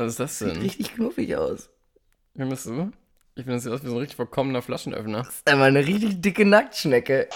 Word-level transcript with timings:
Was 0.00 0.12
ist 0.12 0.20
das 0.20 0.38
Sieht 0.38 0.48
denn? 0.48 0.62
richtig 0.62 0.94
knuffig 0.94 1.36
aus. 1.36 1.68
Findest 2.34 2.64
du? 2.64 2.90
Ich 3.34 3.44
finde, 3.44 3.56
das 3.56 3.64
sieht 3.64 3.72
aus 3.72 3.82
wie 3.82 3.88
so 3.88 3.92
ein 3.92 3.98
richtig 3.98 4.16
verkommener 4.16 4.62
Flaschenöffner. 4.62 5.24
Das 5.24 5.28
ist 5.28 5.46
einmal 5.46 5.68
eine 5.68 5.86
richtig 5.86 6.22
dicke 6.22 6.46
Nacktschnecke. 6.46 7.28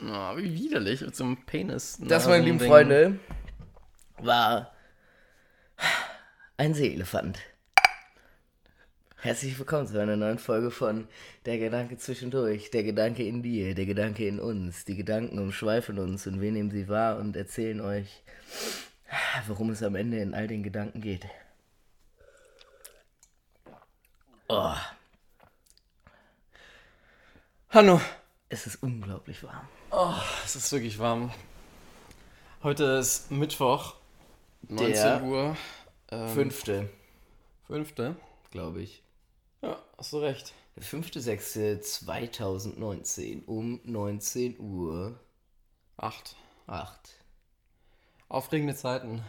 Oh, 0.00 0.36
wie 0.38 0.54
widerlich 0.54 1.02
mit 1.02 1.14
so 1.14 1.24
einem 1.24 1.44
Penis. 1.44 1.98
Das, 2.00 2.26
meine 2.26 2.46
lieben 2.46 2.60
Freunde, 2.60 3.18
war 4.16 4.72
ein 6.56 6.72
Seeelefant. 6.72 7.38
Herzlich 9.16 9.58
willkommen 9.58 9.86
zu 9.86 10.00
einer 10.00 10.16
neuen 10.16 10.38
Folge 10.38 10.70
von 10.70 11.08
Der 11.44 11.58
Gedanke 11.58 11.98
zwischendurch, 11.98 12.70
der 12.70 12.84
Gedanke 12.84 13.22
in 13.22 13.42
dir, 13.42 13.74
der 13.74 13.84
Gedanke 13.84 14.26
in 14.26 14.40
uns. 14.40 14.86
Die 14.86 14.96
Gedanken 14.96 15.38
umschweifen 15.38 15.98
uns 15.98 16.26
und 16.26 16.40
wir 16.40 16.52
nehmen 16.52 16.70
sie 16.70 16.88
wahr 16.88 17.18
und 17.18 17.36
erzählen 17.36 17.82
euch, 17.82 18.22
worum 19.46 19.70
es 19.70 19.82
am 19.82 19.94
Ende 19.94 20.18
in 20.20 20.34
all 20.34 20.46
den 20.46 20.62
Gedanken 20.62 21.00
geht. 21.00 21.26
Oh, 24.48 24.74
Hallo. 27.70 27.98
es 28.48 28.66
ist 28.66 28.82
unglaublich 28.82 29.42
warm. 29.42 29.66
Oh, 29.90 30.14
es 30.44 30.54
ist 30.56 30.70
wirklich 30.72 30.98
warm. 30.98 31.30
Heute 32.62 32.84
ist 32.84 33.30
Mittwoch, 33.30 33.94
19 34.62 34.92
Der 34.94 35.22
Uhr. 35.22 35.54
Ähm, 36.10 36.28
Fünfte, 36.34 36.88
Fünfte. 37.66 38.16
glaube 38.50 38.80
ich. 38.82 39.02
Ja, 39.60 39.76
hast 39.98 40.12
du 40.14 40.18
recht. 40.18 40.54
Der 40.76 40.82
5.6.2019 40.84 43.44
um 43.46 43.80
19 43.84 44.58
Uhr 44.60 45.18
Acht. 45.98 46.36
8. 46.68 47.17
Aufregende 48.28 48.74
Zeiten. 48.74 49.22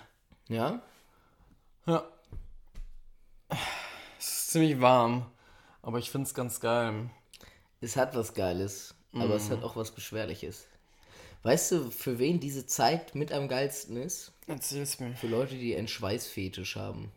Ja? 0.47 0.81
Ja. 1.85 2.05
Es 4.17 4.27
ist 4.29 4.51
ziemlich 4.51 4.81
warm, 4.81 5.31
aber 5.81 5.99
ich 5.99 6.11
finde 6.11 6.27
es 6.27 6.33
ganz 6.33 6.59
geil. 6.59 7.09
Es 7.81 7.95
hat 7.95 8.15
was 8.15 8.33
Geiles, 8.33 8.95
aber 9.13 9.35
es 9.35 9.49
hat 9.49 9.63
auch 9.63 9.75
was 9.75 9.91
Beschwerliches. 9.91 10.67
Weißt 11.43 11.71
du, 11.71 11.91
für 11.91 12.19
wen 12.19 12.41
diese 12.41 12.65
Zeit 12.65 13.15
mit 13.15 13.31
am 13.31 13.47
geilsten 13.47 13.95
ist? 13.95 14.33
Erzähl's 14.47 14.99
mir. 14.99 15.15
Für 15.15 15.27
Leute, 15.27 15.55
die 15.55 15.75
einen 15.75 15.87
Schweißfetisch 15.87 16.75
haben. 16.75 17.11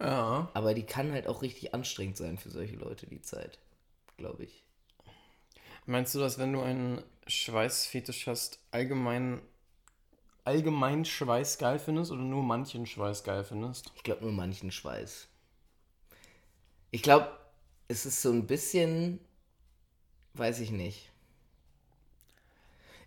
Ja. 0.00 0.48
Aber 0.54 0.74
die 0.74 0.84
kann 0.84 1.10
halt 1.10 1.26
auch 1.26 1.42
richtig 1.42 1.74
anstrengend 1.74 2.16
sein 2.16 2.38
für 2.38 2.50
solche 2.50 2.76
Leute, 2.76 3.06
die 3.06 3.22
Zeit. 3.22 3.58
Glaube 4.16 4.44
ich. 4.44 4.62
Meinst 5.86 6.14
du, 6.14 6.20
dass 6.20 6.38
wenn 6.38 6.52
du 6.52 6.62
einen 6.62 7.02
Schweißfetisch 7.26 8.26
hast, 8.28 8.60
allgemein, 8.70 9.40
allgemein 10.44 11.04
Schweiß 11.04 11.58
geil 11.58 11.78
findest 11.78 12.10
oder 12.12 12.22
nur 12.22 12.42
manchen 12.42 12.86
Schweiß 12.86 13.24
geil 13.24 13.44
findest? 13.44 13.92
Ich 13.96 14.02
glaube 14.02 14.22
nur 14.22 14.32
manchen 14.32 14.70
Schweiß. 14.70 15.28
Ich 16.90 17.02
glaube, 17.02 17.28
es 17.88 18.06
ist 18.06 18.22
so 18.22 18.30
ein 18.30 18.46
bisschen. 18.46 19.18
Weiß 20.34 20.60
ich 20.60 20.70
nicht. 20.70 21.10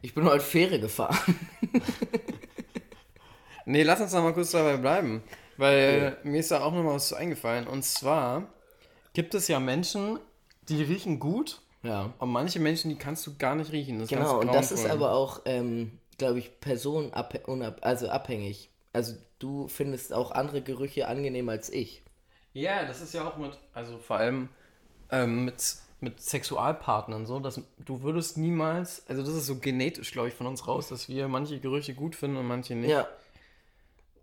Ich 0.01 0.13
bin 0.13 0.25
heute 0.25 0.43
Fähre 0.43 0.79
gefahren. 0.79 1.17
Nee, 3.69 3.83
lass 3.83 3.99
uns 3.99 4.13
noch 4.13 4.23
mal 4.23 4.33
kurz 4.33 4.51
dabei 4.51 4.77
bleiben. 4.77 5.21
Weil 5.57 6.17
mir 6.23 6.39
ist 6.39 6.51
da 6.51 6.61
auch 6.63 6.71
noch 6.71 6.83
mal 6.83 6.93
was 6.95 7.09
zu 7.09 7.15
eingefallen. 7.17 7.67
Und 7.67 7.83
zwar 7.83 8.47
gibt 9.11 9.33
es 9.33 9.49
ja 9.49 9.59
Menschen, 9.59 10.19
die 10.69 10.81
riechen 10.83 11.19
gut 11.19 11.59
Ja. 11.83 12.13
und 12.19 12.29
manche 12.31 12.59
Menschen, 12.61 12.89
die 12.89 12.95
kannst 12.95 13.27
du 13.27 13.35
gar 13.37 13.55
nicht 13.55 13.73
riechen. 13.73 13.99
Das 13.99 14.07
Genau, 14.07 14.39
und 14.39 14.53
das 14.53 14.71
ist 14.71 14.89
aber 14.89 15.11
auch, 15.11 15.41
ähm, 15.43 15.99
glaube 16.17 16.39
ich, 16.39 16.59
personenabhängig, 16.59 17.83
also 17.83 18.09
abhängig. 18.09 18.69
Also 18.93 19.15
du 19.39 19.67
findest 19.67 20.13
auch 20.13 20.31
andere 20.31 20.61
Gerüche 20.61 21.07
angenehm 21.07 21.49
als 21.49 21.69
ich. 21.69 22.03
Ja, 22.53 22.85
das 22.85 23.01
ist 23.01 23.13
ja 23.13 23.27
auch 23.27 23.37
mit, 23.37 23.57
also 23.73 23.97
vor 23.99 24.17
allem 24.17 24.49
ähm, 25.11 25.45
mit, 25.45 25.55
mit 26.01 26.19
Sexualpartnern 26.21 27.25
so, 27.25 27.39
dass 27.39 27.61
du 27.85 28.01
würdest 28.01 28.37
niemals, 28.37 29.07
also 29.07 29.21
das 29.23 29.33
ist 29.35 29.45
so 29.45 29.57
genetisch, 29.59 30.11
glaube 30.11 30.29
ich, 30.29 30.33
von 30.33 30.47
uns 30.47 30.67
raus, 30.67 30.89
dass 30.89 31.07
wir 31.09 31.27
manche 31.27 31.59
Gerüche 31.59 31.93
gut 31.93 32.15
finden 32.15 32.37
und 32.37 32.47
manche 32.47 32.75
nicht. 32.75 32.89
Ja, 32.89 33.07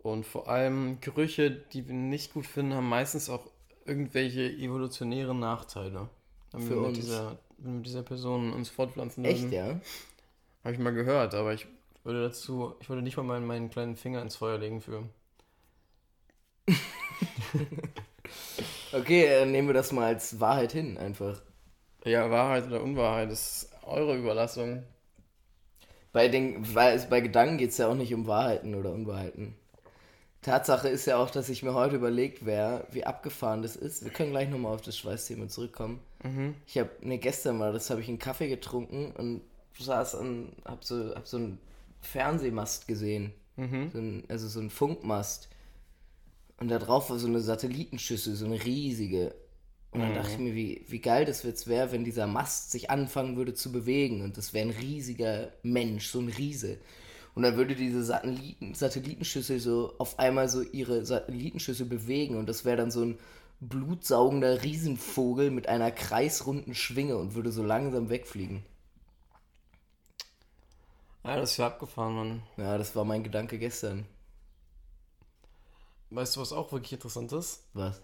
Und 0.03 0.27
vor 0.27 0.49
allem 0.49 1.01
Gerüche, 1.01 1.51
die 1.51 1.87
wir 1.89 1.95
nicht 1.95 2.35
gut 2.35 2.47
finden, 2.47 2.75
haben 2.75 2.89
meistens 2.89 3.31
auch 3.31 3.51
irgendwelche 3.87 4.43
evolutionären 4.51 5.39
Nachteile. 5.39 6.09
Wenn 6.53 6.61
Für 6.61 6.71
wir 6.71 6.81
mit 6.81 6.95
uns. 6.97 6.97
dieser, 6.97 7.39
wenn 7.59 7.73
wir 7.73 7.77
mit 7.79 7.87
dieser 7.87 8.03
Person 8.03 8.53
uns 8.53 8.69
fortpflanzen 8.71 9.25
echt, 9.25 9.51
würden. 9.51 9.53
ja? 9.53 9.81
Habe 10.65 10.75
ich 10.75 10.79
mal 10.81 10.93
gehört, 10.95 11.35
aber 11.35 11.55
ich 11.55 11.67
würde 12.05 12.23
dazu, 12.23 12.75
ich 12.81 12.89
würde 12.89 13.03
nicht 13.03 13.17
mal 13.17 13.23
meinen, 13.23 13.47
meinen 13.47 13.71
kleinen 13.71 13.97
Finger 13.97 14.23
ins 14.23 14.37
Feuer 14.37 14.59
legen 14.59 14.81
für. 14.81 15.09
Okay, 18.95 19.25
äh, 19.25 19.45
nehmen 19.45 19.69
wir 19.69 19.75
das 19.75 19.91
mal 19.91 20.07
als 20.07 20.39
Wahrheit 20.39 20.71
hin, 20.71 20.99
einfach. 20.99 21.43
Ja, 22.05 22.31
Wahrheit 22.31 22.67
oder 22.69 22.81
Unwahrheit, 22.81 23.29
das 23.29 23.63
ist 23.65 23.73
eure 23.83 24.17
Überlassung. 24.17 24.85
Bei, 26.13 26.29
den, 26.29 26.75
weil 26.77 26.97
es, 26.97 27.09
bei 27.09 27.21
Gedanken 27.21 27.59
geht 27.59 27.71
es 27.71 27.79
ja 27.79 27.89
auch 27.89 27.97
nicht 27.97 28.15
um 28.15 28.29
Wahrheiten 28.29 28.77
oder 28.77 28.93
Unwahrheiten. 28.93 29.57
Tatsache 30.43 30.89
ist 30.89 31.07
ja 31.07 31.17
auch, 31.17 31.31
dass 31.31 31.49
ich 31.49 31.65
mir 31.65 31.75
heute 31.75 31.97
überlegt 31.97 32.47
wäre, 32.47 32.87
wie 32.93 33.05
abgefahren 33.05 33.63
das 33.63 33.75
ist. 33.75 34.05
Wir 34.05 34.13
können 34.13 34.31
gleich 34.31 34.49
nochmal 34.49 34.75
auf 34.75 34.83
das 34.83 34.97
Schweißthema 34.97 35.49
zurückkommen. 35.49 35.99
Ich 36.67 36.79
habe, 36.79 36.91
ne, 37.01 37.19
gestern 37.19 37.59
mal, 37.59 37.73
das 37.73 37.91
habe 37.91 38.01
ich 38.01 38.09
einen 38.09 38.21
Kaffee 38.21 38.49
getrunken 38.49 39.11
und 39.17 39.41
saß 39.77 40.15
und 40.15 40.53
hab 40.65 40.85
so, 40.85 41.13
hab 41.17 41.27
so 41.27 41.39
einen 41.39 41.59
Fernsehmast 42.05 42.87
gesehen. 42.89 43.33
So 43.93 43.99
ein, 43.99 44.25
also 44.29 44.49
so 44.49 44.61
ein 44.61 44.71
Funkmast. 44.71 45.49
Und 46.59 46.69
da 46.69 46.79
drauf 46.79 47.11
war 47.11 47.19
so 47.19 47.27
eine 47.27 47.41
Satellitenschüssel, 47.41 48.35
so 48.35 48.47
eine 48.47 48.65
riesige. 48.65 49.35
Und 49.91 50.01
dann 50.01 50.15
dachte 50.15 50.33
ich 50.33 50.39
mir, 50.39 50.55
wie, 50.55 50.85
wie 50.89 50.99
geil 50.99 51.25
das 51.25 51.45
jetzt 51.45 51.69
wäre, 51.69 51.93
wenn 51.93 52.05
dieser 52.05 52.27
Mast 52.27 52.73
sich 52.73 52.91
anfangen 52.91 53.37
würde 53.37 53.55
zu 53.55 53.71
bewegen. 53.71 54.23
Und 54.23 54.37
das 54.37 54.53
wäre 54.53 54.69
ein 54.69 54.75
riesiger 54.75 55.53
Mensch, 55.63 56.09
so 56.09 56.19
ein 56.19 56.29
Riese. 56.29 56.79
Und 57.35 57.43
dann 57.43 57.57
würde 57.57 57.75
diese 57.75 58.03
Satelliten, 58.05 58.75
Satellitenschüssel 58.75 59.61
so 59.61 59.95
auf 59.99 60.19
einmal 60.19 60.49
so 60.49 60.63
ihre 60.63 61.05
Satellitenschüssel 61.05 61.87
bewegen. 61.87 62.37
Und 62.37 62.49
das 62.49 62.65
wäre 62.65 62.77
dann 62.77 62.91
so 62.91 63.03
ein 63.05 63.19
blutsaugender 63.61 64.63
Riesenvogel 64.63 65.51
mit 65.51 65.69
einer 65.69 65.91
kreisrunden 65.91 66.75
Schwinge 66.75 67.17
und 67.17 67.35
würde 67.35 67.53
so 67.53 67.63
langsam 67.63 68.11
wegfliegen. 68.11 68.63
Ja, 71.25 71.37
das 71.37 71.59
wäre 71.59 71.69
abgefahren, 71.69 72.15
Mann. 72.15 72.43
Ja, 72.57 72.77
das 72.79 72.95
war 72.95 73.05
mein 73.05 73.25
Gedanke 73.25 73.59
gestern. 73.59 74.07
Weißt 76.11 76.37
du, 76.37 76.41
was 76.41 76.53
auch 76.53 76.71
wirklich 76.71 76.93
interessant 76.93 77.33
ist? 77.33 77.65
Was? 77.73 78.01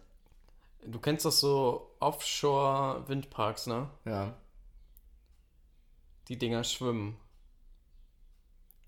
Du 0.86 0.98
kennst 0.98 1.25
doch 1.26 1.30
so 1.32 1.91
Offshore-Windparks, 2.00 3.66
ne? 3.66 3.91
Ja. 4.06 4.34
Die 6.28 6.38
Dinger 6.38 6.64
schwimmen. 6.64 7.16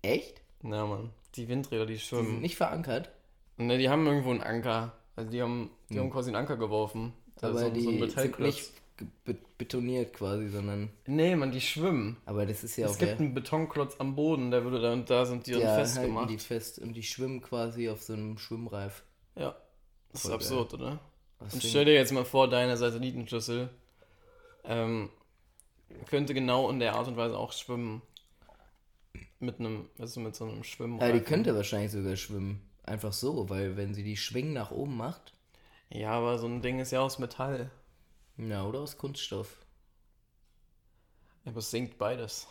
Echt? 0.01 0.41
Ja, 0.63 0.85
Mann. 0.85 1.11
Die 1.35 1.47
Windräder, 1.47 1.85
die 1.85 1.93
Die 1.93 1.99
sind 1.99 2.07
schwimmen. 2.07 2.41
nicht 2.41 2.55
verankert. 2.57 3.11
Ne, 3.57 3.77
die 3.77 3.89
haben 3.89 4.05
irgendwo 4.07 4.31
einen 4.31 4.41
Anker. 4.41 4.93
Also 5.15 5.29
die 5.29 5.41
haben, 5.41 5.69
die 5.89 5.99
haben 5.99 6.09
quasi 6.09 6.29
einen 6.29 6.37
Anker 6.37 6.57
geworfen. 6.57 7.13
Da 7.35 7.49
Hm. 7.49 7.55
Aber 7.57 7.59
ist 7.59 7.67
so, 7.67 7.73
die 7.73 7.81
so 7.81 7.89
ein 7.91 8.09
sind 8.09 8.39
nicht 8.39 8.71
betoniert 9.57 10.13
quasi, 10.13 10.49
sondern. 10.49 10.89
Nee, 11.07 11.35
Mann, 11.35 11.51
die 11.51 11.61
schwimmen. 11.61 12.17
Aber 12.25 12.45
das 12.45 12.63
ist 12.63 12.77
ja 12.77 12.85
Es 12.85 12.93
auch. 12.93 12.97
gibt 12.99 13.11
ja, 13.13 13.17
einen 13.17 13.33
Betonklotz 13.33 13.95
am 13.99 14.15
Boden, 14.15 14.51
der 14.51 14.63
würde 14.63 14.81
da 14.81 14.93
und 14.93 15.09
da 15.09 15.25
sind 15.25 15.47
die 15.47 15.51
dann 15.51 15.61
ja, 15.61 15.75
festgemacht. 15.75 16.17
halten 16.17 16.27
die 16.33 16.37
fest 16.39 16.79
und 16.79 16.93
die 16.93 17.03
schwimmen 17.03 17.41
quasi 17.41 17.89
auf 17.89 18.01
so 18.03 18.13
einem 18.13 18.37
Schwimmreif. 18.37 19.03
Ja. 19.35 19.55
Das 20.11 20.21
ist 20.21 20.27
Voll 20.27 20.35
absurd, 20.35 20.73
oder? 20.75 20.99
Was 21.39 21.53
Und 21.55 21.63
stell 21.63 21.85
dir 21.85 21.93
jetzt 21.95 22.11
mal 22.11 22.25
vor, 22.25 22.49
deine 22.49 22.77
Satellitenschüssel 22.77 23.69
ähm, 24.63 25.09
könnte 26.07 26.33
genau 26.33 26.69
in 26.69 26.79
der 26.79 26.95
Art 26.95 27.07
und 27.07 27.17
Weise 27.17 27.37
auch 27.37 27.51
schwimmen. 27.51 28.01
Mit 29.39 29.59
einem, 29.59 29.89
du, 29.97 30.19
mit 30.21 30.35
so 30.35 30.45
einem 30.45 30.63
Schwimmreifen. 30.63 31.13
Ja, 31.15 31.19
die 31.19 31.25
könnte 31.25 31.55
wahrscheinlich 31.55 31.91
sogar 31.91 32.15
schwimmen. 32.15 32.61
Einfach 32.83 33.11
so, 33.13 33.49
weil 33.49 33.75
wenn 33.77 33.93
sie 33.93 34.03
die 34.03 34.17
Schwingen 34.17 34.53
nach 34.53 34.71
oben 34.71 34.95
macht, 34.97 35.33
Ja, 35.89 36.11
aber 36.11 36.37
so 36.37 36.47
ein 36.47 36.61
Ding 36.61 36.79
ist 36.79 36.91
ja 36.91 37.01
aus 37.01 37.19
Metall. 37.19 37.69
Ja, 38.37 38.65
oder 38.65 38.79
aus 38.79 38.97
Kunststoff. 38.97 39.65
Aber 41.45 41.57
es 41.57 41.71
sinkt 41.71 41.97
beides. 41.97 42.47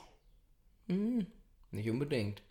Nicht 0.86 1.90
unbedingt. 1.90 2.42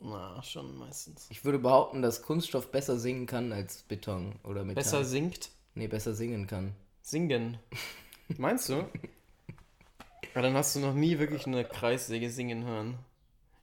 Na, 0.00 0.42
schon 0.42 0.76
meistens. 0.76 1.26
Ich 1.30 1.44
würde 1.44 1.58
behaupten, 1.58 2.02
dass 2.02 2.22
Kunststoff 2.22 2.70
besser 2.72 2.98
singen 2.98 3.26
kann 3.26 3.52
als 3.52 3.82
Beton 3.84 4.38
oder 4.42 4.64
Metall. 4.64 4.82
Besser 4.82 5.04
sinkt, 5.04 5.50
nee, 5.74 5.86
besser 5.86 6.14
singen 6.14 6.46
kann. 6.46 6.74
singen. 7.00 7.58
Meinst 8.36 8.68
du? 8.68 8.88
Ja, 10.34 10.42
dann 10.42 10.54
hast 10.54 10.74
du 10.74 10.80
noch 10.80 10.94
nie 10.94 11.18
wirklich 11.18 11.46
eine 11.46 11.64
Kreissäge 11.64 12.30
singen 12.30 12.64
hören. 12.64 12.98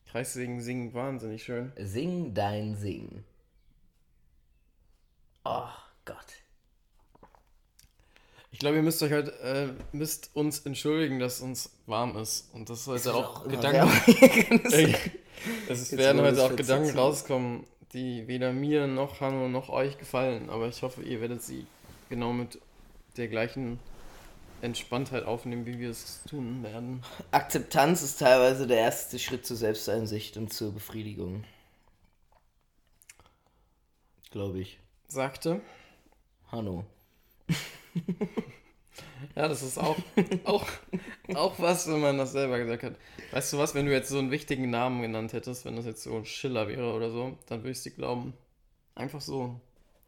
Kreissägen 0.06 0.62
singen 0.62 0.94
wahnsinnig 0.94 1.44
schön. 1.44 1.74
Sing 1.78 2.34
dein 2.34 2.76
Sing. 2.76 3.26
Oh 5.44 5.68
Gott. 6.06 6.41
Ich 8.52 8.60
glaube, 8.60 8.76
ihr 8.76 8.84
müsst 8.84 9.02
euch 9.02 9.12
halt, 9.12 9.30
äh, 9.40 9.70
müsst 9.94 10.30
uns 10.34 10.60
entschuldigen, 10.60 11.20
dass 11.20 11.42
uns 11.42 11.72
warm 11.86 12.18
ist. 12.18 12.54
Und 12.54 12.70
das 12.70 12.86
heute 12.86 13.14
auch 13.16 13.46
immer 13.46 13.56
Gedanken. 13.56 14.62
Es 15.68 15.98
werden 15.98 16.22
heute 16.22 16.44
auch 16.44 16.56
Gedanken 16.56 16.96
rauskommen, 16.96 17.66
die 17.94 18.28
weder 18.28 18.54
mir 18.54 18.86
noch 18.86 19.22
Hanno 19.22 19.48
noch 19.48 19.70
euch 19.70 19.98
gefallen, 19.98 20.52
aber 20.52 20.68
ich 20.68 20.84
hoffe, 20.84 21.02
ihr 21.02 21.20
werdet 21.20 21.42
sie 21.42 21.66
genau 22.10 22.32
mit 22.32 22.60
der 23.18 23.28
gleichen 23.28 23.80
Entspanntheit 24.62 25.26
aufnehmen, 25.26 25.66
wie 25.66 25.80
wir 25.80 25.90
es 25.90 26.22
tun 26.30 26.64
werden. 26.64 27.04
Akzeptanz 27.32 28.04
ist 28.04 28.20
teilweise 28.20 28.68
der 28.68 28.78
erste 28.78 29.18
Schritt 29.18 29.46
zur 29.46 29.58
Selbsteinsicht 29.58 30.38
und 30.38 30.54
zur 30.54 30.72
Befriedigung. 30.72 31.44
Glaube 34.30 34.60
ich. 34.60 34.78
Sagte. 35.08 35.62
Hanno. 36.52 36.86
ja, 39.36 39.48
das 39.48 39.64
ist 39.64 39.78
auch, 39.78 39.98
auch, 40.44 40.66
auch 41.34 41.60
was, 41.60 41.88
wenn 41.88 42.02
man 42.02 42.18
das 42.18 42.32
selber 42.32 42.60
gesagt 42.60 42.84
hat. 42.84 42.96
Weißt 43.32 43.54
du 43.54 43.58
was, 43.58 43.76
wenn 43.76 43.86
du 43.86 43.92
jetzt 43.92 44.10
so 44.10 44.20
einen 44.20 44.32
wichtigen 44.32 44.70
Namen 44.70 45.02
genannt 45.02 45.34
hättest, 45.34 45.66
wenn 45.66 45.76
das 45.76 45.86
jetzt 45.86 46.04
so 46.04 46.24
Schiller 46.24 46.68
wäre 46.68 46.94
oder 46.94 47.10
so, 47.12 47.38
dann 47.48 47.60
würde 47.60 47.72
ich 47.72 47.84
dir 47.84 47.92
glauben. 47.92 48.34
Einfach 48.96 49.22
so. 49.22 49.60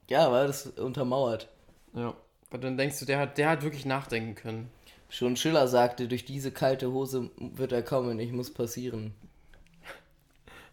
Ja, 0.10 0.32
weil 0.32 0.48
das 0.48 0.68
untermauert. 0.68 1.48
Ja. 1.94 2.16
Weil 2.52 2.60
dann 2.60 2.78
denkst 2.78 3.00
du, 3.00 3.06
der 3.06 3.20
hat, 3.20 3.38
der 3.38 3.50
hat 3.50 3.64
wirklich 3.64 3.86
nachdenken 3.86 4.36
können. 4.36 4.70
Schon 5.10 5.36
Schiller 5.36 5.68
sagte, 5.68 6.08
durch 6.08 6.26
diese 6.26 6.52
kalte 6.52 6.92
Hose 6.92 7.30
wird 7.38 7.72
er 7.72 7.84
kommen, 7.84 8.20
ich 8.20 8.32
muss 8.32 8.54
passieren. 8.54 9.14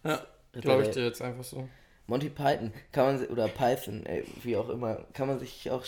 Ja, 0.02 0.26
glaube 0.52 0.84
ich 0.84 0.90
dir 0.90 1.04
jetzt 1.04 1.20
einfach 1.22 1.44
so. 1.44 1.68
Monty 2.10 2.28
Python 2.28 2.72
kann 2.90 3.06
man 3.06 3.26
oder 3.28 3.46
Python, 3.46 4.04
ey, 4.04 4.24
wie 4.42 4.56
auch 4.56 4.68
immer, 4.68 5.06
kann 5.12 5.28
man 5.28 5.38
sich 5.38 5.70
auch 5.70 5.84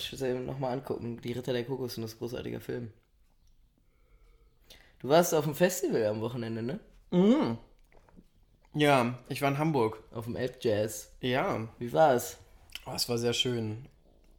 nochmal 0.46 0.72
angucken. 0.72 1.20
Die 1.20 1.32
Ritter 1.32 1.52
der 1.52 1.64
Kokos 1.64 1.96
sind 1.96 2.02
das 2.02 2.16
großartiger 2.16 2.60
Film. 2.60 2.92
Du 5.00 5.08
warst 5.08 5.34
auf 5.34 5.44
dem 5.44 5.56
Festival 5.56 6.06
am 6.06 6.20
Wochenende, 6.20 6.62
ne? 6.62 6.78
Mhm. 7.10 7.58
Ja, 8.72 9.18
ich 9.28 9.42
war 9.42 9.50
in 9.50 9.58
Hamburg. 9.58 10.00
Auf 10.12 10.26
dem 10.26 10.36
Elb 10.36 10.62
Jazz. 10.62 11.10
Ja. 11.20 11.68
Wie 11.80 11.92
war 11.92 12.14
es? 12.14 12.38
Oh, 12.86 12.92
es 12.94 13.08
war 13.08 13.18
sehr 13.18 13.32
schön. 13.32 13.88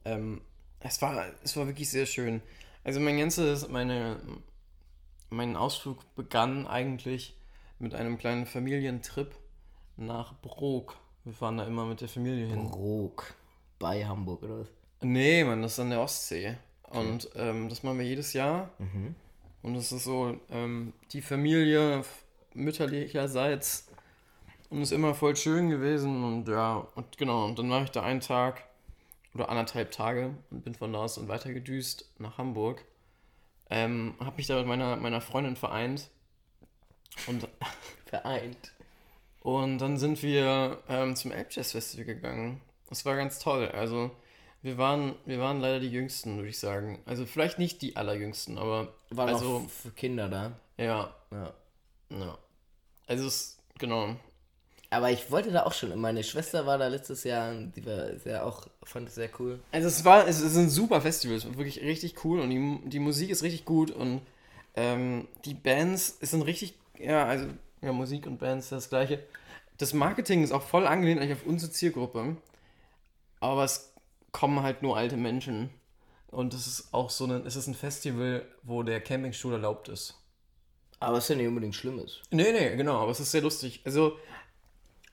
Ähm, 0.06 0.42
es 0.80 1.02
war, 1.02 1.26
es 1.44 1.58
war 1.58 1.68
wirklich 1.68 1.90
sehr 1.90 2.06
schön. 2.06 2.42
Also 2.86 3.02
mein 3.02 3.18
ganzes, 3.18 3.68
meine, 3.68 4.22
mein 5.30 5.58
Ausflug 5.58 6.16
begann 6.16 6.66
eigentlich 6.66 7.38
mit 7.78 7.94
einem 7.94 8.18
kleinen 8.18 8.46
Familientrip 8.46 9.36
nach 9.98 10.34
Brok. 10.42 11.03
Wir 11.24 11.34
fahren 11.34 11.58
da 11.58 11.66
immer 11.66 11.86
mit 11.86 12.02
der 12.02 12.10
Familie 12.10 12.48
hin. 12.48 12.70
Brok. 12.70 13.34
Bei 13.80 14.06
Hamburg, 14.06 14.44
oder 14.44 14.60
was? 14.60 14.68
Nee, 15.02 15.44
man, 15.44 15.62
das 15.62 15.74
ist 15.74 15.80
an 15.80 15.90
der 15.90 16.02
Ostsee. 16.02 16.58
Okay. 16.84 17.00
Und 17.00 17.30
ähm, 17.36 17.70
das 17.70 17.84
machen 17.84 18.00
wir 18.00 18.06
jedes 18.06 18.34
Jahr. 18.34 18.70
Mhm. 18.78 19.16
Und 19.62 19.76
es 19.76 19.92
ist 19.92 20.04
so, 20.04 20.38
ähm, 20.50 20.94
die 21.12 21.22
Familie 21.22 22.04
mütterlicherseits 22.54 23.88
und 24.70 24.82
ist 24.82 24.92
immer 24.92 25.14
voll 25.16 25.36
schön 25.36 25.70
gewesen. 25.70 26.24
Und 26.24 26.48
ja, 26.50 26.88
und 26.96 27.18
genau, 27.18 27.46
und 27.46 27.58
dann 27.58 27.70
war 27.70 27.84
ich 27.84 27.92
da 27.92 28.04
einen 28.04 28.20
Tag 28.20 28.64
oder 29.34 29.50
anderthalb 29.50 29.92
Tage 29.92 30.36
und 30.52 30.64
bin 30.64 30.76
von 30.76 30.94
da 30.94 31.00
aus 31.00 31.16
dann 31.16 31.28
weiter 31.28 31.54
gedüst 31.54 32.12
nach 32.20 32.38
Hamburg. 32.38 32.84
Ähm, 33.70 34.16
habe 34.20 34.36
mich 34.38 34.48
da 34.48 34.58
mit 34.58 34.68
meiner, 34.68 34.98
meiner 34.98 35.22
Freundin 35.22 35.56
vereint. 35.56 36.10
Und 37.28 37.48
vereint. 38.06 38.74
Und 39.44 39.80
dann 39.80 39.98
sind 39.98 40.24
wir 40.24 40.80
ähm, 40.88 41.16
zum 41.18 41.32
Elbjazz 41.32 41.74
Festival 41.74 42.06
gegangen. 42.06 42.62
Das 42.90 43.06
war 43.06 43.18
ganz 43.18 43.40
toll. 43.40 43.68
Also 43.68 44.10
wir 44.62 44.78
waren, 44.78 45.16
wir 45.26 45.40
waren 45.40 45.60
leider 45.60 45.82
die 45.82 45.90
Jüngsten, 45.90 46.38
würde 46.38 46.50
ich 46.50 46.60
sagen. 46.60 47.02
Also 47.06 47.26
vielleicht 47.26 47.60
nicht 47.60 47.82
die 47.82 47.98
allerjüngsten, 47.98 48.58
aber 48.58 48.94
waren 49.10 49.30
also 49.30 49.58
auch 49.58 49.70
für 49.70 49.92
Kinder 49.92 50.30
da. 50.30 50.54
Ja. 50.78 51.14
Ja. 51.32 51.54
Ja. 52.10 52.38
Also 53.06 53.28
es 53.28 53.58
genau. 53.78 54.16
Aber 54.90 55.12
ich 55.12 55.30
wollte 55.30 55.52
da 55.52 55.66
auch 55.66 55.74
schon. 55.74 56.00
Meine 56.00 56.24
Schwester 56.24 56.66
war 56.66 56.78
da 56.78 56.88
letztes 56.88 57.26
Jahr, 57.26 57.54
die 57.54 57.86
war 57.86 58.16
sehr 58.20 58.46
auch, 58.46 58.68
fand 58.84 59.10
es 59.10 59.16
sehr 59.16 59.30
cool. 59.40 59.60
Also 59.74 59.88
es 59.90 60.06
war, 60.06 60.26
es 60.26 60.40
ist 60.40 60.56
ein 60.56 60.70
super 60.70 61.02
Festival, 61.02 61.36
es 61.36 61.46
war 61.46 61.58
wirklich 61.58 61.82
richtig 61.82 62.24
cool 62.24 62.40
und 62.40 62.50
die, 62.50 62.90
die 62.90 63.00
Musik 63.00 63.30
ist 63.30 63.44
richtig 63.44 63.66
gut 63.66 63.92
und 63.92 64.22
ähm, 64.76 65.28
die 65.44 65.56
Bands 65.56 66.20
sind 66.22 66.44
richtig, 66.44 66.76
ja, 66.98 67.26
also 67.26 67.48
ja, 67.84 67.92
Musik 67.92 68.26
und 68.26 68.40
Bands 68.40 68.70
das 68.70 68.90
gleiche. 68.90 69.24
Das 69.78 69.94
Marketing 69.94 70.44
ist 70.44 70.52
auch 70.52 70.62
voll 70.62 70.88
angelehnt 70.88 71.20
eigentlich 71.20 71.38
auf 71.38 71.46
unsere 71.46 71.72
Zielgruppe, 71.72 72.38
aber 73.40 73.64
es 73.64 73.94
kommen 74.32 74.64
halt 74.64 74.82
nur 74.82 74.98
alte 74.98 75.18
Menschen 75.18 75.70
und 76.28 76.54
es 76.54 76.66
ist 76.66 76.94
auch 76.94 77.10
so 77.10 77.26
ein, 77.26 77.46
es 77.46 77.56
ist 77.56 77.68
ein 77.68 77.76
Festival, 77.76 78.46
wo 78.64 78.84
der 78.84 79.02
Campingstuhl 79.02 79.54
erlaubt 79.54 79.90
ist. 79.90 80.20
Aber 81.00 81.18
es 81.18 81.26
ist 81.26 81.32
ja 81.32 81.36
nicht 81.36 81.48
unbedingt 81.48 81.76
schlimm 81.76 82.00
ist. 82.00 82.22
Nee, 82.32 82.52
nee, 82.54 82.76
genau, 82.78 83.00
aber 83.00 83.12
es 83.12 83.20
ist 83.20 83.32
sehr 83.32 83.42
lustig. 83.42 83.82
Also 83.84 84.18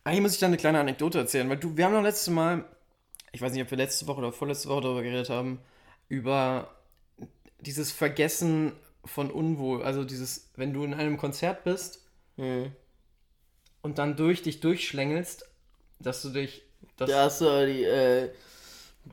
eigentlich 0.05 0.23
muss 0.23 0.34
ich 0.34 0.38
da 0.38 0.46
eine 0.46 0.56
kleine 0.56 0.81
Anekdote 0.81 1.19
erzählen, 1.19 1.49
weil 1.49 1.56
du, 1.56 1.76
wir 1.76 1.84
haben 1.84 1.93
noch 1.93 2.02
letztes 2.02 2.32
Mal, 2.32 2.64
ich 3.32 3.43
weiß 3.43 3.52
nicht, 3.52 3.62
ob 3.62 3.70
wir 3.70 3.78
letzte 3.78 4.06
Woche 4.06 4.19
oder 4.19 4.32
vorletzte 4.32 4.69
Woche 4.69 4.82
darüber 4.82 5.02
geredet 5.02 5.31
haben, 5.31 5.61
über 6.08 6.70
dieses 7.61 7.90
Vergessen 7.90 8.73
von 9.05 9.31
Unwohl. 9.31 9.82
Also 9.82 10.05
dieses, 10.05 10.50
wenn 10.56 10.73
du 10.73 10.84
in 10.84 10.94
einem 10.94 11.16
Konzert 11.16 11.64
bist 11.64 12.06
mhm. 12.40 12.72
und 13.82 13.98
dann 13.98 14.16
durch 14.16 14.42
dich 14.42 14.60
durchschlängelst, 14.60 15.48
dass 16.00 16.22
du 16.22 16.31
dich. 16.31 16.62
Dass 16.96 17.38
du 17.38 17.66
die, 17.66 17.84
äh, 17.84 18.31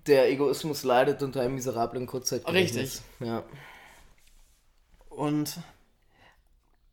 der 0.06 0.29
Egoismus 0.29 0.83
leidet 0.83 1.21
unter 1.24 1.41
einem 1.41 1.56
miserablen 1.56 2.06
Kurzzeitgedächtnis. 2.06 3.03
Richtig. 3.19 3.27
Ja. 3.27 3.44
Und 5.09 5.59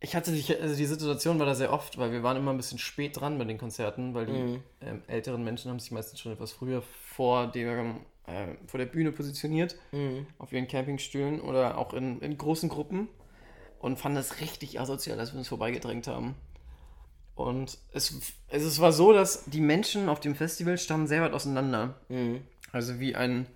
ich 0.00 0.14
hatte 0.14 0.32
die, 0.32 0.56
also 0.56 0.76
die 0.76 0.86
Situation 0.86 1.38
war 1.38 1.46
da 1.46 1.54
sehr 1.54 1.72
oft, 1.72 1.98
weil 1.98 2.12
wir 2.12 2.22
waren 2.22 2.36
immer 2.36 2.52
ein 2.52 2.56
bisschen 2.56 2.78
spät 2.78 3.18
dran 3.18 3.38
bei 3.38 3.44
den 3.44 3.58
Konzerten, 3.58 4.14
weil 4.14 4.26
die 4.26 4.32
mhm. 4.32 4.62
ähm, 4.80 5.02
älteren 5.06 5.42
Menschen 5.42 5.70
haben 5.70 5.80
sich 5.80 5.90
meistens 5.90 6.20
schon 6.20 6.32
etwas 6.32 6.52
früher 6.52 6.82
vor 6.82 7.46
der, 7.48 7.96
äh, 8.26 8.46
vor 8.66 8.78
der 8.78 8.86
Bühne 8.86 9.12
positioniert, 9.12 9.76
mhm. 9.92 10.26
auf 10.38 10.52
ihren 10.52 10.68
Campingstühlen 10.68 11.40
oder 11.40 11.78
auch 11.78 11.94
in, 11.94 12.20
in 12.20 12.36
großen 12.38 12.68
Gruppen 12.68 13.08
und 13.84 13.98
fanden 13.98 14.16
das 14.16 14.40
richtig 14.40 14.80
asozial, 14.80 15.18
dass 15.18 15.34
wir 15.34 15.38
uns 15.38 15.48
vorbeigedrängt 15.48 16.06
haben. 16.06 16.34
Und 17.34 17.76
es, 17.92 18.14
es 18.48 18.80
war 18.80 18.92
so, 18.92 19.12
dass 19.12 19.44
die 19.44 19.60
Menschen 19.60 20.08
auf 20.08 20.20
dem 20.20 20.34
Festival 20.34 20.78
standen 20.78 21.06
sehr 21.06 21.20
weit 21.20 21.34
auseinander. 21.34 21.94
Mhm. 22.08 22.40
Also 22.72 22.98
wie 22.98 23.14
ein, 23.14 23.46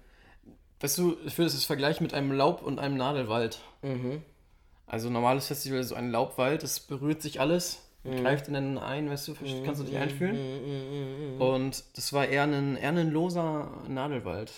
weißt 0.80 0.98
du, 0.98 1.16
ich 1.24 1.38
würde 1.38 1.46
es 1.46 1.64
vergleichen 1.64 2.04
mit 2.04 2.12
einem 2.12 2.30
Laub- 2.32 2.62
und 2.62 2.78
einem 2.78 2.98
Nadelwald. 2.98 3.60
Mhm. 3.80 4.22
Also 4.86 5.08
normales 5.08 5.46
Festival 5.46 5.78
ist 5.78 5.88
so 5.88 5.94
ein 5.94 6.10
Laubwald, 6.10 6.62
es 6.62 6.78
berührt 6.78 7.22
sich 7.22 7.40
alles, 7.40 7.88
mhm. 8.04 8.22
greift 8.22 8.48
ineinander 8.48 8.84
ein, 8.84 9.08
weißt 9.08 9.28
du, 9.28 9.34
kannst 9.64 9.80
du 9.80 9.84
dich 9.84 9.96
einfühlen? 9.96 10.36
Mhm, 10.36 11.36
mhm, 11.36 11.40
Und 11.40 11.84
das 11.94 12.12
war 12.12 12.26
eher 12.26 12.42
ein, 12.42 12.76
eher 12.76 12.90
ein 12.90 13.10
loser 13.10 13.70
Nadelwald. 13.88 14.52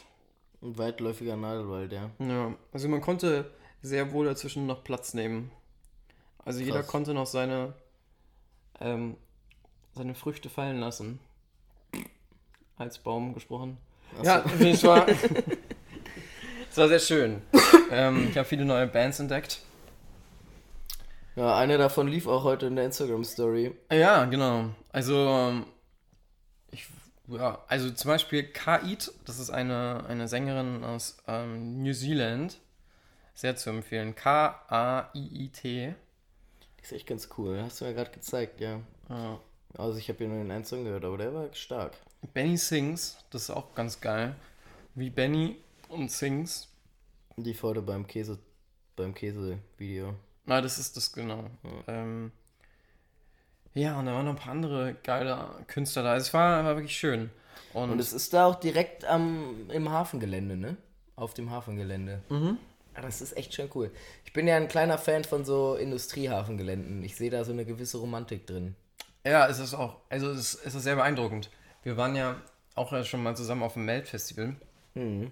Ein 0.63 0.77
weitläufiger 0.77 1.37
Nadelwald, 1.37 1.93
ja. 1.93 2.11
Ja, 2.19 2.55
also 2.73 2.89
man 2.89 3.01
konnte 3.01 3.53
sehr 3.83 4.13
wohl 4.13 4.27
dazwischen 4.27 4.67
noch 4.67 4.83
Platz 4.83 5.15
nehmen. 5.15 5.53
Also 6.45 6.59
Krass. 6.59 6.67
jeder 6.67 6.83
konnte 6.83 7.15
noch 7.15 7.27
seine, 7.27 7.75
ähm, 8.81 9.17
seine 9.95 10.15
Früchte 10.15 10.49
fallen 10.49 10.79
lassen. 10.79 11.21
Als 12.77 12.99
Baum 12.99 13.35
gesprochen. 13.35 13.77
Ach 14.19 14.25
ja, 14.25 14.45
so. 14.59 14.65
es 14.65 14.85
war, 14.85 15.07
es 16.71 16.77
war 16.77 16.89
sehr 16.89 16.99
schön. 16.99 17.43
ähm, 17.91 18.29
ich 18.31 18.39
habe 18.39 18.49
viele 18.49 18.65
neue 18.65 18.87
Bands 18.87 19.21
entdeckt. 19.21 19.61
Ja, 21.37 21.57
eine 21.57 21.79
davon 21.79 22.09
lief 22.09 22.27
auch 22.27 22.45
heute 22.45 22.67
in 22.67 22.77
der 22.77 22.87
Instagram-Story. 22.87 23.75
Ja, 23.93 24.25
genau. 24.25 24.71
Also, 24.93 25.15
ähm, 25.15 25.67
ich, 26.71 26.87
ja, 27.29 27.63
also 27.69 27.91
zum 27.91 28.09
Beispiel 28.09 28.45
Kait, 28.45 29.13
das 29.27 29.39
ist 29.39 29.51
eine, 29.51 30.05
eine 30.09 30.27
Sängerin 30.27 30.83
aus 30.85 31.19
ähm, 31.29 31.83
New 31.83 31.93
Zealand. 31.93 32.59
Sehr 33.35 33.57
zu 33.57 33.71
empfehlen. 33.71 34.15
K-A-I-I-T. 34.15 35.95
Die 36.81 36.85
ist 36.85 36.93
echt 36.93 37.07
ganz 37.07 37.29
cool. 37.37 37.61
Hast 37.63 37.81
du 37.81 37.85
mir 37.85 37.95
gerade 37.95 38.11
gezeigt, 38.11 38.61
ja. 38.61 38.81
ja. 39.09 39.41
Also 39.77 39.99
ich 39.99 40.09
habe 40.09 40.19
hier 40.19 40.29
nur 40.29 40.39
den 40.39 40.51
einen 40.51 40.65
Song 40.65 40.85
gehört, 40.85 41.05
aber 41.05 41.19
der 41.19 41.35
war 41.35 41.53
stark. 41.53 41.93
Benny 42.33 42.57
Sings, 42.57 43.19
das 43.31 43.45
ist 43.45 43.51
auch 43.51 43.75
ganz 43.75 44.01
geil. 44.01 44.35
Wie 44.95 45.11
Benny 45.11 45.57
und 45.89 46.11
Sings. 46.11 46.69
Die 47.37 47.55
Foto 47.55 47.81
beim 47.81 48.07
Käse, 48.07 48.39
beim 48.97 49.15
Käse-Video. 49.15 50.15
Na, 50.47 50.61
das 50.61 50.79
ist 50.79 50.97
das 50.97 51.13
genau. 51.13 51.45
Ja. 51.63 51.95
Ähm, 51.95 52.33
ja, 53.75 53.99
und 53.99 54.07
da 54.07 54.15
waren 54.15 54.25
noch 54.25 54.33
ein 54.33 54.39
paar 54.39 54.53
andere 54.53 54.97
geile 55.03 55.49
Künstler 55.69 56.03
da. 56.03 56.17
Es 56.17 56.35
war, 56.35 56.65
war 56.65 56.77
wirklich 56.77 56.97
schön. 56.97 57.31
Und, 57.73 57.91
und, 57.91 58.01
es 58.01 58.13
ist 58.13 58.33
da 58.35 58.47
auch 58.47 58.57
direkt 58.57 59.05
am, 59.05 59.71
im 59.71 59.91
Hafengelände, 59.91 60.57
ne? 60.57 60.77
Auf 61.15 61.35
dem 61.35 61.51
Hafengelände. 61.51 62.23
Mhm. 62.29 62.59
Ja, 62.95 63.03
das 63.03 63.21
ist 63.21 63.37
echt 63.37 63.55
schön 63.55 63.71
cool. 63.75 63.91
Ich 64.25 64.33
bin 64.33 64.47
ja 64.47 64.57
ein 64.57 64.69
kleiner 64.69 64.99
Fan 64.99 65.25
von 65.25 65.45
so 65.45 65.75
Industriehafengeländen. 65.75 67.03
Ich 67.03 67.17
sehe 67.17 67.31
da 67.31 67.45
so 67.45 67.53
eine 67.53 67.65
gewisse 67.65 67.99
Romantik 67.99 68.47
drin. 68.47 68.75
Ja, 69.25 69.47
es 69.49 69.59
ist 69.59 69.75
auch, 69.75 69.99
also 70.09 70.31
es 70.31 70.55
ist, 70.55 70.67
es 70.67 70.75
ist 70.75 70.83
sehr 70.83 70.97
beeindruckend. 70.97 71.51
Wir 71.83 71.97
waren 71.97 72.17
ja 72.17 72.37
auch 72.75 73.05
schon 73.05 73.23
mal 73.23 73.37
zusammen 73.37 73.63
auf 73.63 73.75
dem 73.75 73.85
Melt-Festival. 73.85 74.57
Mhm. 74.95 75.31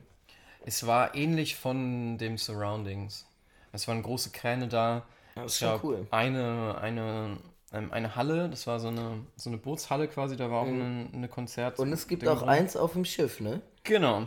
Es 0.64 0.86
war 0.86 1.14
ähnlich 1.14 1.56
von 1.56 2.18
dem 2.18 2.36
Surroundings. 2.36 3.26
Es 3.72 3.88
waren 3.88 4.02
große 4.02 4.30
Kräne 4.30 4.68
da. 4.68 5.06
Das 5.34 5.52
ist 5.52 5.58
schon 5.58 5.80
cool. 5.82 6.06
Eine, 6.10 6.78
eine 6.80 7.38
ähm, 7.72 7.92
eine 7.92 8.16
Halle, 8.16 8.48
das 8.48 8.66
war 8.66 8.80
so 8.80 8.88
eine, 8.88 9.26
so 9.36 9.50
eine 9.50 9.58
Bootshalle 9.58 10.08
quasi, 10.08 10.36
da 10.36 10.50
war 10.50 10.62
auch 10.62 10.66
mhm. 10.66 10.80
eine, 10.80 11.08
eine 11.12 11.28
Konzert. 11.28 11.78
Und 11.78 11.92
es 11.92 12.08
gibt 12.08 12.26
auch 12.26 12.40
drin. 12.40 12.48
eins 12.48 12.76
auf 12.76 12.92
dem 12.92 13.04
Schiff, 13.04 13.40
ne? 13.40 13.60
Genau. 13.84 14.26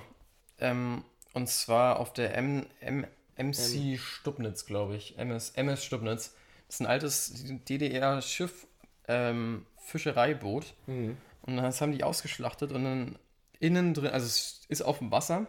Ähm, 0.60 1.04
und 1.34 1.50
zwar 1.50 2.00
auf 2.00 2.14
der 2.14 2.36
M, 2.38 2.68
M, 2.82 3.08
MC 3.38 3.94
M. 3.94 3.98
Stubnitz, 3.98 4.66
glaube 4.66 4.96
ich. 4.96 5.18
MS, 5.18 5.52
MS 5.52 5.84
Stubnitz. 5.84 6.36
Das 6.68 6.76
ist 6.76 6.82
ein 6.82 6.88
altes 6.88 7.34
DDR-Schiff, 7.68 8.68
ähm, 9.08 9.66
Fischereiboot. 9.78 10.74
Mhm. 10.88 11.18
Und 11.44 11.58
das 11.58 11.82
haben 11.82 11.92
die 11.92 12.04
ausgeschlachtet 12.04 12.72
und 12.72 12.84
dann 12.84 13.20
innen 13.60 13.94
drin, 13.94 14.12
also 14.12 14.26
es 14.26 14.62
ist 14.68 14.82
auf 14.82 15.00
dem 15.00 15.12
Wasser 15.12 15.48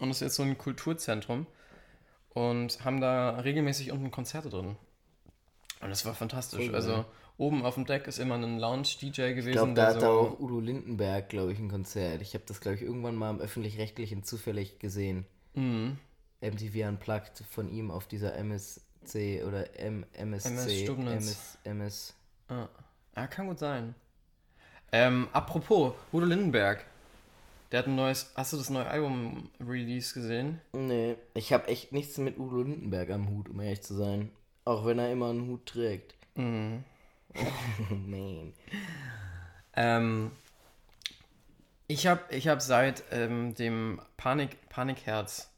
und 0.00 0.10
es 0.10 0.18
ist 0.18 0.20
jetzt 0.20 0.36
so 0.36 0.42
ein 0.42 0.58
Kulturzentrum 0.58 1.46
und 2.30 2.84
haben 2.84 3.00
da 3.00 3.38
regelmäßig 3.40 3.92
unten 3.92 4.10
Konzerte 4.10 4.48
drin. 4.48 4.76
Und 5.80 5.90
das 5.90 6.04
war 6.04 6.14
fantastisch. 6.14 6.68
Cool, 6.68 6.74
also 6.74 7.04
oben 7.36 7.64
auf 7.64 7.74
dem 7.74 7.86
Deck 7.86 8.06
ist 8.06 8.18
immer 8.18 8.34
ein 8.34 8.58
Lounge-DJ 8.58 9.34
gewesen. 9.34 9.48
Ich 9.48 9.52
glaube, 9.52 9.74
da 9.74 9.88
hat 9.88 10.00
so 10.00 10.06
auch 10.06 10.40
Udo 10.40 10.60
Lindenberg, 10.60 11.28
glaube 11.28 11.52
ich, 11.52 11.58
ein 11.58 11.70
Konzert. 11.70 12.20
Ich 12.20 12.34
habe 12.34 12.44
das, 12.46 12.60
glaube 12.60 12.76
ich, 12.76 12.82
irgendwann 12.82 13.14
mal 13.14 13.30
im 13.30 13.40
Öffentlich-Rechtlichen 13.40 14.24
zufällig 14.24 14.78
gesehen. 14.78 15.24
Mhm. 15.54 15.98
MTV 16.40 16.88
Unplugged 16.88 17.42
von 17.50 17.70
ihm 17.70 17.90
auf 17.90 18.06
dieser 18.06 18.34
MSC 18.36 19.42
oder 19.44 19.78
M 19.78 20.04
MSC. 20.12 20.86
MS 20.86 20.96
MS, 20.96 21.58
MS. 21.64 22.14
Ah. 22.48 22.68
Ja, 23.16 23.26
kann 23.26 23.48
gut 23.48 23.58
sein. 23.58 23.94
Ähm, 24.92 25.28
apropos, 25.32 25.94
Udo 26.12 26.26
Lindenberg. 26.26 26.84
Der 27.70 27.80
hat 27.80 27.86
ein 27.86 27.96
neues. 27.96 28.32
Hast 28.34 28.52
du 28.52 28.56
das 28.56 28.70
neue 28.70 28.86
Album-Release 28.86 30.14
gesehen? 30.14 30.60
Nee, 30.72 31.16
ich 31.34 31.52
habe 31.52 31.68
echt 31.68 31.92
nichts 31.92 32.16
mit 32.18 32.38
Udo 32.38 32.62
Lindenberg 32.62 33.10
am 33.10 33.28
Hut, 33.28 33.48
um 33.48 33.60
ehrlich 33.60 33.82
zu 33.82 33.94
sein. 33.94 34.30
Auch 34.64 34.86
wenn 34.86 34.98
er 34.98 35.12
immer 35.12 35.30
einen 35.30 35.48
Hut 35.48 35.66
trägt. 35.66 36.14
Mhm. 36.36 36.84
Oh, 37.34 37.94
man. 37.94 38.54
Ähm, 39.74 40.30
ich 41.86 42.06
habe 42.06 42.22
ich 42.30 42.48
hab 42.48 42.62
seit 42.62 43.02
ähm, 43.10 43.54
dem 43.54 44.00
Panik, 44.16 44.68
Panikherz 44.68 45.50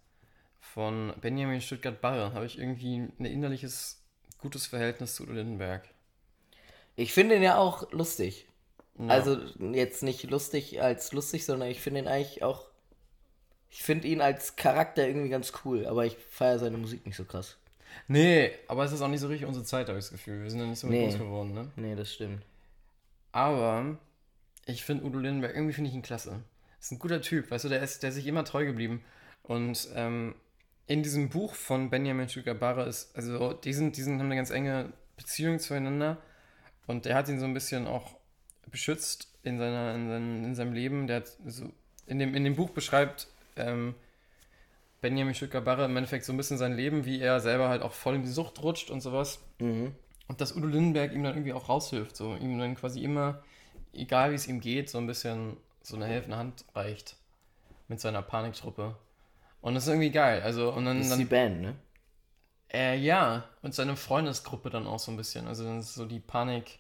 von 0.75 1.13
Benjamin 1.21 1.61
Stuttgart-Barre 1.61 2.33
habe 2.33 2.47
ich 2.47 2.59
irgendwie 2.59 2.97
ein 2.97 3.25
innerliches 3.25 4.03
gutes 4.39 4.67
Verhältnis 4.67 5.17
zu 5.17 5.25
Udo 5.25 5.33
Lindenberg. 5.33 5.89
Ich 6.97 7.13
finde 7.13 7.37
ihn 7.37 7.43
ja 7.43 7.57
auch 7.57 7.91
lustig. 7.93 8.47
Ja. 8.99 9.09
Also 9.09 9.39
jetzt 9.73 10.03
nicht 10.03 10.23
lustig 10.31 10.81
als 10.81 11.13
lustig, 11.13 11.45
sondern 11.45 11.69
ich 11.69 11.81
finde 11.81 12.01
ihn 12.01 12.09
eigentlich 12.09 12.43
auch. 12.43 12.69
Ich 13.69 13.83
finde 13.83 14.09
ihn 14.09 14.21
als 14.21 14.57
Charakter 14.57 15.07
irgendwie 15.07 15.29
ganz 15.29 15.53
cool, 15.65 15.87
aber 15.87 16.07
ich 16.07 16.17
feiere 16.17 16.59
seine 16.59 16.77
Musik 16.77 17.07
nicht 17.07 17.17
so 17.17 17.25
krass. 17.25 17.57
Nee, 18.07 18.53
aber 18.69 18.85
es 18.85 18.93
ist 18.93 19.01
auch 19.01 19.09
nicht 19.09 19.21
so 19.21 19.29
richtig 19.29 19.47
unsere 19.47 19.65
Zeit, 19.65 19.89
habe 19.89 19.99
ich 19.99 20.05
das 20.05 20.13
Gefühl. 20.13 20.43
Wir 20.43 20.51
sind 20.51 20.61
ja 20.61 20.67
nicht 20.67 20.79
so 20.79 20.87
nee. 20.87 21.05
groß 21.05 21.19
geworden, 21.19 21.53
ne? 21.53 21.71
Nee, 21.77 21.97
das 21.97 22.13
stimmt. 22.13 22.43
Aber 23.33 23.99
ich 24.67 24.85
finde 24.85 25.05
Udo 25.05 25.19
Lindenberg, 25.19 25.55
irgendwie 25.55 25.75
finde 25.75 25.91
ich 25.91 25.97
ihn 25.97 26.03
klasse. 26.03 26.43
Ist 26.81 26.93
ein 26.93 26.99
guter 26.99 27.21
Typ, 27.21 27.51
weißt 27.51 27.65
du, 27.65 27.69
der 27.69 27.83
ist, 27.83 28.03
der 28.03 28.11
ist 28.11 28.17
sich 28.17 28.27
immer 28.27 28.45
treu 28.45 28.65
geblieben. 28.65 29.05
Und 29.43 29.89
ähm, 29.95 30.35
in 30.91 31.05
diesem 31.05 31.29
Buch 31.29 31.55
von 31.55 31.89
Benjamin 31.89 32.29
Schüger-Barre 32.29 32.85
ist, 32.85 33.15
also 33.15 33.53
die, 33.53 33.73
sind, 33.73 33.97
die 33.97 34.03
sind, 34.03 34.19
haben 34.19 34.27
eine 34.27 34.35
ganz 34.35 34.51
enge 34.51 34.93
Beziehung 35.17 35.61
zueinander. 35.61 36.19
Und 36.89 37.05
der 37.05 37.15
hat 37.15 37.29
ihn 37.29 37.39
so 37.39 37.45
ein 37.45 37.55
bisschen 37.55 37.87
auch 37.87 38.17
beschützt 38.67 39.33
in, 39.45 39.57
seiner, 39.57 39.95
in, 39.95 40.09
seinem, 40.09 40.45
in 40.47 40.55
seinem 40.57 40.73
Leben. 40.73 41.07
Der 41.07 41.19
hat 41.19 41.29
so, 41.47 41.71
in, 42.09 42.19
dem, 42.19 42.35
in 42.35 42.43
dem 42.43 42.57
Buch 42.57 42.71
beschreibt 42.71 43.29
ähm, 43.55 43.95
Benjamin 45.01 45.33
Schücker-Barre 45.33 45.85
im 45.85 45.97
Endeffekt 45.97 46.25
so 46.25 46.33
ein 46.33 46.37
bisschen 46.37 46.59
sein 46.59 46.75
Leben, 46.75 47.05
wie 47.05 47.21
er 47.21 47.39
selber 47.39 47.69
halt 47.69 47.83
auch 47.83 47.93
voll 47.93 48.17
in 48.17 48.23
die 48.23 48.29
Sucht 48.29 48.61
rutscht 48.61 48.91
und 48.91 49.01
sowas. 49.01 49.39
Mhm. 49.61 49.95
Und 50.27 50.41
dass 50.41 50.57
Udo 50.57 50.67
Lindenberg 50.67 51.13
ihm 51.13 51.23
dann 51.23 51.35
irgendwie 51.35 51.53
auch 51.53 51.69
raushilft, 51.69 52.17
so 52.17 52.35
ihm 52.35 52.59
dann 52.59 52.75
quasi 52.75 53.05
immer, 53.05 53.45
egal 53.93 54.33
wie 54.33 54.35
es 54.35 54.49
ihm 54.49 54.61
geht, 54.61 54.91
so 54.91 54.99
ein 54.99 55.07
bisschen 55.07 55.57
so 55.83 55.95
eine 55.95 56.07
helfende 56.07 56.37
Hand 56.37 56.65
reicht 56.75 57.15
mit 57.87 58.01
seiner 58.01 58.23
Paniktruppe. 58.23 58.97
Und 59.61 59.75
das 59.75 59.85
ist 59.85 59.89
irgendwie 59.91 60.11
geil. 60.11 60.43
Also, 60.43 60.73
und 60.73 60.85
dann, 60.85 60.99
das 60.99 61.07
ist 61.07 61.13
dann, 61.13 61.19
die 61.19 61.25
Band, 61.25 61.61
ne? 61.61 61.75
Äh, 62.73 62.99
ja, 62.99 63.45
und 63.63 63.75
seine 63.75 63.97
Freundesgruppe 63.97 64.71
dann 64.71 64.87
auch 64.87 64.99
so 64.99 65.11
ein 65.11 65.17
bisschen. 65.17 65.47
Also 65.47 65.65
dann 65.65 65.81
ist 65.81 65.95
so 65.95 66.07
die 66.07 66.21
Panik. 66.21 66.79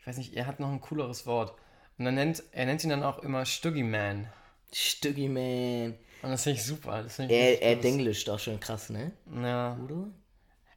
Ich 0.00 0.06
weiß 0.06 0.16
nicht, 0.18 0.34
er 0.34 0.46
hat 0.46 0.58
noch 0.60 0.70
ein 0.70 0.80
cooleres 0.80 1.26
Wort. 1.26 1.54
Und 1.96 2.06
er 2.06 2.12
nennt, 2.12 2.42
er 2.52 2.66
nennt 2.66 2.82
ihn 2.82 2.90
dann 2.90 3.04
auch 3.04 3.20
immer 3.20 3.44
Stuggy 3.44 3.84
Man. 3.84 4.28
Stuggy 4.72 5.28
Man. 5.28 5.94
Und 6.22 6.30
das 6.30 6.42
finde 6.42 6.58
ich 6.58 6.64
super. 6.64 7.08
Find 7.08 7.30
ich 7.30 7.36
er 7.36 7.62
er 7.62 7.76
denglischt 7.76 8.28
auch 8.28 8.38
schon 8.38 8.58
krass, 8.58 8.90
ne? 8.90 9.12
Ja. 9.32 9.76
Udo? 9.80 10.08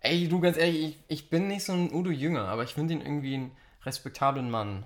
Ey, 0.01 0.27
du, 0.27 0.39
ganz 0.39 0.57
ehrlich, 0.57 0.85
ich, 0.85 0.97
ich 1.07 1.29
bin 1.31 1.47
nicht 1.47 1.63
so 1.63 1.73
ein 1.73 1.91
Udo-Jünger, 1.91 2.47
aber 2.47 2.63
ich 2.63 2.75
finde 2.75 2.93
ihn 2.93 3.01
irgendwie 3.01 3.33
einen 3.33 3.57
respektablen 3.83 4.51
Mann. 4.51 4.85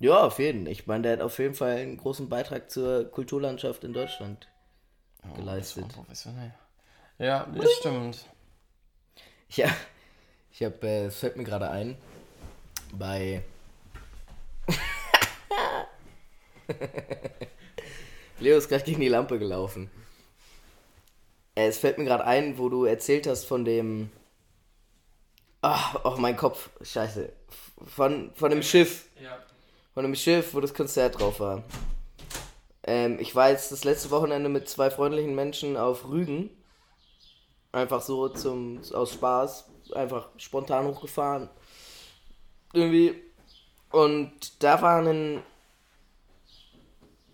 Ja, 0.00 0.24
auf 0.24 0.40
jeden 0.40 0.64
Fall. 0.64 0.72
Ich 0.72 0.86
meine, 0.88 1.02
der 1.02 1.12
hat 1.12 1.20
auf 1.20 1.38
jeden 1.38 1.54
Fall 1.54 1.76
einen 1.76 1.96
großen 1.96 2.28
Beitrag 2.28 2.68
zur 2.70 3.04
Kulturlandschaft 3.10 3.84
in 3.84 3.92
Deutschland 3.92 4.48
oh, 5.24 5.34
geleistet. 5.34 5.88
professionell. 5.88 6.54
Ja, 7.18 7.46
das 7.54 7.72
stimmt. 7.74 8.26
Ja, 9.50 9.74
ich 10.52 10.62
habe, 10.62 10.86
äh, 10.86 11.06
es 11.06 11.18
fällt 11.18 11.36
mir 11.36 11.44
gerade 11.44 11.70
ein, 11.70 11.96
bei. 12.92 13.42
Leo 18.40 18.58
ist 18.58 18.68
gerade 18.68 18.84
gegen 18.84 19.00
die 19.00 19.08
Lampe 19.08 19.38
gelaufen. 19.38 19.90
Äh, 21.54 21.66
es 21.68 21.78
fällt 21.78 21.98
mir 21.98 22.04
gerade 22.04 22.24
ein, 22.24 22.58
wo 22.58 22.68
du 22.68 22.84
erzählt 22.84 23.26
hast 23.26 23.44
von 23.44 23.64
dem. 23.64 24.10
Ach, 25.60 26.00
oh, 26.04 26.14
mein 26.18 26.36
Kopf. 26.36 26.70
Scheiße. 26.82 27.32
Von, 27.86 28.32
von 28.34 28.50
dem 28.50 28.62
Schiff. 28.62 29.08
Ja. 29.20 29.38
Von 29.92 30.04
dem 30.04 30.14
Schiff, 30.14 30.54
wo 30.54 30.60
das 30.60 30.72
Konzert 30.72 31.18
drauf 31.18 31.40
war. 31.40 31.64
Ähm, 32.88 33.18
ich 33.20 33.34
war 33.34 33.50
jetzt 33.50 33.70
das 33.70 33.84
letzte 33.84 34.10
Wochenende 34.10 34.48
mit 34.48 34.66
zwei 34.68 34.90
freundlichen 34.90 35.34
Menschen 35.34 35.76
auf 35.76 36.08
Rügen. 36.08 36.48
Einfach 37.70 38.00
so 38.00 38.30
zum, 38.30 38.80
aus 38.94 39.12
Spaß. 39.12 39.68
Einfach 39.94 40.28
spontan 40.38 40.86
hochgefahren. 40.86 41.50
Irgendwie. 42.72 43.14
Und 43.90 44.62
da 44.62 44.80
war 44.80 45.02
ein 45.02 45.42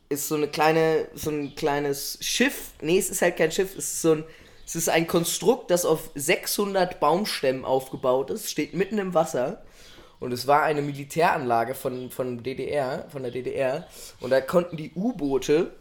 ist 0.08 0.28
so 0.28 0.34
eine 0.34 0.48
kleine, 0.48 1.08
so 1.14 1.30
ein 1.30 1.54
kleines 1.54 2.18
Schiff. 2.20 2.72
Nee, 2.80 2.98
es 2.98 3.10
ist 3.10 3.22
halt 3.22 3.36
kein 3.36 3.52
Schiff, 3.52 3.76
es 3.76 3.92
ist 3.94 4.02
so 4.02 4.12
ein, 4.12 4.24
es 4.66 4.76
ist 4.76 4.88
ein 4.88 5.06
Konstrukt, 5.06 5.70
das 5.70 5.84
auf 5.84 6.10
600 6.14 7.00
Baumstämmen 7.00 7.64
aufgebaut 7.64 8.30
ist, 8.30 8.50
steht 8.50 8.74
mitten 8.74 8.98
im 8.98 9.14
Wasser. 9.14 9.62
Und 10.24 10.32
es 10.32 10.46
war 10.46 10.62
eine 10.62 10.80
Militäranlage 10.80 11.74
von, 11.74 12.10
von 12.10 12.42
DDR, 12.42 13.04
von 13.12 13.22
der 13.22 13.30
DDR. 13.30 13.86
Und 14.20 14.30
da 14.30 14.40
konnten 14.40 14.78
die 14.78 14.90
U-Boote, 14.96 15.72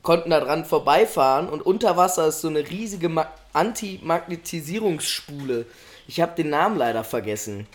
konnten 0.00 0.30
da 0.30 0.40
dran 0.40 0.64
vorbeifahren 0.64 1.50
und 1.50 1.60
unter 1.60 1.98
Wasser 1.98 2.28
ist 2.28 2.40
so 2.40 2.48
eine 2.48 2.70
riesige 2.70 3.10
Ma 3.10 3.30
Antimagnetisierungsspule. 3.52 5.66
Ich 6.06 6.22
habe 6.22 6.36
den 6.36 6.48
Namen 6.48 6.78
leider 6.78 7.04
vergessen 7.04 7.66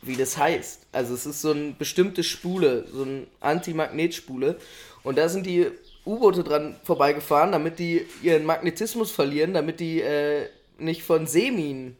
wie 0.00 0.16
das 0.16 0.38
heißt. 0.38 0.86
Also 0.92 1.12
es 1.14 1.26
ist 1.26 1.42
so 1.42 1.50
eine 1.50 1.72
bestimmte 1.72 2.22
Spule, 2.22 2.86
so 2.90 3.02
eine 3.02 3.26
Antimagnetspule. 3.40 4.58
Und 5.02 5.18
da 5.18 5.28
sind 5.28 5.44
die 5.44 5.66
U-Boote 6.06 6.44
dran 6.44 6.76
vorbeigefahren, 6.84 7.52
damit 7.52 7.78
die 7.78 8.06
ihren 8.22 8.46
Magnetismus 8.46 9.10
verlieren, 9.10 9.52
damit 9.52 9.80
die 9.80 10.00
äh, 10.00 10.48
nicht 10.78 11.02
von 11.02 11.26
Seeminen 11.26 11.98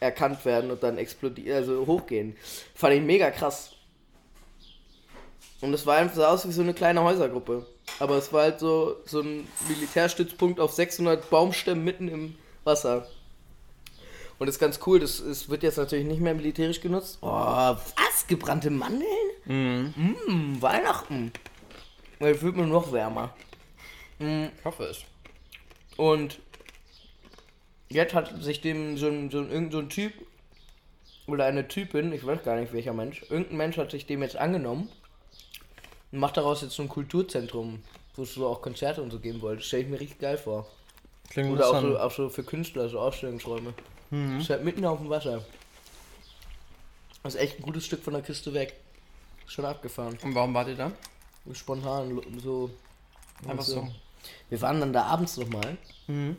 erkannt 0.00 0.44
werden 0.44 0.70
und 0.70 0.82
dann 0.82 0.98
explodieren, 0.98 1.56
also 1.56 1.86
hochgehen. 1.86 2.36
Fand 2.74 2.94
ich 2.94 3.02
mega 3.02 3.30
krass. 3.30 3.72
Und 5.60 5.72
es 5.72 5.86
war 5.86 5.96
einfach 5.96 6.16
so 6.16 6.24
aus 6.24 6.46
wie 6.46 6.52
so 6.52 6.62
eine 6.62 6.74
kleine 6.74 7.02
Häusergruppe. 7.02 7.66
Aber 7.98 8.16
es 8.16 8.32
war 8.32 8.42
halt 8.42 8.60
so, 8.60 8.96
so 9.06 9.20
ein 9.20 9.48
Militärstützpunkt 9.68 10.60
auf 10.60 10.72
600 10.72 11.30
Baumstämmen 11.30 11.84
mitten 11.84 12.08
im 12.08 12.34
Wasser. 12.64 13.06
Und 14.38 14.46
das 14.48 14.56
ist 14.56 14.60
ganz 14.60 14.80
cool, 14.86 15.00
das, 15.00 15.24
das 15.24 15.48
wird 15.48 15.62
jetzt 15.62 15.78
natürlich 15.78 16.04
nicht 16.04 16.20
mehr 16.20 16.34
militärisch 16.34 16.80
genutzt. 16.80 17.18
Oh, 17.22 17.28
was? 17.30 18.26
Gebrannte 18.26 18.70
Mandeln? 18.70 19.06
Mhm. 19.46 19.94
Mmh, 20.26 20.62
Weihnachten. 20.62 21.32
Jetzt 22.20 22.42
wird 22.42 22.56
mir 22.56 22.66
noch 22.66 22.92
wärmer. 22.92 23.34
Mhm. 24.18 24.50
Ich 24.58 24.64
hoffe 24.64 24.84
es. 24.84 25.04
Und 25.96 26.38
jetzt 27.88 28.14
hat 28.14 28.42
sich 28.42 28.60
dem 28.60 28.96
so 28.96 29.08
ein, 29.08 29.30
so 29.30 29.38
ein, 29.38 29.50
irgend 29.50 29.72
so 29.72 29.78
ein 29.78 29.88
Typ 29.88 30.12
oder 31.26 31.44
eine 31.44 31.68
Typin, 31.68 32.12
ich 32.12 32.24
weiß 32.24 32.42
gar 32.42 32.56
nicht 32.56 32.72
welcher 32.72 32.92
Mensch, 32.92 33.22
irgendein 33.28 33.56
Mensch 33.56 33.76
hat 33.76 33.90
sich 33.90 34.06
dem 34.06 34.22
jetzt 34.22 34.36
angenommen 34.36 34.88
und 36.12 36.18
macht 36.18 36.36
daraus 36.36 36.62
jetzt 36.62 36.74
so 36.74 36.82
ein 36.82 36.88
Kulturzentrum, 36.88 37.82
wo 38.14 38.22
es 38.22 38.34
so 38.34 38.46
auch 38.46 38.62
Konzerte 38.62 39.02
und 39.02 39.10
so 39.10 39.18
geben 39.18 39.40
wollte. 39.42 39.62
Stelle 39.62 39.82
ich 39.84 39.88
mir 39.88 40.00
richtig 40.00 40.18
geil 40.18 40.38
vor. 40.38 40.66
Klingt 41.28 41.50
oder 41.50 41.68
auch 41.68 41.80
so, 41.80 41.98
auch 41.98 42.10
so 42.10 42.28
für 42.28 42.44
Künstler, 42.44 42.88
so 42.88 43.00
Ausstellungsräume. 43.00 43.74
Mhm. 44.10 44.40
Ist 44.40 44.50
halt 44.50 44.64
mitten 44.64 44.84
auf 44.84 44.98
dem 44.98 45.10
Wasser. 45.10 45.44
Das 47.22 47.34
ist 47.34 47.40
echt 47.40 47.58
ein 47.58 47.62
gutes 47.62 47.84
Stück 47.84 48.02
von 48.02 48.12
der 48.12 48.22
Küste 48.22 48.54
weg. 48.54 48.74
Schon 49.46 49.64
abgefahren. 49.64 50.16
Und 50.22 50.34
warum 50.34 50.54
wart 50.54 50.68
ihr 50.68 50.76
da? 50.76 50.92
Spontan, 51.52 52.20
so. 52.42 52.70
Einfach 53.46 53.64
so. 53.64 53.74
so. 53.74 53.88
Wir 54.48 54.60
waren 54.60 54.80
dann 54.80 54.92
da 54.92 55.04
abends 55.04 55.36
nochmal. 55.36 55.76
Mhm. 56.06 56.36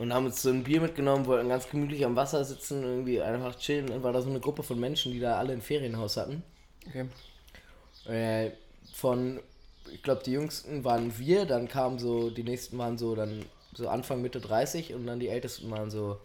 Und 0.00 0.14
haben 0.14 0.24
uns 0.24 0.40
so 0.40 0.48
ein 0.48 0.64
Bier 0.64 0.80
mitgenommen, 0.80 1.26
wollten 1.26 1.50
ganz 1.50 1.68
gemütlich 1.68 2.06
am 2.06 2.16
Wasser 2.16 2.42
sitzen, 2.42 2.82
irgendwie 2.82 3.20
einfach 3.20 3.58
chillen. 3.58 3.88
Dann 3.88 4.02
war 4.02 4.14
da 4.14 4.22
so 4.22 4.30
eine 4.30 4.40
Gruppe 4.40 4.62
von 4.62 4.80
Menschen, 4.80 5.12
die 5.12 5.20
da 5.20 5.36
alle 5.36 5.52
ein 5.52 5.60
Ferienhaus 5.60 6.16
hatten. 6.16 6.42
Okay. 6.88 7.06
Äh, 8.06 8.52
von, 8.94 9.40
ich 9.92 10.02
glaube, 10.02 10.22
die 10.24 10.32
jüngsten 10.32 10.84
waren 10.84 11.18
wir, 11.18 11.44
dann 11.44 11.68
kamen 11.68 11.98
so, 11.98 12.30
die 12.30 12.44
nächsten 12.44 12.78
waren 12.78 12.96
so 12.96 13.14
dann 13.14 13.44
so 13.74 13.90
Anfang, 13.90 14.22
Mitte 14.22 14.40
30 14.40 14.94
und 14.94 15.06
dann 15.06 15.20
die 15.20 15.28
ältesten 15.28 15.70
waren 15.70 15.90
so 15.90 16.18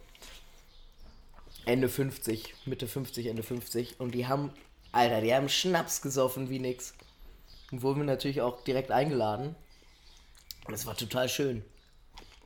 Ende 1.65 1.89
50, 1.89 2.55
Mitte 2.65 2.87
50, 2.87 3.25
Ende 3.25 3.43
50. 3.43 3.99
Und 3.99 4.15
die 4.15 4.25
haben, 4.25 4.53
Alter, 4.93 5.19
die 5.19 5.35
haben 5.35 5.49
Schnaps 5.49 6.01
gesoffen 6.01 6.49
wie 6.49 6.59
nix. 6.59 6.93
Und 7.73 7.81
wurden 7.81 7.99
wir 7.99 8.05
natürlich 8.05 8.39
auch 8.39 8.63
direkt 8.63 8.91
eingeladen. 8.91 9.53
Und 10.65 10.73
es 10.73 10.85
war 10.85 10.95
total 10.95 11.27
schön. 11.27 11.61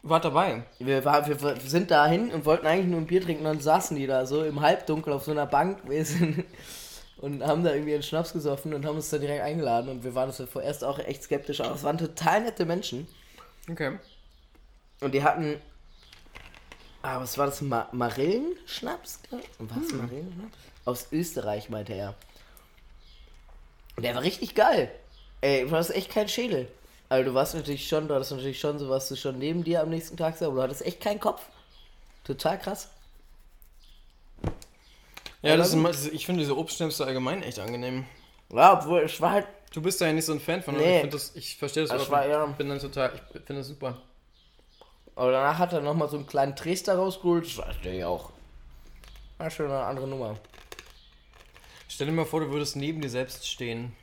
War 0.02 0.22
dabei. 0.22 0.64
Wir, 0.80 1.04
war, 1.04 1.28
wir 1.28 1.58
sind 1.66 1.92
dahin 1.92 2.32
und 2.32 2.46
wollten 2.46 2.66
eigentlich 2.66 2.88
nur 2.88 3.02
ein 3.02 3.08
Bier 3.08 3.22
trinken, 3.22 3.44
dann 3.44 3.60
saßen 3.60 3.98
die 3.98 4.08
da 4.08 4.26
so 4.26 4.44
im 4.44 4.62
Halbdunkel 4.62 5.12
auf 5.12 5.26
so 5.26 5.32
einer 5.32 5.46
Bank 5.46 5.80
und 7.18 7.44
haben 7.46 7.64
da 7.64 7.74
irgendwie 7.74 7.94
einen 7.94 8.04
Schnaps 8.04 8.32
gesoffen 8.32 8.74
und 8.74 8.86
haben 8.86 8.96
uns 8.96 9.10
da 9.10 9.18
direkt 9.18 9.42
eingeladen. 9.42 9.90
Und 9.90 10.04
wir 10.04 10.16
waren 10.16 10.30
uns 10.30 10.42
vorerst 10.50 10.86
auch 10.86 11.00
echt 11.00 11.24
skeptisch, 11.24 11.60
aber 11.60 11.76
es 11.76 11.84
waren 11.84 11.98
total 11.98 12.44
nette 12.44 12.66
Menschen. 12.66 13.08
Okay. 13.70 14.00
Und 15.02 15.14
die 15.14 15.24
hatten. 15.24 15.62
Ah, 17.02 17.20
was 17.20 17.38
war 17.38 17.46
das? 17.46 17.62
Ma 17.62 17.88
Marillenschnaps? 17.92 19.20
Was? 19.60 19.92
Hm. 19.92 19.98
Marillenschnaps? 19.98 20.58
Aus 20.86 21.08
Österreich, 21.12 21.70
meinte 21.70 21.94
er. 21.94 22.16
Und 23.96 24.04
der 24.04 24.16
war 24.16 24.22
richtig 24.22 24.56
geil. 24.56 24.92
Ey, 25.42 25.68
du 25.68 25.72
hast 25.72 25.90
echt 25.90 26.10
kein 26.10 26.30
Schädel. 26.30 26.68
Also 27.10 27.32
du 27.32 27.34
warst 27.34 27.56
natürlich 27.56 27.88
schon, 27.88 28.08
du 28.08 28.14
hattest 28.14 28.32
natürlich 28.32 28.60
schon 28.60 28.78
so, 28.78 28.88
was 28.88 29.10
du 29.10 29.16
schon 29.16 29.40
neben 29.40 29.64
dir 29.64 29.82
am 29.82 29.90
nächsten 29.90 30.16
Tag 30.16 30.38
sah, 30.38 30.46
aber 30.46 30.58
du 30.58 30.62
hattest 30.62 30.86
echt 30.86 31.02
keinen 31.02 31.20
Kopf. 31.20 31.42
Total 32.24 32.60
krass. 32.60 32.90
Ja, 35.42 35.58
das 35.58 35.74
ist, 35.74 36.14
ich 36.14 36.26
finde 36.26 36.42
diese 36.42 36.56
Obstschnäpse 36.56 37.06
allgemein 37.06 37.42
echt 37.42 37.60
angenehm. 37.60 38.06
Ja, 38.52 38.74
obwohl 38.74 39.02
es 39.02 39.20
war 39.20 39.32
halt. 39.32 39.48
Du 39.72 39.82
bist 39.82 40.02
da 40.02 40.08
ja 40.08 40.14
nicht 40.14 40.26
so 40.26 40.34
ein 40.34 40.40
Fan 40.40 40.62
von, 40.62 40.76
nee. 40.76 41.02
ich, 41.04 41.10
das, 41.10 41.36
ich 41.36 41.56
verstehe 41.58 41.84
das, 41.84 41.92
das 41.92 42.10
war, 42.10 42.28
ja. 42.28 42.48
Ich 42.50 42.56
bin 42.56 42.70
dann 42.70 42.80
total, 42.80 43.14
ich 43.16 43.42
finde 43.46 43.62
das 43.62 43.68
super. 43.68 43.98
Aber 45.16 45.32
danach 45.32 45.58
hat 45.58 45.74
er 45.74 45.82
nochmal 45.82 46.10
so 46.10 46.18
einen 46.18 46.28
kleinen 46.28 46.56
Dresdner 46.56 46.96
rausgeholt. 46.96 47.46
Das 47.58 47.76
der 47.84 47.94
ja 47.94 48.08
auch. 48.08 48.32
War 49.38 49.50
schon 49.50 49.68
eine 49.68 49.84
andere 49.84 50.08
Nummer. 50.08 50.38
Stell 51.88 52.08
dir 52.08 52.14
mal 52.14 52.26
vor, 52.26 52.42
du 52.42 52.52
würdest 52.52 52.76
neben 52.76 53.02
dir 53.02 53.10
selbst 53.10 53.48
stehen. 53.48 53.96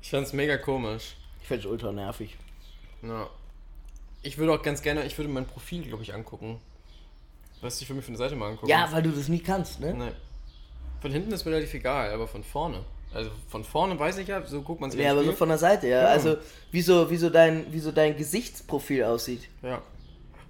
Ich 0.00 0.10
fand's 0.10 0.32
mega 0.32 0.56
komisch. 0.56 1.16
Ich 1.40 1.48
find's 1.48 1.66
ultra 1.66 1.92
nervig. 1.92 2.36
Ja. 3.02 3.28
Ich 4.22 4.38
würde 4.38 4.52
auch 4.52 4.62
ganz 4.62 4.82
gerne, 4.82 5.04
ich 5.04 5.18
würde 5.18 5.30
mein 5.30 5.46
Profil, 5.46 5.82
glaube 5.82 6.02
ich, 6.02 6.14
angucken. 6.14 6.60
Was 7.60 7.80
ich 7.80 7.86
für 7.86 7.94
mich 7.94 8.04
von 8.04 8.14
der 8.14 8.18
Seite 8.18 8.36
mal 8.36 8.50
angucken. 8.50 8.68
Ja, 8.68 8.90
weil 8.90 9.02
du 9.02 9.10
das 9.10 9.28
nie 9.28 9.40
kannst, 9.40 9.80
ne? 9.80 9.94
Nein. 9.94 10.14
Von 11.00 11.10
hinten 11.10 11.32
ist 11.32 11.44
mir 11.44 11.52
relativ 11.52 11.74
egal, 11.74 12.12
aber 12.12 12.28
von 12.28 12.44
vorne. 12.44 12.84
Also 13.12 13.30
von 13.48 13.62
vorne 13.64 13.98
weiß 13.98 14.18
ich 14.18 14.28
ja, 14.28 14.44
so 14.46 14.62
guckt 14.62 14.80
man 14.80 14.90
sich 14.90 15.00
Ja, 15.00 15.12
aber 15.12 15.24
so 15.24 15.32
von 15.32 15.48
der 15.48 15.58
Seite, 15.58 15.86
ja. 15.88 16.02
ja. 16.02 16.08
Also 16.08 16.36
wie 16.70 16.80
so, 16.80 17.10
wie, 17.10 17.16
so 17.16 17.28
dein, 17.28 17.72
wie 17.72 17.80
so 17.80 17.92
dein 17.92 18.16
Gesichtsprofil 18.16 19.04
aussieht. 19.04 19.48
Ja. 19.62 19.82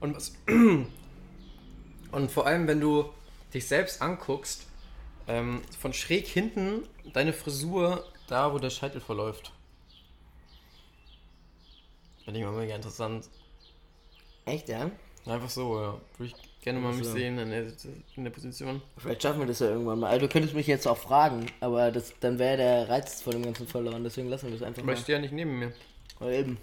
Und 0.00 0.16
was. 0.16 0.32
Und 2.12 2.30
vor 2.30 2.46
allem, 2.46 2.68
wenn 2.68 2.78
du 2.78 3.08
dich 3.54 3.66
selbst 3.66 4.02
anguckst, 4.02 4.66
ähm, 5.28 5.62
von 5.78 5.94
schräg 5.94 6.26
hinten 6.26 6.82
deine 7.12 7.32
Frisur 7.32 8.04
da, 8.26 8.52
wo 8.52 8.58
der 8.58 8.70
Scheitel 8.70 9.00
verläuft. 9.00 9.52
Finde 12.24 12.40
ich 12.40 12.46
mal 12.46 12.52
mega 12.52 12.74
interessant. 12.74 13.28
Echt, 14.44 14.68
ja? 14.68 14.90
Einfach 15.26 15.50
so, 15.50 15.80
ja. 15.80 16.00
Würde 16.18 16.32
ich 16.32 16.62
gerne 16.62 16.80
mal 16.80 16.92
mich 16.92 17.06
sehen 17.06 17.38
in 17.38 17.50
der, 17.50 17.66
in 18.16 18.24
der 18.24 18.30
Position. 18.30 18.82
Vielleicht 18.96 19.22
schaffen 19.22 19.40
wir 19.40 19.46
das 19.46 19.58
ja 19.60 19.68
irgendwann 19.68 20.00
mal. 20.00 20.10
Also 20.10 20.26
du 20.26 20.32
könntest 20.32 20.54
mich 20.54 20.66
jetzt 20.66 20.86
auch 20.86 20.96
fragen, 20.96 21.46
aber 21.60 21.92
das, 21.92 22.14
dann 22.20 22.38
wäre 22.38 22.56
der 22.56 22.88
Reiz 22.88 23.22
von 23.22 23.32
dem 23.32 23.42
ganzen 23.42 23.66
verloren. 23.66 24.02
Deswegen 24.02 24.28
lassen 24.28 24.46
wir 24.46 24.52
das 24.52 24.62
einfach 24.62 24.78
aber 24.78 24.86
mal. 24.86 24.92
Aber 24.92 24.98
ich 24.98 25.04
stehe 25.04 25.18
ja 25.18 25.22
nicht 25.22 25.32
neben 25.32 25.58
mir. 25.58 25.72
Ja, 26.20 26.30
eben. 26.30 26.58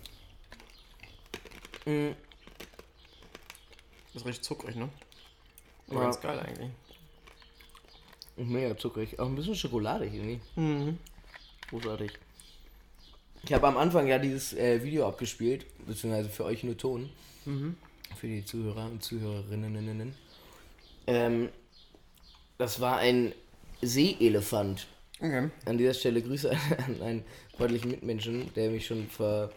Mhm. 1.86 2.16
Das 4.14 4.24
ist 4.24 4.28
recht 4.28 4.44
zuckrig, 4.44 4.76
ne? 4.76 4.90
Aber 5.88 5.98
ja. 5.98 6.04
ganz 6.04 6.20
geil 6.20 6.40
eigentlich. 6.40 6.70
Mega 8.48 8.78
zuckrig. 8.78 9.20
Auch 9.20 9.28
ein 9.28 9.36
bisschen 9.36 9.56
schokoladig 9.56 10.14
irgendwie. 10.14 10.40
Mhm. 10.56 10.98
Großartig. 11.70 12.12
Ich 13.44 13.54
habe 13.54 13.68
am 13.68 13.78
Anfang 13.78 14.08
ja 14.08 14.20
dieses 14.20 14.54
äh, 14.54 14.84
Video 14.84 15.08
abgespielt, 15.08 15.66
beziehungsweise 15.86 16.30
für 16.30 16.46
euch 16.46 16.64
nur 16.64 16.78
Ton. 16.78 17.10
Mhm. 17.46 17.78
Für 18.18 18.28
die 18.28 18.44
Zuhörer 18.44 18.86
und 18.86 19.04
Zuhörerinnen. 19.04 20.14
Ähm, 21.08 21.50
das 22.58 22.80
war 22.80 22.98
ein 22.98 23.34
Seeelefant. 23.82 24.88
Okay. 25.22 25.50
An 25.66 25.78
dieser 25.78 25.94
Stelle 25.94 26.22
Grüße 26.22 26.52
an 26.88 27.02
einen 27.02 27.26
freundlichen 27.56 27.92
Mitmenschen, 27.92 28.54
der 28.54 28.72
mich 28.72 28.86
schon 28.86 29.08
vor 29.10 29.52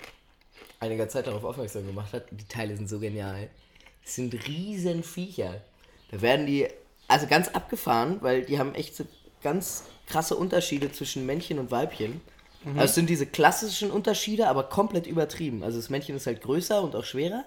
einiger 0.80 1.08
Zeit 1.08 1.26
darauf 1.26 1.44
aufmerksam 1.44 1.86
gemacht 1.86 2.12
hat. 2.12 2.26
Die 2.30 2.44
Teile 2.44 2.76
sind 2.76 2.88
so 2.88 2.98
genial. 2.98 3.48
Das 4.04 4.16
sind 4.16 4.34
riesen 4.48 5.02
Viecher. 5.02 5.62
Da 6.10 6.20
werden 6.20 6.46
die, 6.46 6.68
also 7.12 7.26
ganz 7.26 7.48
abgefahren, 7.48 8.18
weil 8.20 8.42
die 8.42 8.58
haben 8.58 8.74
echt 8.74 8.96
so 8.96 9.04
ganz 9.42 9.84
krasse 10.06 10.36
Unterschiede 10.36 10.90
zwischen 10.92 11.26
Männchen 11.26 11.58
und 11.58 11.70
Weibchen. 11.70 12.20
Mhm. 12.64 12.78
Also 12.78 12.84
es 12.90 12.94
sind 12.94 13.10
diese 13.10 13.26
klassischen 13.26 13.90
Unterschiede, 13.90 14.48
aber 14.48 14.64
komplett 14.64 15.06
übertrieben. 15.06 15.62
Also 15.62 15.78
das 15.78 15.90
Männchen 15.90 16.16
ist 16.16 16.26
halt 16.26 16.42
größer 16.42 16.82
und 16.82 16.96
auch 16.96 17.04
schwerer, 17.04 17.44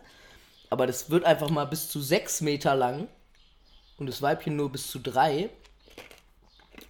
aber 0.69 0.87
das 0.87 1.09
wird 1.09 1.25
einfach 1.25 1.49
mal 1.49 1.65
bis 1.65 1.89
zu 1.89 2.01
6 2.01 2.41
Meter 2.41 2.75
lang 2.75 3.07
und 3.97 4.07
das 4.07 4.21
Weibchen 4.21 4.55
nur 4.55 4.71
bis 4.71 4.87
zu 4.87 4.99
3 4.99 5.49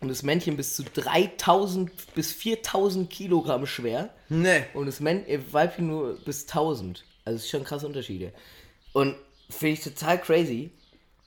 und 0.01 0.09
das 0.09 0.23
Männchen 0.23 0.57
bis 0.57 0.75
zu 0.75 0.83
3000 0.83 2.13
bis 2.13 2.33
4000 2.33 3.09
Kilogramm 3.09 3.65
schwer. 3.65 4.09
Nee. 4.29 4.63
Und 4.73 4.87
das 4.87 4.99
Män 4.99 5.25
äh, 5.27 5.39
Weibchen 5.51 5.87
nur 5.87 6.15
bis 6.25 6.43
1000. 6.43 7.03
Also 7.23 7.37
es 7.37 7.43
ist 7.45 7.49
schon 7.49 7.63
krasse 7.63 7.87
Unterschiede. 7.87 8.33
Und 8.93 9.15
finde 9.49 9.73
ich 9.73 9.81
total 9.81 10.19
crazy. 10.19 10.71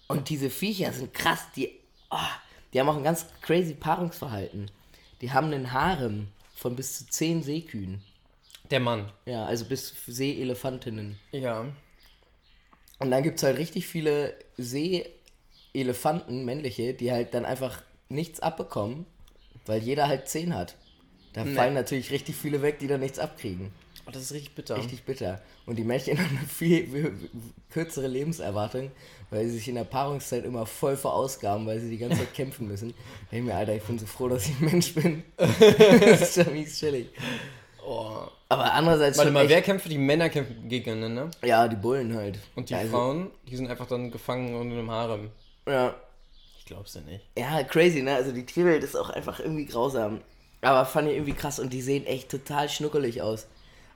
Und 0.08 0.30
diese 0.30 0.50
Viecher 0.50 0.92
sind 0.92 1.14
krass, 1.14 1.46
die, 1.54 1.70
oh, 2.10 2.16
die 2.72 2.80
haben 2.80 2.88
auch 2.88 2.96
ein 2.96 3.04
ganz 3.04 3.26
crazy 3.42 3.74
Paarungsverhalten. 3.74 4.70
Die 5.20 5.32
haben 5.32 5.52
einen 5.52 5.72
Harem 5.72 6.28
von 6.54 6.74
bis 6.74 6.98
zu 6.98 7.06
10 7.06 7.42
Seekühen. 7.42 8.02
Der 8.70 8.80
Mann. 8.80 9.12
Ja, 9.26 9.44
also 9.44 9.64
bis 9.64 9.94
Seeelefantinnen. 10.06 11.18
Ja. 11.32 11.66
Und 12.98 13.10
dann 13.10 13.22
gibt 13.22 13.36
es 13.38 13.42
halt 13.42 13.58
richtig 13.58 13.86
viele 13.86 14.34
Seeelefanten, 14.56 16.44
männliche, 16.44 16.94
die 16.94 17.12
halt 17.12 17.34
dann 17.34 17.44
einfach 17.44 17.82
nichts 18.08 18.40
abbekommen, 18.40 19.06
weil 19.66 19.82
jeder 19.82 20.08
halt 20.08 20.28
10 20.28 20.54
hat. 20.54 20.76
Da 21.32 21.44
nee. 21.44 21.54
fallen 21.54 21.74
natürlich 21.74 22.10
richtig 22.10 22.34
viele 22.36 22.62
weg, 22.62 22.78
die 22.78 22.88
dann 22.88 23.00
nichts 23.00 23.18
abkriegen. 23.18 23.70
Oh, 24.08 24.10
das 24.10 24.22
ist 24.22 24.32
richtig 24.32 24.54
bitter. 24.54 24.76
Richtig 24.76 25.02
bitter. 25.04 25.40
Und 25.66 25.76
die 25.76 25.84
Männchen 25.84 26.18
haben 26.24 26.38
eine 26.38 26.48
viel 26.48 27.12
kürzere 27.70 28.06
Lebenserwartung, 28.06 28.90
weil 29.28 29.46
sie 29.46 29.58
sich 29.58 29.68
in 29.68 29.74
der 29.74 29.84
Paarungszeit 29.84 30.44
immer 30.44 30.64
voll 30.64 30.96
verausgaben, 30.96 31.66
weil 31.66 31.78
sie 31.78 31.90
die 31.90 31.98
ganze 31.98 32.18
Zeit 32.18 32.32
kämpfen 32.32 32.68
müssen. 32.68 32.90
Ich 32.90 33.30
denke 33.30 33.50
mir, 33.50 33.56
Alter, 33.56 33.74
ich 33.74 33.82
bin 33.82 33.98
so 33.98 34.06
froh, 34.06 34.28
dass 34.28 34.46
ich 34.46 34.58
ein 34.60 34.64
Mensch 34.64 34.94
bin. 34.94 35.24
das 35.36 36.22
ist 36.22 36.42
schon 36.42 36.54
mies 36.54 36.78
chillig. 36.78 37.10
Oh. 37.86 38.22
Aber 38.48 38.72
andererseits. 38.72 39.18
Warte 39.18 39.30
mal, 39.30 39.46
wer 39.46 39.60
kämpft? 39.60 39.90
Die 39.90 39.98
Männer 39.98 40.30
kämpfen 40.30 40.68
gegeneinander, 40.68 41.24
ne? 41.26 41.30
Ja, 41.46 41.68
die 41.68 41.76
Bullen 41.76 42.16
halt. 42.16 42.38
Und 42.56 42.70
die 42.70 42.74
also, 42.74 42.90
Frauen, 42.90 43.30
die 43.46 43.56
sind 43.56 43.68
einfach 43.70 43.86
dann 43.86 44.10
gefangen 44.10 44.54
unter 44.54 44.74
einem 44.74 44.90
Harem. 44.90 45.30
Ja. 45.66 45.94
Ich 46.58 46.64
glaub's 46.64 46.94
ja 46.94 47.02
nicht. 47.02 47.26
Ja, 47.36 47.62
crazy, 47.62 48.02
ne? 48.02 48.14
Also 48.14 48.32
die 48.32 48.46
Tierwelt 48.46 48.82
ist 48.84 48.96
auch 48.96 49.10
einfach 49.10 49.38
irgendwie 49.38 49.66
grausam. 49.66 50.22
Aber 50.62 50.86
fand 50.86 51.08
ich 51.08 51.14
irgendwie 51.14 51.34
krass 51.34 51.58
und 51.60 51.72
die 51.74 51.82
sehen 51.82 52.06
echt 52.06 52.30
total 52.30 52.70
schnuckelig 52.70 53.20
aus. 53.20 53.46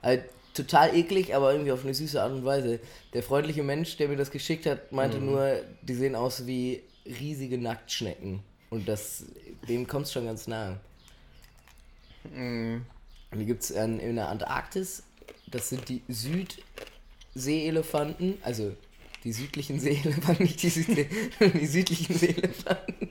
Halt 0.03 0.25
total 0.53 0.95
eklig, 0.95 1.35
aber 1.35 1.51
irgendwie 1.51 1.71
auf 1.71 1.83
eine 1.83 1.93
süße 1.93 2.21
Art 2.21 2.31
und 2.31 2.45
Weise. 2.45 2.79
Der 3.13 3.23
freundliche 3.23 3.63
Mensch, 3.63 3.97
der 3.97 4.09
mir 4.09 4.17
das 4.17 4.31
geschickt 4.31 4.65
hat, 4.65 4.91
meinte 4.91 5.19
mhm. 5.19 5.27
nur, 5.27 5.61
die 5.81 5.95
sehen 5.95 6.15
aus 6.15 6.45
wie 6.45 6.83
riesige 7.05 7.57
Nacktschnecken. 7.57 8.41
Und 8.69 8.87
das, 8.87 9.25
dem 9.67 9.87
kommt 9.87 10.07
schon 10.09 10.25
ganz 10.25 10.47
nahe. 10.47 10.79
Mhm. 12.35 12.85
Und 13.31 13.39
die 13.39 13.45
gibt 13.45 13.63
es 13.63 13.71
in, 13.71 13.99
in 13.99 14.15
der 14.15 14.29
Antarktis. 14.29 15.03
Das 15.47 15.67
sind 15.69 15.89
die 15.89 16.03
Südseeelefanten, 16.07 18.37
also 18.41 18.71
die 19.23 19.33
südlichen 19.33 19.79
Seeelefanten, 19.79 20.45
nicht 20.45 20.61
die, 20.61 20.69
Südle 20.69 21.07
die 21.39 21.65
südlichen 21.65 22.15
Seeelefanten. 22.15 23.09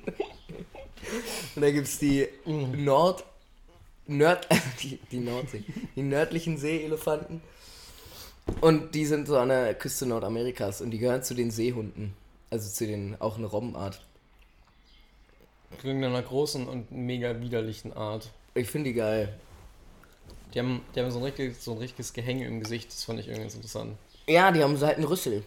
Und 1.55 1.62
da 1.62 1.70
gibt 1.70 1.87
es 1.88 1.98
die 1.98 2.26
mhm. 2.46 2.85
Nord- 2.85 3.24
Nörd 4.07 4.47
die, 4.83 4.99
die 5.11 5.19
Nordsee, 5.21 5.62
die 5.97 6.03
nördlichen 6.03 6.59
Seeelefanten. 6.59 7.41
Und 8.61 8.95
die 8.97 9.07
sind 9.07 9.29
so 9.29 9.38
an 9.38 9.51
der 9.51 9.75
Küste 9.75 10.05
Nordamerikas 10.07 10.81
und 10.81 10.91
die 10.91 10.99
gehören 10.99 11.23
zu 11.23 11.35
den 11.35 11.51
Seehunden. 11.51 12.15
Also 12.51 12.69
zu 12.69 12.87
den, 12.87 13.17
auch 13.21 13.38
eine 13.38 13.47
Robbenart. 13.47 14.01
Klingt 15.79 16.05
einer 16.05 16.23
großen 16.23 16.67
und 16.69 16.91
mega 16.93 17.41
widerlichen 17.41 17.93
Art. 17.93 18.29
Ich 18.55 18.69
finde 18.69 18.91
die 18.91 18.95
geil. 18.95 19.33
Die 20.53 20.59
haben, 20.59 20.83
die 20.95 21.01
haben 21.01 21.11
so, 21.11 21.19
ein 21.19 21.25
richtiges, 21.25 21.65
so 21.65 21.73
ein 21.73 21.79
richtiges 21.79 22.12
Gehänge 22.12 22.47
im 22.47 22.61
Gesicht, 22.61 22.88
das 22.93 23.05
fand 23.05 23.21
ich 23.21 23.27
irgendwie 23.27 23.43
ganz 23.45 23.55
interessant. 23.55 23.97
Ja, 24.27 24.51
die 24.53 24.62
haben 24.62 24.77
so 24.77 24.87
halt 24.87 24.97
einen 24.99 25.07
Rüssel. 25.07 25.43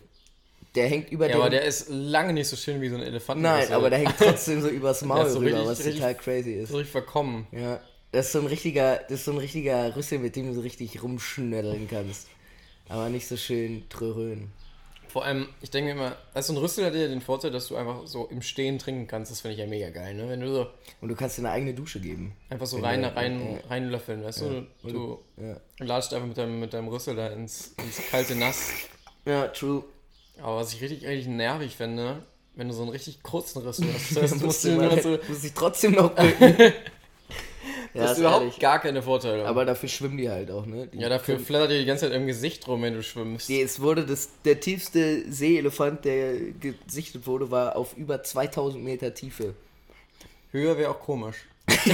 Der 0.74 0.88
hängt 0.90 1.12
über 1.12 1.30
Ja, 1.30 1.36
aber 1.36 1.50
der 1.50 1.64
ist 1.64 1.88
lange 1.90 2.34
nicht 2.34 2.48
so 2.50 2.56
schön 2.56 2.82
wie 2.82 2.90
so 2.90 2.96
ein 2.96 3.04
Elefant. 3.04 3.40
Nein, 3.42 3.72
aber 3.72 3.90
der 3.90 4.00
hängt 4.00 4.18
trotzdem 4.18 4.62
so 4.62 4.68
übers 4.70 5.04
Maul 5.04 5.30
so 5.30 5.40
rüber, 5.40 5.52
richtig- 5.60 5.68
was 5.68 5.80
richtig- 5.80 5.96
total 5.98 6.16
crazy 6.16 6.54
ist. 6.54 6.70
so 6.70 6.78
richtig 6.78 6.92
verkommen. 6.92 7.46
Ja, 7.52 7.80
das 8.16 8.28
ist 8.28 8.32
so 8.34 8.40
ein 8.40 8.48
richtiger, 8.48 8.98
das 9.10 9.20
ist 9.20 9.26
so 9.26 9.32
ein 9.32 9.38
richtiger 9.38 9.96
Rüssel, 9.96 10.20
mit 10.20 10.36
dem 10.36 10.48
du 10.48 10.54
so 10.54 10.62
richtig 10.62 11.02
rumschnödeln 11.04 11.88
kannst. 11.90 12.28
Aber 12.90 13.10
nicht 13.10 13.28
so 13.28 13.38
schön 13.38 13.84
trörön. 13.90 14.50
Vor 15.08 15.24
allem, 15.24 15.48
ich 15.62 15.70
denke 15.72 15.94
mir 15.94 16.00
immer, 16.02 16.18
also 16.34 16.52
ein 16.54 16.58
Rüssel 16.58 16.86
hat 16.86 16.94
ja 16.94 17.08
den 17.08 17.22
Vorteil, 17.22 17.50
dass 17.50 17.68
du 17.70 17.78
einfach 17.78 18.06
so 18.06 18.26
im 18.28 18.42
Stehen 18.42 18.80
trinken 18.80 19.08
kannst. 19.08 19.32
Das 19.32 19.40
finde 19.42 19.54
ich 19.54 19.60
ja 19.62 19.66
mega 19.66 19.90
geil, 19.90 20.14
ne? 20.14 20.28
Wenn 20.28 20.42
du 20.42 20.54
so 20.54 20.68
Und 21.00 21.08
du 21.08 21.16
kannst 21.16 21.38
dir 21.38 21.44
eine 21.44 21.52
eigene 21.52 21.74
Dusche 21.74 22.02
geben. 22.02 22.34
einfach 22.50 22.66
so 22.68 22.80
rein, 22.80 23.02
du- 23.02 23.16
rein, 23.16 23.54
ja. 23.54 23.68
reinlöffeln, 23.70 24.24
weißt 24.24 24.42
du? 24.42 24.68
Du, 24.84 25.20
Ja, 25.38 25.58
latscht 25.86 26.14
einfach 26.14 26.28
mit 26.28 26.38
deinem, 26.38 26.60
mit 26.60 26.74
deinem 26.74 26.90
Rüssel 26.90 27.16
da 27.16 27.28
ins, 27.28 27.76
ins 27.82 28.02
kalte 28.12 28.36
Nass. 28.36 28.72
ja 29.26 29.48
true. 29.48 29.84
Aber 30.42 30.58
was 30.58 30.74
ich 30.74 30.82
richtig, 30.82 31.08
richtig 31.08 31.28
nervig 31.28 31.78
finde, 31.78 32.24
wenn 32.56 32.68
du 32.68 32.74
so 32.74 32.82
einen 32.82 32.92
richtig 32.92 33.24
kurzen 33.24 33.62
Rüssel 33.62 33.88
hast. 33.94 34.12
Das 34.16 34.24
heißt, 34.24 34.34
Du 34.36 34.40
du 34.40 34.46
musst, 34.48 34.66
musst 34.66 34.66
immer 34.66 35.02
so, 35.02 35.18
musst 35.30 35.44
dich 35.46 35.54
trotzdem 35.54 35.94
noch 35.94 36.12
bücken. 36.14 36.74
ja, 37.96 38.04
hast 38.04 38.14
ist 38.14 38.18
überhaupt 38.20 38.42
ehrlich. 38.42 38.60
gar 38.60 38.80
keine 38.80 39.02
Vorteile. 39.02 39.46
Aber 39.46 39.66
dafür 39.66 39.90
schwimmen 39.90 40.18
die 40.18 40.30
halt 40.30 40.52
auch, 40.52 40.66
ne? 40.66 40.88
Die 40.88 41.00
ja, 41.00 41.10
dafür 41.10 41.40
flattert 41.40 41.72
dir 41.72 41.80
die 41.80 41.86
ganze 41.86 42.06
Zeit 42.06 42.16
im 42.16 42.28
Gesicht 42.28 42.68
rum, 42.68 42.82
wenn 42.82 42.94
du 42.94 43.04
schwimmst. 43.04 43.50
Die, 43.50 43.62
es 43.62 43.80
wurde 43.80 44.06
das, 44.06 44.30
der 44.44 44.60
tiefste 44.60 45.32
Seeelefant, 45.32 46.06
der 46.06 46.36
gesichtet 46.60 47.26
wurde, 47.26 47.52
war 47.52 47.76
auf 47.76 47.96
über 47.96 48.22
2000 48.24 48.84
Meter 48.84 49.14
Tiefe. 49.14 49.54
Höher 50.52 50.78
wäre 50.78 50.92
auch 50.92 51.00
komisch. 51.00 51.38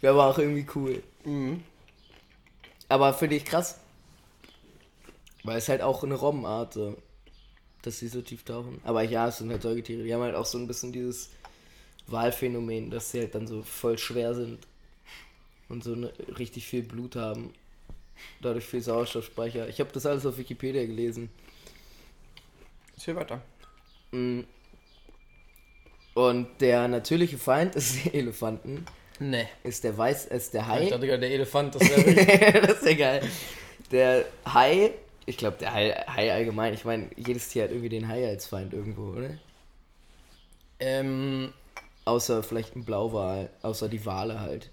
Wäre 0.00 0.14
aber 0.14 0.26
auch 0.26 0.38
irgendwie 0.38 0.66
cool. 0.74 1.02
Mhm. 1.24 1.62
Aber 2.88 3.12
finde 3.12 3.36
ich 3.36 3.44
krass. 3.44 3.78
Weil 5.44 5.58
es 5.58 5.68
halt 5.68 5.82
auch 5.82 6.04
eine 6.04 6.14
Robbenart, 6.14 6.74
so, 6.74 6.96
dass 7.82 7.98
sie 7.98 8.08
so 8.08 8.20
tief 8.20 8.44
tauchen. 8.44 8.80
Aber 8.84 9.02
ja, 9.02 9.28
es 9.28 9.38
sind 9.38 9.50
halt 9.50 9.62
Säugetiere. 9.62 10.02
Die 10.02 10.12
haben 10.12 10.22
halt 10.22 10.34
auch 10.34 10.44
so 10.44 10.58
ein 10.58 10.66
bisschen 10.66 10.92
dieses 10.92 11.30
Wahlphänomen, 12.12 12.90
dass 12.90 13.10
sie 13.10 13.20
halt 13.20 13.34
dann 13.34 13.46
so 13.46 13.62
voll 13.62 13.98
schwer 13.98 14.34
sind 14.34 14.58
und 15.68 15.84
so 15.84 15.92
eine, 15.94 16.12
richtig 16.38 16.66
viel 16.66 16.82
Blut 16.82 17.16
haben. 17.16 17.52
Dadurch 18.42 18.66
viel 18.66 18.82
Sauerstoffspeicher. 18.82 19.68
Ich 19.68 19.80
habe 19.80 19.90
das 19.92 20.04
alles 20.06 20.26
auf 20.26 20.36
Wikipedia 20.36 20.84
gelesen. 20.84 21.30
Erzähl 22.94 23.16
weiter. 23.16 23.40
Mm. 24.12 24.40
Und 26.14 26.48
der 26.60 26.88
natürliche 26.88 27.38
Feind 27.38 27.74
des 27.76 28.06
Elefanten 28.12 28.84
Nee. 29.18 29.46
ist 29.62 29.84
der 29.84 29.96
Weiß, 29.96 30.26
ist 30.26 30.54
der 30.54 30.62
Ich 30.62 30.66
Hai. 30.68 30.88
dachte 30.90 31.06
gerade, 31.06 31.20
der 31.20 31.30
Elefant, 31.30 31.74
das 31.74 31.82
wäre 31.88 32.60
das 32.66 32.78
ist 32.82 32.86
ja 32.86 32.94
geil. 32.94 33.22
Der 33.90 34.24
Hai, 34.46 34.92
ich 35.26 35.36
glaube, 35.36 35.58
der 35.58 35.72
Hai, 35.72 35.90
Hai 35.92 36.32
allgemein, 36.32 36.74
ich 36.74 36.84
meine, 36.84 37.08
jedes 37.16 37.48
Tier 37.48 37.64
hat 37.64 37.70
irgendwie 37.70 37.90
den 37.90 38.08
Hai 38.08 38.26
als 38.26 38.46
Feind 38.46 38.72
irgendwo, 38.72 39.12
oder? 39.16 39.30
ähm, 40.80 41.52
Außer 42.04 42.42
vielleicht 42.42 42.76
ein 42.76 42.84
Blauwal, 42.84 43.50
außer 43.62 43.88
die 43.88 44.04
Wale 44.06 44.40
halt. 44.40 44.70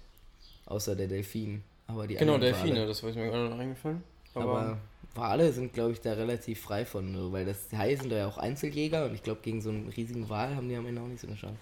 Außer 0.66 0.96
der 0.96 1.08
Delfin. 1.08 1.62
Aber 1.86 2.06
die 2.06 2.16
genau, 2.16 2.38
Delfine, 2.38 2.76
Wale. 2.76 2.86
das 2.86 3.02
war 3.02 3.10
mir 3.10 3.30
gerade 3.30 3.48
noch 3.48 3.58
eingefallen. 3.58 4.02
Aber, 4.34 4.60
Aber 4.60 4.78
Wale 5.14 5.52
sind, 5.52 5.72
glaube 5.72 5.92
ich, 5.92 6.00
da 6.00 6.12
relativ 6.12 6.60
frei 6.60 6.84
von, 6.84 7.32
weil 7.32 7.44
das 7.44 7.72
Haie 7.72 7.96
sind 7.96 8.12
ja 8.12 8.28
auch 8.28 8.38
Einzeljäger 8.38 9.06
und 9.06 9.14
ich 9.14 9.22
glaube, 9.22 9.40
gegen 9.42 9.60
so 9.60 9.70
einen 9.70 9.88
riesigen 9.88 10.28
Wal 10.28 10.54
haben 10.54 10.68
die 10.68 10.76
am 10.76 10.86
Ende 10.86 11.00
auch 11.00 11.06
nicht 11.06 11.20
so 11.20 11.26
eine 11.26 11.36
Chance. 11.36 11.58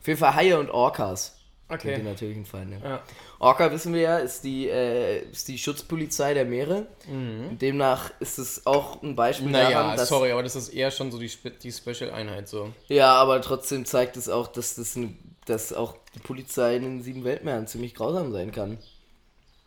Auf 0.00 0.06
jeden 0.06 0.18
Fall 0.18 0.34
Haie 0.34 0.58
und 0.58 0.70
Orcas 0.70 1.39
sind 1.70 1.84
die 1.84 1.88
okay. 1.94 2.02
natürlichen 2.02 2.44
Feinde. 2.44 2.80
Ja. 2.82 3.02
Orca, 3.38 3.70
wissen 3.72 3.94
wir 3.94 4.00
ja, 4.00 4.18
ist 4.18 4.42
die, 4.42 4.68
äh, 4.68 5.22
ist 5.30 5.48
die 5.48 5.58
Schutzpolizei 5.58 6.34
der 6.34 6.44
Meere. 6.44 6.86
Mhm. 7.08 7.58
Demnach 7.58 8.10
ist 8.20 8.38
es 8.38 8.66
auch 8.66 9.02
ein 9.02 9.16
Beispiel 9.16 9.50
Naja, 9.50 9.70
daran, 9.70 9.96
dass... 9.96 10.08
sorry, 10.08 10.32
aber 10.32 10.42
das 10.42 10.56
ist 10.56 10.70
eher 10.70 10.90
schon 10.90 11.10
so 11.10 11.18
die, 11.18 11.30
die 11.62 11.72
Special-Einheit 11.72 12.48
so. 12.48 12.72
Ja, 12.88 13.14
aber 13.14 13.40
trotzdem 13.40 13.84
zeigt 13.84 14.16
es 14.16 14.28
auch, 14.28 14.48
dass, 14.48 14.74
das 14.74 14.96
ein, 14.96 15.18
dass 15.46 15.72
auch 15.72 15.96
die 16.14 16.20
Polizei 16.20 16.76
in 16.76 16.82
den 16.82 17.02
sieben 17.02 17.24
Weltmeeren 17.24 17.66
ziemlich 17.66 17.94
grausam 17.94 18.32
sein 18.32 18.52
kann. 18.52 18.78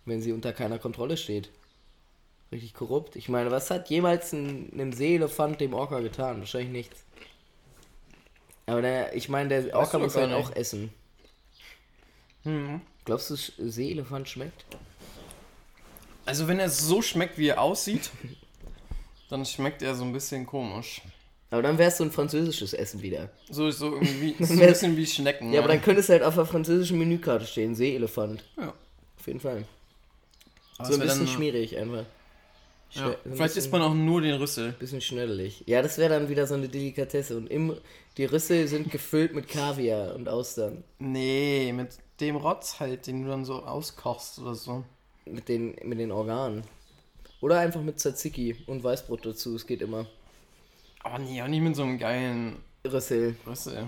Wenn 0.06 0.22
sie 0.22 0.34
unter 0.34 0.52
keiner 0.52 0.80
Kontrolle 0.80 1.16
steht. 1.16 1.50
Richtig 2.52 2.74
korrupt. 2.74 3.16
Ich 3.16 3.30
meine, 3.30 3.50
was 3.50 3.72
hat 3.72 3.90
jemals 3.90 4.34
ein, 4.34 4.70
einem 4.74 4.94
Seeelefant 4.94 5.62
dem 5.62 5.74
Orca 5.74 6.02
getan? 6.02 6.40
Wahrscheinlich 6.40 6.72
nichts. 6.72 7.04
Aber 8.66 8.82
der, 8.82 9.16
ich 9.16 9.28
meine, 9.30 9.50
der 9.50 9.76
Orca 9.76 9.98
muss 10.00 10.16
halt 10.16 10.34
auch 10.34 10.56
essen. 10.56 10.94
Mhm. 12.44 12.82
Glaubst 13.06 13.30
du, 13.30 13.36
Seeelefant 13.36 14.28
schmeckt? 14.30 14.66
Also 16.26 16.48
wenn 16.48 16.60
er 16.60 16.70
so 16.70 17.02
schmeckt, 17.02 17.38
wie 17.38 17.48
er 17.50 17.62
aussieht, 17.62 18.10
dann 19.30 19.46
schmeckt 19.46 19.82
er 19.82 19.96
so 19.96 20.04
ein 20.04 20.14
bisschen 20.14 20.46
komisch. 20.46 21.02
Aber 21.50 21.62
dann 21.62 21.78
wär's 21.78 21.98
so 21.98 22.04
ein 22.04 22.12
französisches 22.12 22.74
Essen 22.74 23.02
wieder. 23.02 23.30
So, 23.50 23.70
so 23.70 23.94
irgendwie, 23.94 24.36
so 24.44 24.54
ein 24.54 24.60
bisschen 24.60 24.98
wie 24.98 25.06
Schnecken. 25.06 25.54
Ja, 25.54 25.60
aber 25.60 25.68
dann 25.68 25.82
könnte 25.82 26.00
es 26.00 26.10
halt 26.10 26.24
auf 26.24 26.36
der 26.36 26.46
französischen 26.46 26.98
Menükarte 26.98 27.46
stehen. 27.46 27.76
Seeelefant. 27.76 28.44
Ja. 28.58 28.70
Auf 29.20 29.28
jeden 29.28 29.40
Fall. 29.40 29.66
Aber 30.80 30.88
so 30.88 30.94
es 30.96 31.00
ein 31.00 31.06
bisschen 31.06 31.26
dann- 31.26 31.36
schmierig 31.36 31.78
einfach. 31.78 32.06
Ja. 32.92 33.08
Ein 33.26 33.34
Vielleicht 33.36 33.58
isst 33.58 33.72
man 33.72 33.82
auch 33.82 33.94
nur 33.94 34.22
den 34.22 34.36
Rüssel. 34.36 34.74
Bisschen 34.74 35.02
schnödelig. 35.02 35.64
Ja, 35.66 35.82
das 35.82 35.98
wäre 35.98 36.14
dann 36.14 36.30
wieder 36.30 36.46
so 36.46 36.54
eine 36.54 36.70
Delikatesse. 36.70 37.36
Und 37.38 37.48
im, 37.48 37.76
die 38.18 38.26
Rüssel 38.26 38.68
sind 38.68 38.92
gefüllt 38.92 39.34
mit 39.34 39.48
Kaviar 39.48 40.14
und 40.14 40.30
Austern. 40.30 40.84
Nee, 41.00 41.72
mit 41.74 41.90
dem 42.24 42.36
Rotz 42.36 42.80
halt, 42.80 43.08
den 43.08 43.24
du 43.24 43.30
dann 43.30 43.46
so 43.46 43.64
auskochst 43.64 44.40
oder 44.40 44.56
so. 44.56 44.84
Mit 45.26 45.48
den, 45.48 45.76
mit 45.84 46.00
den 46.00 46.12
Organen. 46.12 46.64
Oder 47.42 47.60
einfach 47.60 47.82
mit 47.82 48.00
Tzatziki 48.00 48.56
und 48.68 48.84
Weißbrot 48.84 49.26
dazu. 49.26 49.56
Es 49.56 49.68
geht 49.68 49.82
immer. 49.82 50.06
Aber 51.04 51.20
nee, 51.20 51.42
auch 51.42 51.48
nicht 51.48 51.62
mit 51.62 51.76
so 51.76 51.84
einem 51.84 51.98
geilen 51.98 52.58
Rüssel. 52.86 53.36
Rüssel. 53.46 53.88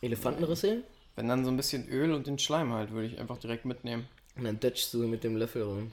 Elefantenrüssel? 0.00 0.84
Wenn 1.16 1.28
dann 1.28 1.44
so 1.44 1.50
ein 1.50 1.56
bisschen 1.56 1.88
Öl 1.88 2.12
und 2.12 2.26
den 2.26 2.38
Schleim 2.38 2.72
halt, 2.72 2.90
würde 2.92 3.08
ich 3.08 3.18
einfach 3.18 3.38
direkt 3.38 3.64
mitnehmen. 3.64 4.06
Und 4.36 4.44
dann 4.44 4.60
dötschst 4.60 4.94
du 4.94 5.06
mit 5.06 5.24
dem 5.24 5.36
Löffel 5.36 5.62
rum. 5.62 5.92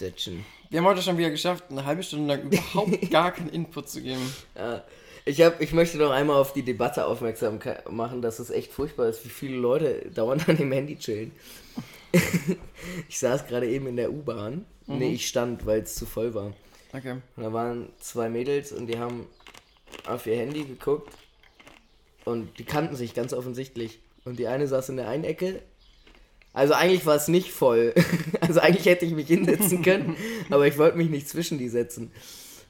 Dötschen. 0.00 0.44
Wir 0.70 0.80
haben 0.80 0.86
heute 0.86 1.02
schon 1.02 1.18
wieder 1.18 1.30
geschafft, 1.30 1.64
eine 1.70 1.84
halbe 1.84 2.02
Stunde 2.02 2.34
lang 2.34 2.42
überhaupt 2.44 3.10
gar 3.10 3.32
keinen 3.32 3.48
Input 3.48 3.88
zu 3.88 4.02
geben. 4.02 4.32
Ja, 4.56 4.84
ich, 5.24 5.40
hab, 5.40 5.60
ich 5.60 5.72
möchte 5.72 5.98
noch 5.98 6.10
einmal 6.10 6.36
auf 6.36 6.52
die 6.52 6.62
Debatte 6.62 7.06
aufmerksam 7.06 7.58
machen, 7.90 8.22
dass 8.22 8.38
es 8.38 8.50
echt 8.50 8.72
furchtbar 8.72 9.08
ist, 9.08 9.24
wie 9.24 9.30
viele 9.30 9.56
Leute 9.56 10.10
dauernd 10.14 10.48
an 10.48 10.56
dem 10.56 10.72
Handy 10.72 10.96
chillen. 10.96 11.32
ich 13.08 13.18
saß 13.18 13.46
gerade 13.46 13.68
eben 13.68 13.86
in 13.86 13.96
der 13.96 14.12
U-Bahn. 14.12 14.64
Nee, 14.86 15.14
ich 15.14 15.28
stand, 15.28 15.64
weil 15.64 15.80
es 15.80 15.94
zu 15.94 16.04
voll 16.04 16.34
war. 16.34 16.52
Okay. 16.92 17.16
Und 17.36 17.42
da 17.42 17.52
waren 17.52 17.88
zwei 17.98 18.28
Mädels 18.28 18.70
und 18.72 18.86
die 18.86 18.98
haben 18.98 19.26
auf 20.06 20.26
ihr 20.26 20.36
Handy 20.36 20.64
geguckt 20.64 21.12
und 22.24 22.58
die 22.58 22.64
kannten 22.64 22.96
sich 22.96 23.14
ganz 23.14 23.32
offensichtlich. 23.32 23.98
Und 24.24 24.38
die 24.38 24.46
eine 24.46 24.66
saß 24.66 24.90
in 24.90 24.96
der 24.96 25.08
einen 25.08 25.24
Ecke. 25.24 25.60
Also 26.52 26.74
eigentlich 26.74 27.04
war 27.04 27.16
es 27.16 27.28
nicht 27.28 27.50
voll. 27.50 27.94
Also 28.40 28.60
eigentlich 28.60 28.84
hätte 28.84 29.06
ich 29.06 29.14
mich 29.14 29.26
hinsetzen 29.26 29.80
können, 29.80 30.16
aber 30.50 30.66
ich 30.66 30.76
wollte 30.76 30.98
mich 30.98 31.08
nicht 31.08 31.26
zwischen 31.26 31.56
die 31.56 31.70
setzen. 31.70 32.12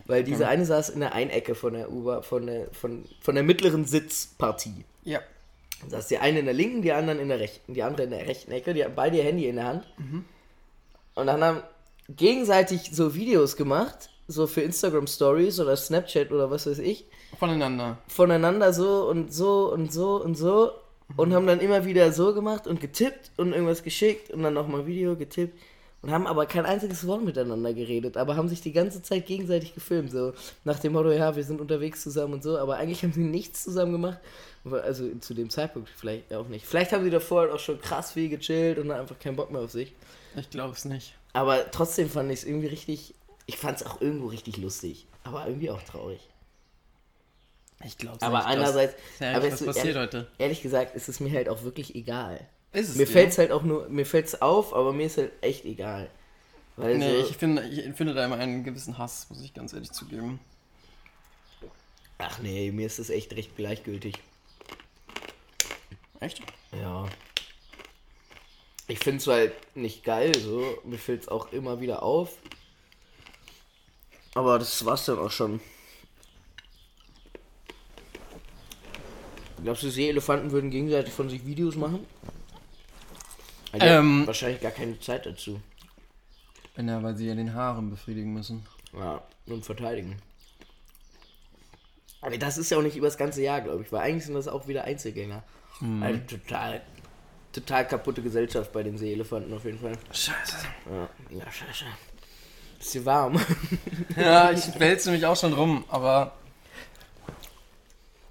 Weil 0.06 0.22
diese 0.22 0.48
eine 0.48 0.66
saß 0.66 0.90
in 0.90 1.00
der 1.00 1.14
einen 1.14 1.30
Ecke 1.30 1.54
von 1.54 1.74
der 1.74 1.90
U 1.90 2.20
von 2.22 2.46
der, 2.46 2.66
von, 2.72 3.04
von 3.20 3.34
der 3.34 3.44
mittleren 3.44 3.86
Sitzpartie. 3.86 4.84
Ja. 5.02 5.20
Da 5.82 5.96
saß 5.96 6.08
die 6.08 6.18
eine 6.18 6.40
in 6.40 6.44
der 6.44 6.54
linken, 6.54 6.82
die 6.82 6.92
anderen 6.92 7.18
in 7.18 7.28
der 7.28 7.40
rechten, 7.40 7.74
die 7.74 7.82
andere 7.82 8.04
in 8.04 8.10
der 8.10 8.26
rechten 8.26 8.52
Ecke, 8.52 8.74
die 8.74 8.84
haben 8.84 8.94
beide 8.94 9.16
ihr 9.18 9.24
Handy 9.24 9.46
in 9.48 9.56
der 9.56 9.66
Hand. 9.66 9.86
Und 11.14 11.26
dann 11.26 11.42
haben 11.42 11.62
gegenseitig 12.08 12.90
so 12.92 13.14
Videos 13.14 13.56
gemacht, 13.56 14.10
so 14.28 14.46
für 14.46 14.62
Instagram 14.62 15.06
Stories 15.06 15.60
oder 15.60 15.76
Snapchat 15.76 16.32
oder 16.32 16.50
was 16.50 16.66
weiß 16.66 16.78
ich, 16.78 17.06
Voneinander. 17.38 17.98
voneinander 18.08 18.72
so 18.72 19.08
und 19.08 19.32
so 19.32 19.72
und 19.72 19.92
so 19.92 20.22
und 20.22 20.36
so 20.36 20.72
und 21.16 21.34
haben 21.34 21.46
dann 21.46 21.60
immer 21.60 21.84
wieder 21.84 22.12
so 22.12 22.34
gemacht 22.34 22.66
und 22.66 22.80
getippt 22.80 23.32
und 23.36 23.52
irgendwas 23.52 23.82
geschickt 23.82 24.30
und 24.30 24.42
dann 24.42 24.54
nochmal 24.54 24.86
Video 24.86 25.16
getippt 25.16 25.58
und 26.04 26.10
haben 26.12 26.26
aber 26.26 26.44
kein 26.44 26.66
einziges 26.66 27.06
Wort 27.06 27.24
miteinander 27.24 27.72
geredet, 27.72 28.16
aber 28.18 28.36
haben 28.36 28.48
sich 28.48 28.60
die 28.60 28.72
ganze 28.72 29.00
Zeit 29.02 29.24
gegenseitig 29.26 29.74
gefilmt, 29.74 30.10
so 30.12 30.34
nach 30.64 30.78
dem 30.78 30.92
Motto, 30.92 31.10
ja, 31.10 31.34
wir 31.34 31.42
sind 31.44 31.60
unterwegs 31.62 32.02
zusammen 32.02 32.34
und 32.34 32.42
so, 32.42 32.58
aber 32.58 32.76
eigentlich 32.76 33.02
haben 33.02 33.12
sie 33.14 33.20
nichts 33.20 33.64
zusammen 33.64 33.92
gemacht, 33.92 34.18
also 34.70 35.08
zu 35.20 35.32
dem 35.32 35.48
Zeitpunkt 35.48 35.88
vielleicht 35.88 36.32
auch 36.34 36.46
nicht. 36.48 36.66
Vielleicht 36.66 36.92
haben 36.92 37.04
sie 37.04 37.10
davor 37.10 37.42
halt 37.42 37.52
auch 37.52 37.58
schon 37.58 37.80
krass 37.80 38.12
viel 38.12 38.28
gechillt 38.28 38.78
und 38.78 38.90
einfach 38.90 39.18
keinen 39.18 39.36
Bock 39.36 39.50
mehr 39.50 39.62
auf 39.62 39.70
sich. 39.70 39.94
Ich 40.36 40.50
glaube 40.50 40.74
es 40.74 40.84
nicht. 40.84 41.14
Aber 41.32 41.70
trotzdem 41.70 42.10
fand 42.10 42.30
ich 42.30 42.40
es 42.40 42.44
irgendwie 42.44 42.66
richtig, 42.68 43.14
ich 43.46 43.56
fand 43.56 43.80
es 43.80 43.86
auch 43.86 44.00
irgendwo 44.02 44.26
richtig 44.26 44.58
lustig, 44.58 45.06
aber 45.22 45.46
irgendwie 45.46 45.70
auch 45.70 45.82
traurig. 45.82 46.20
Ich 47.84 47.98
glaube 47.98 48.20
Aber 48.22 48.46
einerseits, 48.46 48.94
Ja, 49.20 49.32
aber 49.36 49.46
was 49.50 49.60
es- 49.60 49.66
passiert 49.66 49.86
ehrlich, 49.86 49.96
heute? 50.02 50.26
ehrlich 50.38 50.62
gesagt, 50.62 50.94
ist 50.96 51.08
es 51.08 51.20
mir 51.20 51.30
halt 51.32 51.48
auch 51.48 51.62
wirklich 51.64 51.94
egal. 51.94 52.40
Ist 52.74 52.90
es 52.90 52.96
Mir 52.96 53.06
fällt 53.06 53.30
es 53.30 53.38
halt 53.38 53.52
auch 53.52 53.62
nur, 53.62 53.88
mir 53.88 54.04
fällt 54.04 54.26
es 54.26 54.42
auf, 54.42 54.74
aber 54.74 54.92
mir 54.92 55.06
ist 55.06 55.16
halt 55.16 55.32
echt 55.42 55.64
egal. 55.64 56.10
Weil 56.76 56.98
Nee, 56.98 57.22
so, 57.22 57.28
ich 57.28 57.36
finde, 57.36 57.62
ich 57.68 57.86
empfinde 57.86 58.14
da 58.14 58.24
immer 58.24 58.36
einen 58.36 58.64
gewissen 58.64 58.98
Hass, 58.98 59.28
muss 59.30 59.40
ich 59.40 59.54
ganz 59.54 59.72
ehrlich 59.72 59.92
zugeben. 59.92 60.40
ach 62.18 62.40
nee, 62.40 62.72
mir 62.72 62.86
ist 62.86 62.98
es 62.98 63.10
echt 63.10 63.32
recht 63.36 63.56
gleichgültig. 63.56 64.16
Echt? 66.18 66.42
Ja. 66.72 67.06
Ich 68.88 68.98
finde 68.98 69.18
es 69.18 69.26
halt 69.28 69.52
nicht 69.76 70.02
geil, 70.02 70.34
so. 70.36 70.76
Mir 70.82 70.98
fällt 70.98 71.22
es 71.22 71.28
auch 71.28 71.52
immer 71.52 71.80
wieder 71.80 72.02
auf. 72.02 72.38
Aber 74.34 74.58
das 74.58 74.84
war's 74.84 75.04
dann 75.04 75.20
auch 75.20 75.30
schon. 75.30 75.60
Glaubst 79.62 79.84
du, 79.84 79.90
Seeelefanten 79.90 80.50
würden 80.50 80.70
gegenseitig 80.70 81.14
von 81.14 81.30
sich 81.30 81.46
Videos 81.46 81.76
machen? 81.76 82.04
Ähm, 83.80 84.26
wahrscheinlich 84.26 84.60
gar 84.60 84.70
keine 84.70 84.98
Zeit 85.00 85.26
dazu. 85.26 85.60
Ja, 86.76 87.02
weil 87.02 87.16
sie 87.16 87.26
ja 87.26 87.34
den 87.34 87.54
Haaren 87.54 87.90
befriedigen 87.90 88.32
müssen. 88.32 88.66
Ja, 88.92 89.22
und 89.46 89.64
verteidigen. 89.64 90.16
Aber 92.20 92.36
das 92.38 92.56
ist 92.56 92.70
ja 92.70 92.78
auch 92.78 92.82
nicht 92.82 92.96
über 92.96 93.06
das 93.06 93.18
ganze 93.18 93.42
Jahr, 93.42 93.60
glaube 93.60 93.82
ich, 93.82 93.92
weil 93.92 94.00
eigentlich 94.00 94.24
sind 94.24 94.34
das 94.34 94.48
auch 94.48 94.66
wieder 94.66 94.84
Einzelgänger. 94.84 95.42
Mhm. 95.80 96.02
Also 96.02 96.20
total, 96.20 96.80
total 97.52 97.86
kaputte 97.86 98.22
Gesellschaft 98.22 98.72
bei 98.72 98.82
den 98.82 98.96
Seeelefanten 98.96 99.52
auf 99.52 99.64
jeden 99.64 99.78
Fall. 99.78 99.92
Scheiße. 100.10 100.56
Ja, 100.90 101.38
ja 101.38 101.52
scheiße. 101.52 101.84
Bisschen 102.78 103.04
warm. 103.04 103.38
ja, 104.16 104.50
ich 104.52 104.80
wälze 104.80 105.10
mich 105.10 105.26
auch 105.26 105.36
schon 105.36 105.52
rum, 105.52 105.84
aber 105.88 106.32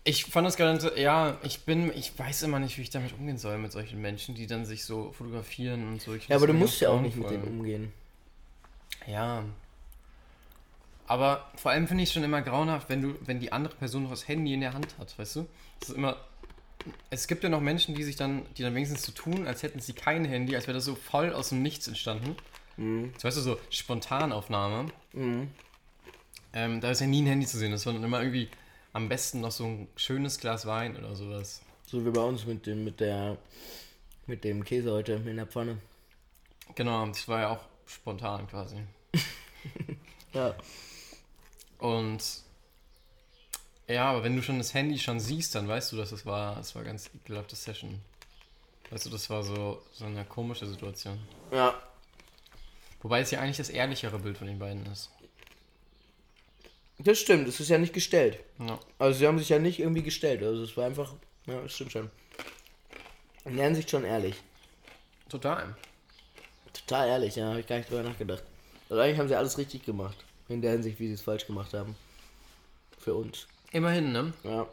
ich 0.05 0.25
fand 0.25 0.45
das 0.45 0.57
gerade, 0.57 0.99
ja, 0.99 1.37
ich 1.43 1.61
bin, 1.61 1.91
ich 1.95 2.17
weiß 2.17 2.43
immer 2.43 2.59
nicht, 2.59 2.77
wie 2.77 2.81
ich 2.81 2.89
damit 2.89 3.13
umgehen 3.13 3.37
soll 3.37 3.57
mit 3.57 3.71
solchen 3.71 4.01
Menschen, 4.01 4.35
die 4.35 4.47
dann 4.47 4.65
sich 4.65 4.83
so 4.83 5.11
fotografieren 5.13 5.87
und 5.87 6.01
so. 6.01 6.13
Ich 6.13 6.27
ja, 6.27 6.35
aber 6.35 6.47
du 6.47 6.53
musst 6.53 6.81
ja 6.81 6.89
auch 6.89 7.01
nicht 7.01 7.15
mit 7.15 7.29
denen 7.29 7.43
umgehen. 7.43 7.93
Ja. 9.07 9.43
Aber 11.07 11.49
vor 11.55 11.71
allem 11.71 11.87
finde 11.87 12.03
ich 12.03 12.09
es 12.09 12.13
schon 12.13 12.23
immer 12.23 12.41
grauenhaft, 12.41 12.89
wenn 12.89 13.01
du, 13.01 13.15
wenn 13.21 13.39
die 13.39 13.51
andere 13.51 13.75
Person 13.75 14.03
noch 14.03 14.09
das 14.09 14.27
Handy 14.27 14.53
in 14.53 14.61
der 14.61 14.73
Hand 14.73 14.87
hat, 14.99 15.17
weißt 15.17 15.37
du? 15.37 15.47
Das 15.79 15.89
ist 15.89 15.95
immer. 15.95 16.17
Es 17.09 17.27
gibt 17.27 17.43
ja 17.43 17.49
noch 17.49 17.61
Menschen, 17.61 17.95
die 17.95 18.03
sich 18.03 18.17
dann, 18.17 18.45
die 18.57 18.61
dann 18.61 18.75
wenigstens 18.75 19.03
so 19.03 19.13
tun, 19.13 19.47
als 19.47 19.63
hätten 19.63 19.79
sie 19.79 19.93
kein 19.93 20.25
Handy, 20.25 20.53
als 20.53 20.67
wäre 20.67 20.75
das 20.75 20.83
so 20.83 20.95
voll 20.95 21.31
aus 21.31 21.49
dem 21.49 21.61
Nichts 21.61 21.87
entstanden. 21.87 22.35
Mhm. 22.75 23.11
Das 23.13 23.23
weißt 23.23 23.37
du, 23.37 23.41
so 23.41 23.59
Spontanaufnahme. 23.69 24.91
Mhm. 25.13 25.47
Ähm, 26.53 26.81
da 26.81 26.91
ist 26.91 26.99
ja 26.99 27.07
nie 27.07 27.21
ein 27.21 27.27
Handy 27.27 27.45
zu 27.45 27.57
sehen. 27.57 27.71
Das 27.71 27.85
war 27.85 27.93
dann 27.93 28.03
immer 28.03 28.21
irgendwie 28.21 28.49
am 28.93 29.09
besten 29.09 29.41
noch 29.41 29.51
so 29.51 29.65
ein 29.65 29.87
schönes 29.95 30.39
Glas 30.39 30.65
Wein 30.65 30.95
oder 30.95 31.15
sowas. 31.15 31.61
So 31.85 32.05
wie 32.05 32.11
bei 32.11 32.21
uns 32.21 32.45
mit 32.45 32.65
dem, 32.65 32.83
mit 32.83 32.99
der, 32.99 33.37
mit 34.27 34.43
dem 34.43 34.63
Käse 34.63 34.91
heute 34.91 35.13
in 35.13 35.35
der 35.35 35.47
Pfanne. 35.47 35.79
Genau, 36.75 37.05
das 37.07 37.27
war 37.27 37.41
ja 37.41 37.49
auch 37.49 37.65
spontan 37.85 38.47
quasi. 38.47 38.77
ja. 40.33 40.55
Und 41.79 42.23
ja, 43.87 44.05
aber 44.05 44.23
wenn 44.23 44.35
du 44.35 44.41
schon 44.41 44.59
das 44.59 44.73
Handy 44.73 44.97
schon 44.97 45.19
siehst, 45.19 45.55
dann 45.55 45.67
weißt 45.67 45.91
du, 45.91 45.97
dass 45.97 46.11
es 46.11 46.25
war, 46.25 46.57
es 46.59 46.73
war 46.73 46.83
ganz 46.83 47.09
ekelhafte 47.13 47.55
Session. 47.55 47.99
Weißt 48.89 49.05
du, 49.05 49.09
das 49.09 49.29
war 49.29 49.43
so, 49.43 49.81
so 49.91 50.05
eine 50.05 50.23
komische 50.23 50.67
Situation. 50.67 51.19
Ja. 51.51 51.73
Wobei 53.01 53.21
es 53.21 53.31
ja 53.31 53.39
eigentlich 53.39 53.57
das 53.57 53.69
ehrlichere 53.69 54.19
Bild 54.19 54.37
von 54.37 54.47
den 54.47 54.59
beiden 54.59 54.85
ist. 54.85 55.11
Das 56.99 57.19
stimmt, 57.19 57.47
es 57.47 57.59
ist 57.59 57.69
ja 57.69 57.77
nicht 57.77 57.93
gestellt. 57.93 58.39
Ja. 58.59 58.79
Also 58.99 59.19
sie 59.19 59.27
haben 59.27 59.39
sich 59.39 59.49
ja 59.49 59.59
nicht 59.59 59.79
irgendwie 59.79 60.03
gestellt. 60.03 60.43
Also 60.43 60.63
es 60.63 60.77
war 60.77 60.85
einfach, 60.85 61.13
ja, 61.47 61.61
das 61.61 61.73
stimmt 61.73 61.91
schon. 61.91 62.11
In 63.45 63.57
der 63.57 63.65
Hinsicht 63.65 63.89
schon 63.89 64.05
ehrlich. 64.05 64.35
Total. 65.27 65.75
Total 66.71 67.07
ehrlich, 67.09 67.35
ja, 67.35 67.49
habe 67.49 67.59
ich 67.59 67.67
gar 67.67 67.77
nicht 67.77 67.89
drüber 67.89 68.03
nachgedacht. 68.03 68.43
Also 68.89 69.01
eigentlich 69.01 69.19
haben 69.19 69.27
sie 69.27 69.35
alles 69.35 69.57
richtig 69.57 69.83
gemacht. 69.83 70.17
In 70.47 70.61
der 70.61 70.71
Hinsicht, 70.71 70.99
wie 70.99 71.07
sie 71.07 71.13
es 71.13 71.21
falsch 71.21 71.47
gemacht 71.47 71.73
haben. 71.73 71.95
Für 72.99 73.15
uns. 73.15 73.47
Immerhin, 73.71 74.11
ne? 74.11 74.33
Ja. 74.43 74.67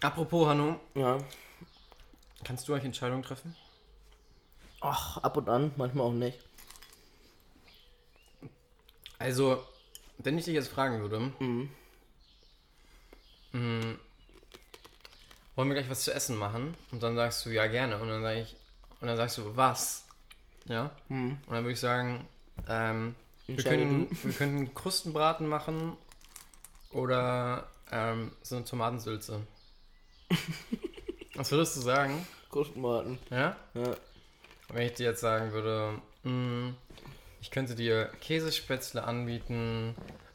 Apropos, 0.00 0.46
Hanno. 0.46 0.80
Ja. 0.94 1.18
Kannst 2.44 2.68
du 2.68 2.74
euch 2.74 2.84
Entscheidungen 2.84 3.22
treffen? 3.22 3.56
Ach, 4.80 5.18
ab 5.18 5.36
und 5.36 5.48
an, 5.48 5.72
manchmal 5.76 6.06
auch 6.06 6.12
nicht. 6.12 6.38
Also, 9.18 9.64
wenn 10.18 10.38
ich 10.38 10.44
dich 10.44 10.54
jetzt 10.54 10.68
fragen 10.68 11.00
würde, 11.00 11.20
mhm. 11.38 11.70
mh, 13.52 13.60
mm, 13.60 13.98
wollen 15.54 15.68
wir 15.68 15.74
gleich 15.74 15.90
was 15.90 16.04
zu 16.04 16.14
essen 16.14 16.36
machen? 16.36 16.74
Und 16.90 17.02
dann 17.02 17.16
sagst 17.16 17.44
du, 17.44 17.50
ja, 17.50 17.66
gerne. 17.66 17.98
Und 17.98 18.08
dann 18.08 18.22
sag 18.22 18.36
ich, 18.36 18.56
und 19.00 19.08
dann 19.08 19.16
sagst 19.16 19.38
du, 19.38 19.56
was? 19.56 20.04
Ja? 20.66 20.90
Mhm. 21.08 21.38
Und 21.46 21.54
dann 21.54 21.64
würde 21.64 21.72
ich 21.72 21.80
sagen, 21.80 22.26
ähm, 22.68 23.14
wir, 23.46 23.62
können, 23.62 24.08
wir 24.22 24.32
können 24.32 24.74
Krustenbraten 24.74 25.46
machen 25.46 25.96
oder 26.90 27.68
ähm, 27.90 28.32
so 28.42 28.56
eine 28.56 28.64
Tomatensülze. 28.64 29.40
was 31.34 31.50
würdest 31.50 31.76
du 31.76 31.80
sagen? 31.80 32.26
Krustenbraten. 32.50 33.18
Ja? 33.30 33.56
Ja. 33.74 33.96
Wenn 34.68 34.86
ich 34.86 34.94
dir 34.94 35.06
jetzt 35.06 35.20
sagen 35.20 35.52
würde, 35.52 35.98
mh, 36.22 36.30
mm, 36.32 36.76
ich 37.42 37.50
könnte 37.50 37.74
dir 37.74 38.08
Käsespätzle 38.20 39.02
anbieten, 39.02 39.94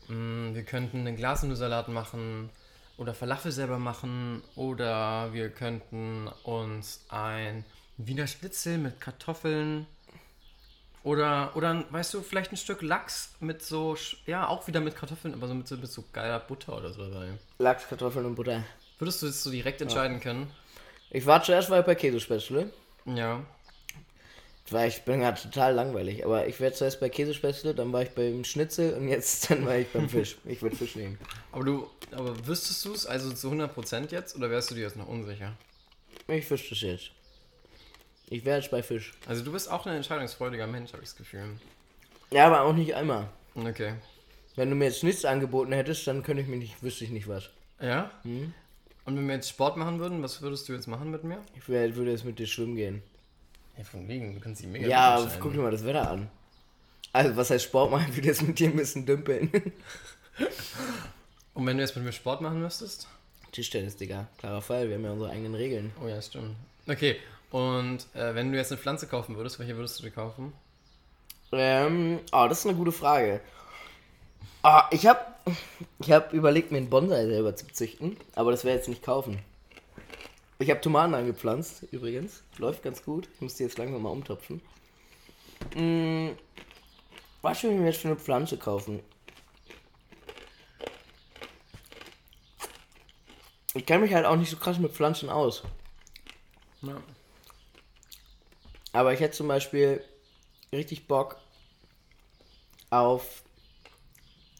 mm, 0.10 0.54
wir 0.54 0.64
könnten 0.64 1.00
einen 1.00 1.16
Glasnudelsalat 1.16 1.88
machen 1.88 2.50
oder 2.98 3.14
Falafel 3.14 3.52
selber 3.52 3.80
machen 3.80 4.44
oder 4.56 5.34
wir 5.34 5.50
könnten 5.50 6.28
uns 6.44 7.06
ein 7.10 7.64
Wiener 7.98 8.28
Schnitzel 8.28 8.78
mit 8.78 9.00
Kartoffeln 9.00 9.88
oder, 11.04 11.56
oder, 11.56 11.86
weißt 11.90 12.14
du, 12.14 12.22
vielleicht 12.22 12.52
ein 12.52 12.58
Stück 12.58 12.82
Lachs 12.82 13.34
mit 13.40 13.64
so, 13.64 13.96
ja, 14.26 14.46
auch 14.46 14.68
wieder 14.68 14.82
mit 14.82 14.98
Kartoffeln, 14.98 15.34
aber 15.34 15.48
so 15.48 15.54
mit, 15.54 15.72
mit 15.72 15.90
so 15.90 16.04
geiler 16.12 16.40
Butter 16.40 16.78
oder 16.78 16.92
so 16.92 17.10
dabei. 17.10 17.30
Lachs, 17.60 17.88
Kartoffeln 17.88 18.26
und 18.26 18.36
Butter. 18.36 18.64
Würdest 19.00 19.22
du 19.22 19.28
das 19.28 19.42
so 19.42 19.50
direkt 19.50 19.82
entscheiden 19.82 20.18
ja. 20.18 20.24
können? 20.24 20.52
Ich 21.10 21.26
war 21.26 21.42
zuerst 21.42 21.70
mal 21.70 21.82
bei 21.84 21.96
Käsespätzle. 21.96 22.74
Ja. 23.06 23.46
Weil 24.70 24.90
ich 24.90 25.04
bin 25.04 25.22
gerade 25.22 25.42
total 25.42 25.74
langweilig, 25.74 26.26
aber 26.26 26.48
ich 26.48 26.60
werde 26.60 26.76
zuerst 26.76 27.00
bei 27.00 27.08
Käsespätzle, 27.08 27.74
dann 27.74 27.94
war 27.94 28.02
ich 28.02 28.10
beim 28.10 28.44
Schnitzel 28.44 28.94
und 28.96 29.08
jetzt 29.08 29.50
dann 29.50 29.66
war 29.66 29.78
ich 29.78 29.88
beim 29.88 30.10
Fisch. 30.10 30.38
Ich 30.44 30.62
würde 30.62 30.76
Fisch 30.76 30.96
nehmen. 30.96 31.18
Aber 31.54 31.64
du, 31.64 31.90
aber 32.12 32.46
wüsstest 32.46 32.84
du 32.84 32.94
es 32.94 33.06
also 33.06 33.32
zu 33.32 33.50
100% 33.50 34.12
jetzt 34.12 34.36
oder 34.36 34.50
wärst 34.50 34.72
du 34.72 34.76
dir 34.76 34.82
jetzt 34.82 34.98
noch 34.98 35.08
unsicher? 35.08 35.54
Ich 36.28 36.50
wüsste 36.52 36.74
es 36.74 36.82
jetzt. 36.82 37.12
Ich 38.30 38.44
wäre 38.44 38.60
jetzt 38.60 38.70
bei 38.70 38.84
Fisch. 38.84 39.14
Also 39.26 39.46
du 39.46 39.54
bist 39.54 39.72
auch 39.72 39.86
ein 39.86 39.96
entscheidungsfreudiger 39.96 40.68
Mensch, 40.68 40.92
habe 40.92 41.02
ich 41.02 41.10
das 41.10 41.18
Gefühl. 41.18 41.46
Ja, 42.32 42.48
aber 42.48 42.64
auch 42.64 42.74
nicht 42.74 42.94
einmal. 42.94 43.30
Okay. 43.56 43.94
Wenn 44.58 44.70
du 44.70 44.76
mir 44.76 44.86
jetzt 44.86 45.04
nichts 45.04 45.24
angeboten 45.24 45.72
hättest, 45.72 46.06
dann 46.08 46.24
könnte 46.24 46.42
ich 46.42 46.50
mir 46.50 46.58
nicht, 46.58 46.84
wüsste 46.84 47.06
ich 47.06 47.12
nicht 47.12 47.30
was. 47.30 47.50
Ja? 47.80 48.12
Hm? 48.24 48.54
Und 49.06 49.16
wenn 49.16 49.28
wir 49.28 49.36
jetzt 49.36 49.48
Sport 49.48 49.78
machen 49.78 50.00
würden, 50.00 50.22
was 50.22 50.42
würdest 50.42 50.68
du 50.68 50.74
jetzt 50.74 50.88
machen 50.88 51.10
mit 51.10 51.24
mir? 51.24 51.38
Ich 51.56 51.70
wär, 51.70 51.96
würde 51.96 52.12
jetzt 52.12 52.26
mit 52.26 52.38
dir 52.40 52.48
schwimmen 52.48 52.76
gehen. 52.76 53.02
Ja, 53.78 53.84
von 53.84 54.08
wegen, 54.08 54.34
du 54.34 54.40
kannst 54.40 54.62
die 54.62 54.68
mega 54.68 54.88
Ja, 54.88 55.28
guck 55.40 55.54
dir 55.54 55.60
mal 55.60 55.72
das 55.72 55.86
Wetter 55.86 56.10
an. 56.10 56.30
Also, 57.14 57.36
was 57.36 57.50
heißt 57.50 57.66
Sport 57.66 57.92
machen? 57.92 58.08
Ich 58.10 58.16
würde 58.16 58.28
jetzt 58.28 58.42
mit 58.42 58.60
dir 58.60 58.70
ein 58.70 58.76
bisschen 58.76 59.06
dümpeln. 59.06 59.52
Und 61.54 61.66
wenn 61.66 61.78
du 61.78 61.84
jetzt 61.84 61.96
mit 61.96 62.06
mir 62.06 62.12
Sport 62.12 62.42
machen 62.42 62.62
müsstest? 62.62 63.08
Tischtennis, 63.52 63.96
Digga. 63.96 64.28
Klarer 64.38 64.62
Fall, 64.62 64.88
wir 64.88 64.96
haben 64.96 65.04
ja 65.04 65.12
unsere 65.12 65.32
eigenen 65.32 65.56
Regeln. 65.56 65.92
Oh 66.04 66.08
ja, 66.08 66.22
stimmt. 66.22 66.56
Okay, 66.88 67.18
und 67.52 68.06
äh, 68.14 68.36
wenn 68.36 68.52
du 68.52 68.58
jetzt 68.58 68.72
eine 68.72 68.80
Pflanze 68.80 69.08
kaufen 69.08 69.36
würdest, 69.36 69.58
welche 69.60 69.76
würdest 69.76 70.00
du 70.00 70.04
dir 70.04 70.12
kaufen? 70.12 70.54
Ähm, 71.52 72.20
oh, 72.32 72.46
das 72.50 72.60
ist 72.60 72.68
eine 72.68 72.76
gute 72.76 72.92
Frage. 72.92 73.42
Oh, 74.64 74.82
ich 74.92 75.08
habe 75.08 75.22
ich 76.00 76.12
hab 76.12 76.34
überlegt, 76.34 76.72
mir 76.72 76.78
einen 76.78 76.90
Bonsai 76.90 77.26
selber 77.26 77.56
zu 77.56 77.68
züchten, 77.68 78.18
aber 78.36 78.52
das 78.52 78.66
wäre 78.66 78.76
jetzt 78.76 78.90
nicht 78.90 79.02
kaufen. 79.04 79.40
Ich 80.60 80.70
habe 80.72 80.82
Tomaten 80.82 81.14
angepflanzt, 81.14 81.84
übrigens. 81.92 82.44
Läuft 82.58 82.82
ganz 82.84 83.04
gut. 83.04 83.30
Ich 83.36 83.42
muss 83.42 83.56
die 83.56 83.64
jetzt 83.64 83.78
langsam 83.78 84.02
mal 84.02 84.10
umtopfen. 84.10 84.62
Hm, 85.74 86.36
was 87.42 87.64
will 87.64 87.72
ich 87.72 87.78
mir 87.78 87.86
jetzt 87.86 88.02
für 88.02 88.08
eine 88.08 88.18
Pflanze 88.18 88.58
kaufen? 88.58 89.02
Ich 93.76 93.86
kenne 93.86 94.04
mich 94.04 94.14
halt 94.14 94.26
auch 94.26 94.36
nicht 94.36 94.50
so 94.50 94.58
krass 94.58 94.80
mit 94.80 94.92
Pflanzen 94.92 95.30
aus. 95.30 95.62
Ja. 96.82 97.02
Aber 98.92 99.14
ich 99.14 99.20
hätte 99.20 99.38
zum 99.38 99.48
Beispiel 99.48 100.04
richtig 100.72 101.08
Bock 101.08 101.38
auf 102.90 103.44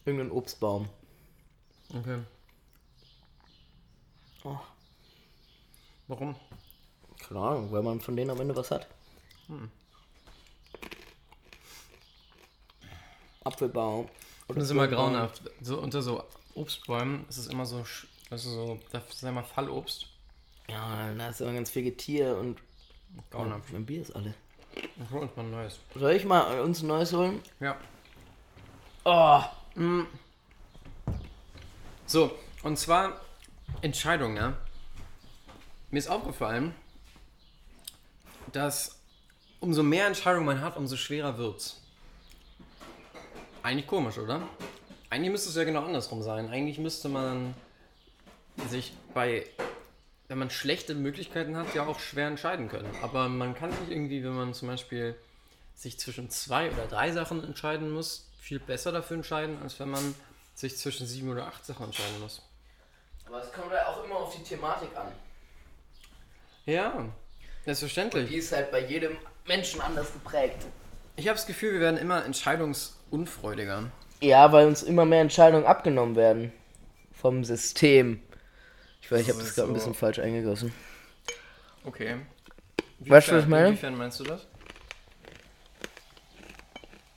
irgendeinen 0.04 0.30
Obstbaum. 0.30 0.88
Okay. 1.92 2.20
Oh. 4.44 4.58
Warum? 6.08 6.34
Keine 7.18 7.40
Ahnung, 7.40 7.72
weil 7.72 7.82
man 7.82 8.00
von 8.00 8.16
denen 8.16 8.30
am 8.30 8.40
Ende 8.40 8.56
was 8.56 8.70
hat. 8.70 8.86
Hm. 9.46 9.70
Apfelbaum. 13.44 14.08
das 14.48 14.64
ist 14.64 14.70
immer 14.70 14.88
grauenhaft. 14.88 15.42
So, 15.60 15.78
unter 15.78 16.02
so 16.02 16.24
Obstbäumen 16.54 17.26
ist 17.28 17.38
es 17.38 17.46
immer 17.46 17.66
so, 17.66 17.84
das 18.30 18.44
ist 18.44 18.52
so, 18.52 18.78
das 18.90 19.02
ist 19.08 19.22
immer 19.22 19.44
Fallobst. 19.44 20.06
Ja, 20.70 21.12
da 21.14 21.28
ist 21.28 21.40
immer 21.40 21.52
ganz 21.52 21.70
viel 21.70 21.82
Getier 21.82 22.36
und. 22.36 22.58
Grauenhaft. 23.30 23.72
mein 23.72 23.86
Bier 23.86 24.02
ist 24.02 24.14
alle. 24.14 24.34
Ich 24.74 25.10
hol 25.10 25.22
uns 25.22 25.36
mal 25.36 25.42
ein 25.44 25.50
neues. 25.50 25.78
Soll 25.94 26.12
ich 26.12 26.24
mal 26.24 26.60
uns 26.60 26.82
ein 26.82 26.88
neues 26.88 27.12
holen? 27.12 27.42
Ja. 27.58 27.76
Oh. 29.04 29.42
Mm. 29.74 30.02
So, 32.06 32.30
und 32.62 32.78
zwar 32.78 33.20
Entscheidung, 33.80 34.36
ja. 34.36 34.56
Mir 35.90 35.98
ist 36.00 36.08
aufgefallen, 36.08 36.74
dass 38.52 39.00
umso 39.58 39.82
mehr 39.82 40.06
Entscheidungen 40.06 40.44
man 40.44 40.60
hat, 40.60 40.76
umso 40.76 40.96
schwerer 40.96 41.38
wird's. 41.38 41.80
Eigentlich 43.62 43.86
komisch, 43.86 44.18
oder? 44.18 44.42
Eigentlich 45.08 45.30
müsste 45.30 45.48
es 45.48 45.56
ja 45.56 45.64
genau 45.64 45.84
andersrum 45.84 46.22
sein. 46.22 46.50
Eigentlich 46.50 46.78
müsste 46.78 47.08
man 47.08 47.54
sich 48.68 48.92
bei, 49.14 49.46
wenn 50.28 50.38
man 50.38 50.50
schlechte 50.50 50.94
Möglichkeiten 50.94 51.56
hat, 51.56 51.74
ja 51.74 51.86
auch 51.86 52.00
schwer 52.00 52.28
entscheiden 52.28 52.68
können. 52.68 52.94
Aber 53.02 53.30
man 53.30 53.54
kann 53.54 53.72
sich 53.72 53.90
irgendwie, 53.90 54.22
wenn 54.22 54.34
man 54.34 54.52
zum 54.52 54.68
Beispiel 54.68 55.16
sich 55.74 55.98
zwischen 55.98 56.28
zwei 56.28 56.70
oder 56.70 56.86
drei 56.86 57.12
Sachen 57.12 57.42
entscheiden 57.42 57.90
muss, 57.90 58.28
viel 58.38 58.60
besser 58.60 58.92
dafür 58.92 59.16
entscheiden, 59.16 59.56
als 59.62 59.80
wenn 59.80 59.88
man 59.88 60.14
sich 60.54 60.76
zwischen 60.76 61.06
sieben 61.06 61.30
oder 61.30 61.46
acht 61.46 61.64
Sachen 61.64 61.86
entscheiden 61.86 62.20
muss. 62.20 62.42
Aber 63.24 63.42
es 63.42 63.50
kommt 63.52 63.72
ja 63.72 63.86
auch 63.86 64.04
immer 64.04 64.16
auf 64.16 64.36
die 64.36 64.42
Thematik 64.42 64.94
an. 64.94 65.12
Ja, 66.68 67.06
selbstverständlich. 67.64 68.24
Und 68.24 68.30
die 68.30 68.36
ist 68.36 68.52
halt 68.52 68.70
bei 68.70 68.84
jedem 68.84 69.16
Menschen 69.46 69.80
anders 69.80 70.12
geprägt. 70.12 70.66
Ich 71.16 71.26
habe 71.26 71.36
das 71.36 71.46
Gefühl, 71.46 71.72
wir 71.72 71.80
werden 71.80 71.96
immer 71.96 72.26
entscheidungsunfreudiger. 72.26 73.90
Ja, 74.20 74.52
weil 74.52 74.66
uns 74.66 74.82
immer 74.82 75.06
mehr 75.06 75.22
Entscheidungen 75.22 75.64
abgenommen 75.64 76.14
werden. 76.14 76.52
Vom 77.14 77.42
System. 77.42 78.20
Ich 79.00 79.10
weiß, 79.10 79.22
ich 79.22 79.28
habe 79.30 79.38
das 79.38 79.54
gerade 79.54 79.68
so. 79.68 79.72
ein 79.72 79.74
bisschen 79.74 79.94
falsch 79.94 80.18
eingegossen. 80.18 80.74
Okay. 81.84 82.16
Wie 82.98 83.10
weißt 83.10 83.28
du, 83.28 83.36
was 83.36 83.44
ich 83.44 83.48
meine? 83.48 83.68
Inwiefern 83.68 83.96
meinst 83.96 84.20
du 84.20 84.24
das? 84.24 84.46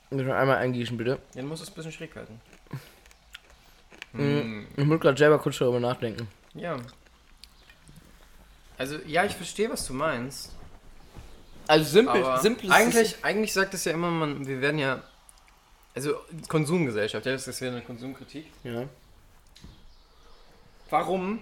Schon 0.08 0.30
einmal 0.30 0.56
eingießen, 0.56 0.96
bitte. 0.96 1.18
Ja, 1.34 1.42
du 1.42 1.48
musst 1.48 1.62
es 1.62 1.68
ein 1.68 1.74
bisschen 1.74 1.92
schräg 1.92 2.16
halten. 2.16 2.40
Hm. 4.12 4.66
Ich 4.76 4.84
muss 4.84 5.00
gerade 5.00 5.18
selber 5.18 5.38
kurz 5.38 5.58
darüber 5.58 5.80
nachdenken. 5.80 6.26
Ja. 6.54 6.78
Also, 8.82 8.96
ja, 9.06 9.24
ich 9.24 9.34
verstehe, 9.34 9.70
was 9.70 9.86
du 9.86 9.92
meinst. 9.92 10.50
Also 11.68 11.88
simpel, 11.88 12.24
simpel 12.40 12.72
eigentlich, 12.72 13.14
eigentlich 13.22 13.52
sagt 13.52 13.74
es 13.74 13.84
ja 13.84 13.92
immer, 13.92 14.10
man, 14.10 14.44
wir 14.44 14.60
werden 14.60 14.80
ja. 14.80 15.04
Also 15.94 16.16
Konsumgesellschaft, 16.48 17.24
ja, 17.24 17.30
das 17.30 17.46
ist 17.46 17.60
ja 17.60 17.68
eine 17.68 17.82
Konsumkritik. 17.82 18.46
Ja. 18.64 18.88
Warum 20.90 21.38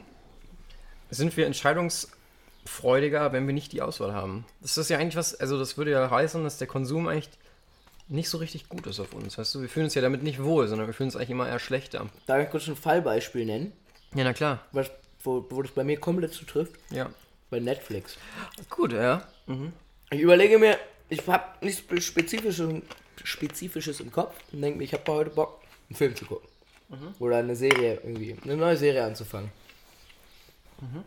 sind 1.09 1.35
wir 1.39 1.47
entscheidungsfreudiger, 1.47 3.33
wenn 3.33 3.47
wir 3.47 3.55
nicht 3.55 3.73
die 3.73 3.81
Auswahl 3.81 4.13
haben? 4.13 4.45
Das 4.61 4.77
ist 4.77 4.91
ja 4.91 4.99
eigentlich 4.99 5.17
was, 5.17 5.35
also 5.35 5.59
das 5.59 5.79
würde 5.79 5.93
ja 5.93 6.11
heißen, 6.11 6.45
dass 6.45 6.59
der 6.59 6.67
Konsum 6.67 7.09
eigentlich 7.09 7.31
nicht 8.09 8.29
so 8.29 8.37
richtig 8.37 8.69
gut 8.69 8.87
ist 8.87 9.01
auf 9.01 9.15
uns. 9.15 9.39
Weißt 9.39 9.55
du, 9.55 9.63
wir 9.63 9.71
fühlen 9.71 9.85
uns 9.85 9.95
ja 9.95 10.03
damit 10.03 10.23
nicht 10.23 10.43
wohl, 10.43 10.69
sondern 10.69 10.89
wir 10.89 10.93
fühlen 10.93 11.09
uns 11.09 11.17
eigentlich 11.17 11.31
immer 11.31 11.49
eher 11.49 11.59
schlechter. 11.59 12.11
Darf 12.27 12.43
ich 12.43 12.51
kurz 12.51 12.69
ein 12.69 12.77
Fallbeispiel 12.77 13.47
nennen? 13.47 13.73
Ja, 14.15 14.25
na 14.25 14.35
klar. 14.35 14.61
Was, 14.73 14.91
wo, 15.23 15.47
wo 15.49 15.63
das 15.63 15.73
bei 15.73 15.85
mir 15.85 15.99
komplett 15.99 16.35
zutrifft? 16.35 16.75
Ja. 16.91 17.09
Bei 17.51 17.59
Netflix. 17.59 18.17
Gut, 18.69 18.93
ja. 18.93 19.27
Mhm. 19.47 19.73
Ich 20.11 20.21
überlege 20.21 20.59
mir, 20.59 20.79
ich 21.09 21.27
habe 21.27 21.45
nichts 21.65 21.83
Spezifisches, 22.05 22.83
Spezifisches 23.23 24.01
im 24.01 24.13
Kopf 24.13 24.37
und 24.53 24.63
denke 24.63 24.79
mir, 24.79 24.85
ich 24.85 24.95
habe 24.95 25.13
heute 25.13 25.31
Bock, 25.31 25.61
einen 25.89 25.97
Film 25.97 26.15
zu 26.17 26.25
gucken. 26.25 26.49
Mhm. 26.89 27.15
Oder 27.19 27.39
eine 27.39 27.57
Serie 27.57 28.01
irgendwie, 28.03 28.37
eine 28.43 28.57
neue 28.57 28.77
Serie 28.77 29.05
anzufangen. 29.05 29.51
Mhm. 30.81 31.05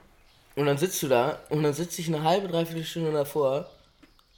Und 0.55 0.65
dann 0.65 0.77
sitzt 0.77 1.01
du 1.01 1.07
da 1.07 1.39
und 1.49 1.63
dann 1.63 1.73
sitze 1.73 2.01
ich 2.01 2.07
eine 2.07 2.23
halbe, 2.23 2.47
dreiviertel 2.47 2.83
Stunde 2.83 3.11
davor 3.11 3.69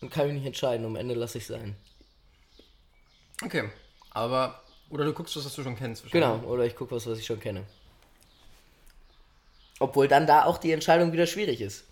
und 0.02 0.12
kann 0.12 0.28
mich 0.28 0.36
nicht 0.36 0.46
entscheiden. 0.46 0.86
Am 0.86 0.96
Ende 0.96 1.16
lasse 1.16 1.40
ich 1.40 1.48
sein. 1.48 1.76
Okay, 3.44 3.70
aber. 4.12 4.62
Oder 4.90 5.04
du 5.04 5.14
guckst 5.14 5.36
was, 5.36 5.46
was 5.46 5.56
du 5.56 5.64
schon 5.64 5.76
kennst. 5.76 6.10
Genau, 6.12 6.38
oder 6.42 6.64
ich 6.66 6.76
gucke 6.76 6.96
was, 6.96 7.08
was 7.08 7.18
ich 7.18 7.26
schon 7.26 7.40
kenne. 7.40 7.64
Obwohl 9.80 10.08
dann 10.08 10.26
da 10.26 10.46
auch 10.46 10.58
die 10.58 10.72
Entscheidung 10.72 11.12
wieder 11.12 11.28
schwierig 11.28 11.60
ist. 11.60 11.86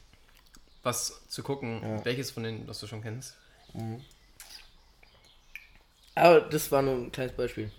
Was 0.83 1.27
zu 1.27 1.43
gucken, 1.43 1.81
ja. 1.81 2.05
welches 2.05 2.31
von 2.31 2.43
denen, 2.43 2.67
was 2.67 2.79
du 2.79 2.87
schon 2.87 3.01
kennst. 3.01 3.35
Mhm. 3.73 4.01
Aber 6.15 6.41
das 6.41 6.71
war 6.71 6.81
nur 6.81 6.93
ein 6.93 7.11
kleines 7.11 7.35
Beispiel. 7.35 7.71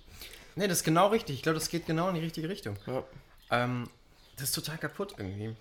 Ne, 0.56 0.66
das 0.68 0.78
ist 0.78 0.84
genau 0.84 1.08
richtig. 1.08 1.36
Ich 1.36 1.42
glaube, 1.42 1.58
das 1.58 1.68
geht 1.68 1.86
genau 1.86 2.08
in 2.08 2.14
die 2.14 2.20
richtige 2.20 2.48
Richtung. 2.48 2.76
Ja. 2.86 3.04
Ähm, 3.50 3.88
das 4.36 4.48
ist 4.48 4.54
total 4.54 4.78
kaputt 4.78 5.14
irgendwie. 5.18 5.54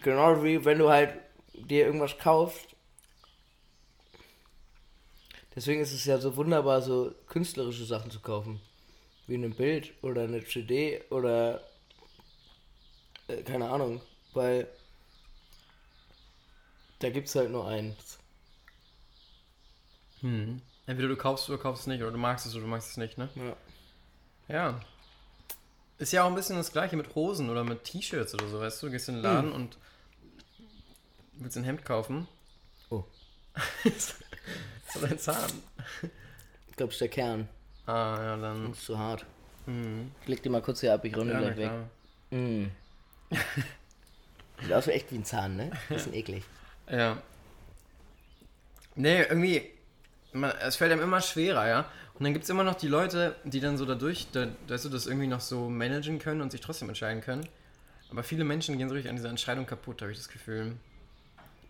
Genau 0.00 0.42
wie 0.42 0.64
wenn 0.64 0.78
du 0.78 0.90
halt 0.90 1.14
dir 1.54 1.86
irgendwas 1.86 2.18
kaufst 2.18 2.74
Deswegen 5.54 5.80
ist 5.80 5.92
es 5.92 6.04
ja 6.04 6.18
so 6.18 6.36
wunderbar, 6.36 6.82
so 6.82 7.14
künstlerische 7.28 7.84
Sachen 7.84 8.10
zu 8.10 8.20
kaufen. 8.20 8.60
Wie 9.26 9.36
ein 9.36 9.54
Bild 9.54 9.92
oder 10.02 10.22
eine 10.22 10.44
CD 10.44 11.02
oder 11.10 11.62
äh, 13.28 13.42
keine 13.42 13.70
Ahnung. 13.70 14.00
Weil 14.32 14.66
da 16.98 17.10
gibt 17.10 17.28
es 17.28 17.34
halt 17.34 17.50
nur 17.50 17.66
eins. 17.68 18.18
Hm. 20.20 20.62
Entweder 20.86 21.08
du 21.08 21.16
kaufst 21.16 21.48
oder 21.48 21.58
kaufst 21.58 21.82
es 21.82 21.86
nicht, 21.86 22.02
oder 22.02 22.12
du 22.12 22.18
magst 22.18 22.46
es 22.46 22.54
oder 22.54 22.62
du 22.62 22.68
magst 22.68 22.90
es 22.90 22.96
nicht, 22.96 23.18
ne? 23.18 23.28
Ja. 23.34 23.56
Ja. 24.48 24.80
Ist 25.98 26.12
ja 26.12 26.24
auch 26.24 26.28
ein 26.28 26.34
bisschen 26.34 26.56
das 26.56 26.72
gleiche 26.72 26.96
mit 26.96 27.14
Hosen 27.14 27.50
oder 27.50 27.64
mit 27.64 27.84
T-Shirts 27.84 28.34
oder 28.34 28.48
so, 28.48 28.60
weißt 28.60 28.82
du? 28.82 28.86
Du 28.86 28.92
gehst 28.92 29.08
in 29.08 29.16
den 29.16 29.22
Laden 29.22 29.50
hm. 29.50 29.54
und 29.54 29.78
willst 31.34 31.56
ein 31.56 31.64
Hemd 31.64 31.84
kaufen. 31.84 32.28
Oh. 32.90 33.04
So 34.92 35.00
dein 35.00 35.18
Zahn. 35.18 35.50
Ich 36.68 36.76
glaube, 36.76 36.90
es 36.90 36.94
ist 36.94 37.00
der 37.00 37.08
Kern. 37.08 37.48
Ah, 37.86 38.16
ja, 38.22 38.36
dann. 38.36 38.68
Das 38.68 38.78
ist 38.78 38.86
zu 38.86 38.96
hart. 38.96 39.26
Mhm. 39.66 40.12
Ich 40.22 40.28
leg 40.28 40.42
die 40.42 40.48
mal 40.48 40.62
kurz 40.62 40.80
hier 40.80 40.94
ab, 40.94 41.04
ich 41.04 41.16
runde 41.16 41.32
ja, 41.32 41.40
gleich 41.40 41.56
weg. 41.56 41.70
Mhm. 42.30 42.70
Sieht 44.60 44.72
aus 44.72 44.86
wie 44.86 44.92
echt 44.92 45.10
wie 45.10 45.16
ein 45.16 45.24
Zahn, 45.24 45.56
ne? 45.56 45.72
Bisschen 45.88 46.14
eklig. 46.14 46.44
Ja. 46.90 47.22
Nee, 48.94 49.22
irgendwie, 49.22 49.62
man, 50.32 50.52
es 50.60 50.76
fällt 50.76 50.92
einem 50.92 51.02
immer 51.02 51.20
schwerer, 51.20 51.68
ja. 51.68 51.90
Und 52.14 52.22
dann 52.22 52.32
gibt 52.32 52.44
es 52.44 52.50
immer 52.50 52.62
noch 52.62 52.76
die 52.76 52.86
Leute, 52.86 53.34
die 53.44 53.60
dann 53.60 53.76
so 53.76 53.84
dadurch, 53.86 54.28
da, 54.30 54.46
dass 54.68 54.82
du 54.82 54.88
das 54.88 55.06
irgendwie 55.06 55.26
noch 55.26 55.40
so 55.40 55.68
managen 55.68 56.18
können 56.18 56.42
und 56.42 56.52
sich 56.52 56.60
trotzdem 56.60 56.88
entscheiden 56.88 57.22
können. 57.22 57.48
Aber 58.10 58.22
viele 58.22 58.44
Menschen 58.44 58.78
gehen 58.78 58.88
so 58.88 58.94
richtig 58.94 59.10
an 59.10 59.16
dieser 59.16 59.30
Entscheidung 59.30 59.66
kaputt, 59.66 60.00
habe 60.00 60.12
ich 60.12 60.18
das 60.18 60.28
Gefühl. 60.28 60.76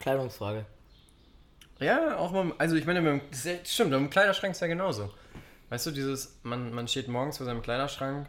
Kleidungsfrage. 0.00 0.66
Ja, 1.80 2.18
auch 2.18 2.30
mal, 2.32 2.52
also 2.58 2.76
ich 2.76 2.84
meine, 2.84 3.20
das 3.30 3.48
stimmt, 3.64 3.92
im 3.94 4.10
Kleiderschrank 4.10 4.52
ist 4.52 4.60
ja 4.60 4.66
genauso. 4.66 5.12
Weißt 5.70 5.86
du, 5.86 5.90
dieses, 5.90 6.36
man, 6.42 6.72
man 6.72 6.86
steht 6.86 7.08
morgens 7.08 7.38
vor 7.38 7.46
seinem 7.46 7.62
Kleiderschrank 7.62 8.28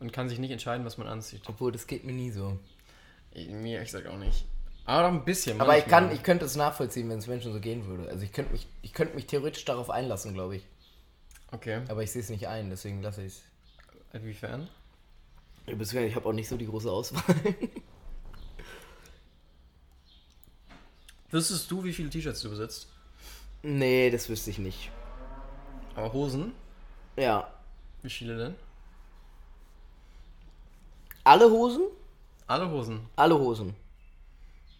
und 0.00 0.12
kann 0.12 0.28
sich 0.28 0.38
nicht 0.38 0.50
entscheiden, 0.50 0.84
was 0.84 0.98
man 0.98 1.06
anzieht. 1.06 1.42
Obwohl, 1.46 1.70
das 1.70 1.86
geht 1.86 2.04
mir 2.04 2.12
nie 2.12 2.30
so. 2.30 2.58
Ich, 3.30 3.48
mir, 3.48 3.80
ich 3.80 3.90
sag 3.90 4.06
auch 4.06 4.18
nicht. 4.18 4.44
Aber 4.92 5.08
ein 5.08 5.24
bisschen. 5.24 5.58
Aber 5.58 5.78
ich 5.78 5.86
kann, 5.86 6.12
ich 6.12 6.22
könnte 6.22 6.44
es 6.44 6.54
nachvollziehen, 6.54 7.08
wenn 7.08 7.18
es 7.18 7.26
Menschen 7.26 7.50
so 7.50 7.60
gehen 7.60 7.86
würde. 7.86 8.10
Also 8.10 8.24
ich 8.24 8.32
könnte 8.32 8.52
mich, 8.52 8.66
ich 8.82 8.92
könnte 8.92 9.14
mich 9.14 9.26
theoretisch 9.26 9.64
darauf 9.64 9.88
einlassen, 9.88 10.34
glaube 10.34 10.56
ich. 10.56 10.66
Okay. 11.50 11.80
Aber 11.88 12.02
ich 12.02 12.12
sehe 12.12 12.20
es 12.20 12.28
nicht 12.28 12.46
ein, 12.46 12.68
deswegen 12.68 13.00
lasse 13.00 13.22
ich 13.22 13.32
es. 13.32 13.42
Inwiefern? 14.12 14.68
Ich 15.66 16.14
habe 16.14 16.28
auch 16.28 16.34
nicht 16.34 16.46
so 16.46 16.58
die 16.58 16.66
große 16.66 16.90
Auswahl. 16.90 17.22
Wüsstest 21.30 21.70
du, 21.70 21.82
wie 21.84 21.94
viele 21.94 22.10
T-Shirts 22.10 22.42
du 22.42 22.50
besitzt? 22.50 22.88
Nee, 23.62 24.10
das 24.10 24.28
wüsste 24.28 24.50
ich 24.50 24.58
nicht. 24.58 24.90
Aber 25.94 26.12
Hosen? 26.12 26.52
Ja. 27.16 27.50
Wie 28.02 28.10
viele 28.10 28.36
denn? 28.36 28.54
Alle 31.24 31.50
Hosen? 31.50 31.84
Alle 32.46 32.68
Hosen. 32.68 33.08
Alle 33.16 33.38
Hosen. 33.38 33.74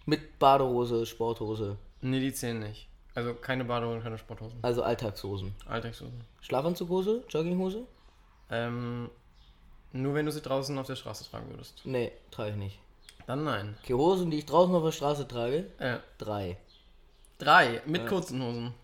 Mit 0.07 0.39
Badehose, 0.39 1.07
Sporthose. 1.07 1.77
Nee, 2.01 2.21
die 2.21 2.33
zählen 2.33 2.59
nicht. 2.59 2.89
Also 3.15 3.35
keine 3.35 3.65
Badehose, 3.65 4.01
keine 4.01 4.19
Sporthosen. 4.19 4.59
Also 4.63 4.83
Alltagshosen. 4.83 5.55
Alltagshosen. 5.67 6.25
Schlafanzughose? 6.41 7.25
Jogginghose? 7.29 7.87
Ähm, 8.51 9.11
nur 9.93 10.15
wenn 10.15 10.27
du 10.27 10.33
sie 10.33 10.41
draußen 10.41 10.77
auf 10.79 10.87
der 10.87 10.97
Straße 10.97 11.29
tragen 11.31 11.51
würdest. 11.51 11.83
Nee, 11.85 12.13
trage 12.31 12.51
ich 12.51 12.57
nicht. 12.57 12.79
Dann 13.27 13.45
nein. 13.45 13.77
Okay, 13.83 13.95
Hosen, 13.95 14.31
die 14.31 14.39
ich 14.39 14.47
draußen 14.47 14.75
auf 14.75 14.83
der 14.83 14.93
Straße 14.93 15.29
trage? 15.29 15.67
Ja. 15.79 16.01
Drei. 16.19 16.57
Drei, 17.39 17.83
mit 17.87 18.03
ja. 18.03 18.09
kurzen 18.09 18.43
Hosen. 18.43 18.75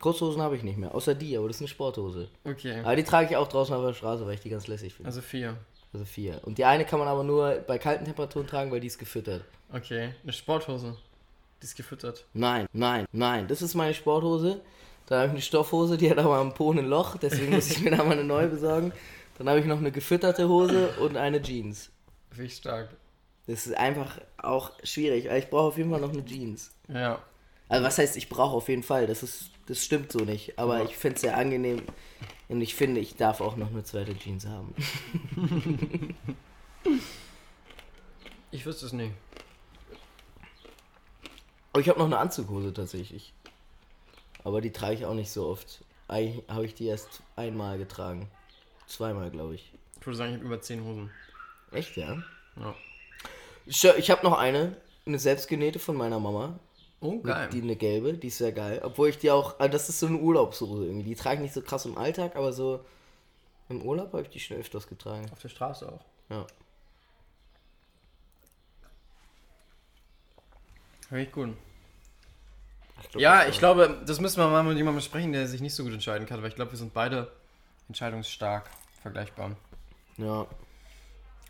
Kurzhosen 0.00 0.42
habe 0.42 0.56
ich 0.56 0.64
nicht 0.64 0.78
mehr, 0.78 0.94
außer 0.94 1.14
die, 1.14 1.36
aber 1.36 1.46
das 1.46 1.56
ist 1.56 1.62
eine 1.62 1.68
Sporthose. 1.68 2.28
Okay. 2.44 2.80
Aber 2.80 2.96
die 2.96 3.04
trage 3.04 3.30
ich 3.30 3.36
auch 3.36 3.46
draußen 3.46 3.74
auf 3.74 3.84
der 3.84 3.94
Straße, 3.94 4.26
weil 4.26 4.34
ich 4.34 4.40
die 4.40 4.50
ganz 4.50 4.66
lässig 4.66 4.94
finde. 4.94 5.08
Also 5.08 5.20
vier. 5.20 5.56
Also 5.92 6.04
vier. 6.04 6.40
Und 6.44 6.58
die 6.58 6.64
eine 6.64 6.84
kann 6.84 6.98
man 6.98 7.08
aber 7.08 7.24
nur 7.24 7.54
bei 7.66 7.78
kalten 7.78 8.04
Temperaturen 8.04 8.46
tragen, 8.46 8.70
weil 8.70 8.80
die 8.80 8.88
ist 8.88 8.98
gefüttert. 8.98 9.44
Okay, 9.72 10.14
eine 10.22 10.32
Sporthose. 10.32 10.96
Die 11.62 11.66
ist 11.66 11.76
gefüttert. 11.76 12.24
Nein, 12.34 12.66
nein, 12.72 13.06
nein. 13.12 13.48
Das 13.48 13.62
ist 13.62 13.74
meine 13.74 13.94
Sporthose. 13.94 14.60
Dann 15.06 15.18
habe 15.18 15.26
ich 15.28 15.32
eine 15.32 15.40
Stoffhose, 15.42 15.96
die 15.96 16.10
hat 16.10 16.18
aber 16.18 16.36
am 16.36 16.52
Po 16.52 16.72
ein 16.72 16.84
Loch, 16.84 17.16
deswegen 17.16 17.52
muss 17.54 17.70
ich 17.70 17.80
mir 17.80 17.92
da 17.92 18.02
mal 18.02 18.12
eine 18.12 18.24
neue 18.24 18.48
besorgen. 18.48 18.92
Dann 19.38 19.48
habe 19.48 19.60
ich 19.60 19.66
noch 19.66 19.78
eine 19.78 19.92
gefütterte 19.92 20.48
Hose 20.48 20.88
und 21.00 21.16
eine 21.16 21.40
Jeans. 21.40 21.90
Wie 22.32 22.48
stark. 22.48 22.88
Das 23.46 23.66
ist 23.66 23.76
einfach 23.76 24.20
auch 24.36 24.72
schwierig, 24.82 25.28
weil 25.28 25.38
ich 25.38 25.48
brauche 25.48 25.68
auf 25.68 25.78
jeden 25.78 25.90
Fall 25.90 26.00
noch 26.00 26.12
eine 26.12 26.24
Jeans. 26.24 26.72
Ja. 26.88 27.20
Also 27.68 27.84
was 27.84 27.98
heißt, 27.98 28.16
ich 28.16 28.28
brauche 28.28 28.56
auf 28.56 28.68
jeden 28.68 28.82
Fall, 28.82 29.06
das 29.06 29.22
ist, 29.22 29.50
das 29.66 29.84
stimmt 29.84 30.12
so 30.12 30.20
nicht. 30.20 30.58
Aber 30.58 30.78
ja. 30.78 30.84
ich 30.84 30.96
finde 30.96 31.16
es 31.16 31.20
sehr 31.22 31.36
angenehm 31.36 31.82
und 32.48 32.60
ich 32.60 32.74
finde, 32.74 33.00
ich 33.00 33.16
darf 33.16 33.40
auch 33.40 33.56
noch 33.56 33.70
eine 33.70 33.82
zweite 33.84 34.16
Jeans 34.16 34.46
haben. 34.46 34.74
ich 38.52 38.64
wüsste 38.64 38.86
es 38.86 38.92
nicht. 38.92 39.12
Aber 41.72 41.80
ich 41.80 41.88
habe 41.88 41.98
noch 41.98 42.06
eine 42.06 42.18
Anzughose 42.18 42.72
tatsächlich. 42.72 43.34
aber 44.44 44.60
die 44.60 44.72
trage 44.72 44.94
ich 44.94 45.04
auch 45.04 45.14
nicht 45.14 45.30
so 45.30 45.46
oft. 45.46 45.84
Eigentlich 46.08 46.44
habe 46.48 46.64
ich 46.64 46.74
die 46.74 46.86
erst 46.86 47.22
einmal 47.34 47.78
getragen. 47.78 48.30
Zweimal, 48.86 49.30
glaube 49.30 49.56
ich. 49.56 49.72
Ich 50.00 50.06
würde 50.06 50.16
sagen, 50.16 50.30
ich 50.30 50.36
habe 50.36 50.46
über 50.46 50.60
10 50.60 50.84
Hosen. 50.84 51.10
Echt, 51.72 51.96
ja? 51.96 52.22
Ja. 52.56 52.74
Ich 53.66 54.10
habe 54.10 54.22
noch 54.22 54.38
eine, 54.38 54.76
eine 55.04 55.18
selbstgenähte 55.18 55.80
von 55.80 55.96
meiner 55.96 56.20
Mama. 56.20 56.58
Oh, 57.00 57.20
geil. 57.20 57.48
Die 57.52 57.60
eine 57.60 57.76
gelbe, 57.76 58.14
die 58.14 58.28
ist 58.28 58.38
sehr 58.38 58.52
geil. 58.52 58.80
Obwohl 58.82 59.08
ich 59.08 59.18
die 59.18 59.30
auch, 59.30 59.58
also 59.58 59.70
das 59.70 59.88
ist 59.88 60.00
so 60.00 60.06
eine 60.06 60.18
Urlaubshose 60.18 60.86
irgendwie. 60.86 61.10
Die 61.10 61.14
trage 61.14 61.36
ich 61.36 61.42
nicht 61.42 61.54
so 61.54 61.62
krass 61.62 61.84
im 61.84 61.98
Alltag, 61.98 62.36
aber 62.36 62.52
so 62.52 62.80
im 63.68 63.82
Urlaub 63.82 64.12
habe 64.12 64.22
ich 64.22 64.30
die 64.30 64.40
schon 64.40 64.56
öfters 64.56 64.88
getragen. 64.88 65.28
Auf 65.32 65.40
der 65.40 65.48
Straße 65.48 65.90
auch. 65.90 66.04
Ja. 66.30 66.46
Richtig 71.12 71.32
gut. 71.32 71.56
Ich 73.02 73.10
glaub, 73.10 73.20
Ja, 73.20 73.46
ich 73.46 73.58
glaube, 73.58 74.02
das 74.06 74.20
müssen 74.20 74.38
wir 74.38 74.48
mal 74.48 74.62
mit 74.64 74.76
jemandem 74.76 75.02
sprechen, 75.02 75.32
der 75.32 75.46
sich 75.46 75.60
nicht 75.60 75.74
so 75.74 75.84
gut 75.84 75.92
entscheiden 75.92 76.26
kann, 76.26 76.40
weil 76.42 76.48
ich 76.48 76.56
glaube, 76.56 76.72
wir 76.72 76.78
sind 76.78 76.94
beide 76.94 77.30
entscheidungsstark 77.88 78.70
vergleichbar. 79.02 79.52
Ja. 80.16 80.46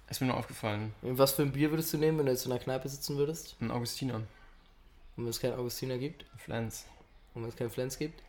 Ist 0.09 0.21
mir 0.21 0.27
nur 0.29 0.37
aufgefallen. 0.37 0.95
Was 1.03 1.33
für 1.33 1.43
ein 1.43 1.53
Bier 1.53 1.71
würdest 1.71 1.93
du 1.93 1.99
nehmen, 1.99 2.19
wenn 2.19 2.27
du 2.27 2.33
jetzt 2.33 2.45
in 2.45 2.51
der 2.51 2.61
Kneipe 2.61 2.89
sitzen 2.89 3.17
würdest? 3.17 3.57
Ein 3.61 3.71
Augustiner. 3.71 4.21
Und 5.17 5.25
wenn 5.25 5.31
es 5.31 5.41
keinen 5.41 5.55
Augustiner 5.55 5.99
gibt? 5.99 6.25
Flens. 6.37 6.87
Und 7.35 7.43
wenn 7.43 7.51
es 7.51 7.57
keinen 7.57 7.71
Flens 7.71 7.99
gibt? 7.99 8.23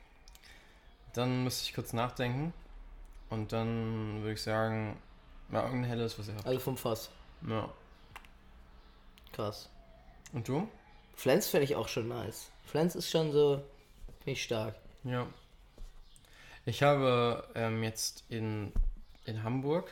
Dann 1.13 1.43
müsste 1.43 1.63
ich 1.63 1.73
kurz 1.73 1.93
nachdenken. 1.93 2.53
Und 3.29 3.51
dann 3.51 4.21
würde 4.21 4.33
ich 4.33 4.41
sagen, 4.41 4.97
ja, 5.51 5.63
irgendein 5.63 5.89
helles, 5.89 6.17
was 6.17 6.27
ihr 6.27 6.35
habt. 6.35 6.45
Also 6.45 6.59
vom 6.59 6.77
Fass. 6.77 7.09
Ja. 7.47 7.69
Krass. 9.33 9.69
Und 10.33 10.47
du? 10.47 10.67
Flens 11.15 11.47
fände 11.47 11.65
ich 11.65 11.75
auch 11.75 11.87
schon 11.87 12.07
nice. 12.07 12.51
Flens 12.65 12.95
ist 12.95 13.09
schon 13.09 13.31
so, 13.31 13.63
finde 14.19 14.31
ich 14.31 14.43
stark. 14.43 14.75
Ja. 15.03 15.27
Ich 16.65 16.83
habe 16.83 17.47
ähm, 17.55 17.83
jetzt 17.83 18.23
in, 18.29 18.73
in 19.25 19.43
Hamburg 19.43 19.91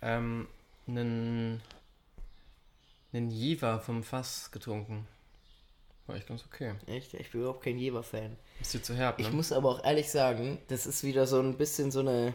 ähm, 0.00 0.48
einen, 0.86 1.62
einen 3.12 3.30
Jever 3.30 3.78
vom 3.80 4.02
Fass 4.02 4.50
getrunken. 4.50 5.06
War 6.10 6.16
echt 6.16 6.26
ganz 6.28 6.44
okay. 6.44 6.74
Echt? 6.86 7.14
Ich 7.14 7.30
bin 7.30 7.40
überhaupt 7.42 7.62
kein 7.62 7.78
Jever-Fan. 7.78 8.36
Ist 8.60 8.74
dir 8.74 8.82
zu 8.82 8.94
herb, 8.94 9.18
ne? 9.18 9.24
Ich 9.24 9.32
muss 9.32 9.52
aber 9.52 9.68
auch 9.70 9.84
ehrlich 9.84 10.10
sagen, 10.10 10.58
das 10.68 10.86
ist 10.86 11.04
wieder 11.04 11.26
so 11.26 11.40
ein 11.40 11.56
bisschen 11.56 11.90
so 11.90 12.00
eine. 12.00 12.34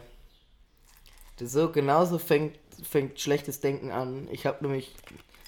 So 1.38 1.70
genauso 1.70 2.18
fängt, 2.18 2.58
fängt 2.82 3.20
schlechtes 3.20 3.60
Denken 3.60 3.90
an. 3.90 4.28
Ich 4.32 4.46
habe 4.46 4.64
nämlich 4.64 4.94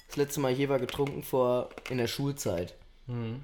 das 0.07 0.17
letzte 0.17 0.39
Mal 0.39 0.51
Jever 0.51 0.77
getrunken 0.79 1.23
vor 1.23 1.69
in 1.89 1.97
der 1.97 2.07
Schulzeit. 2.07 2.75
Mhm. 3.07 3.43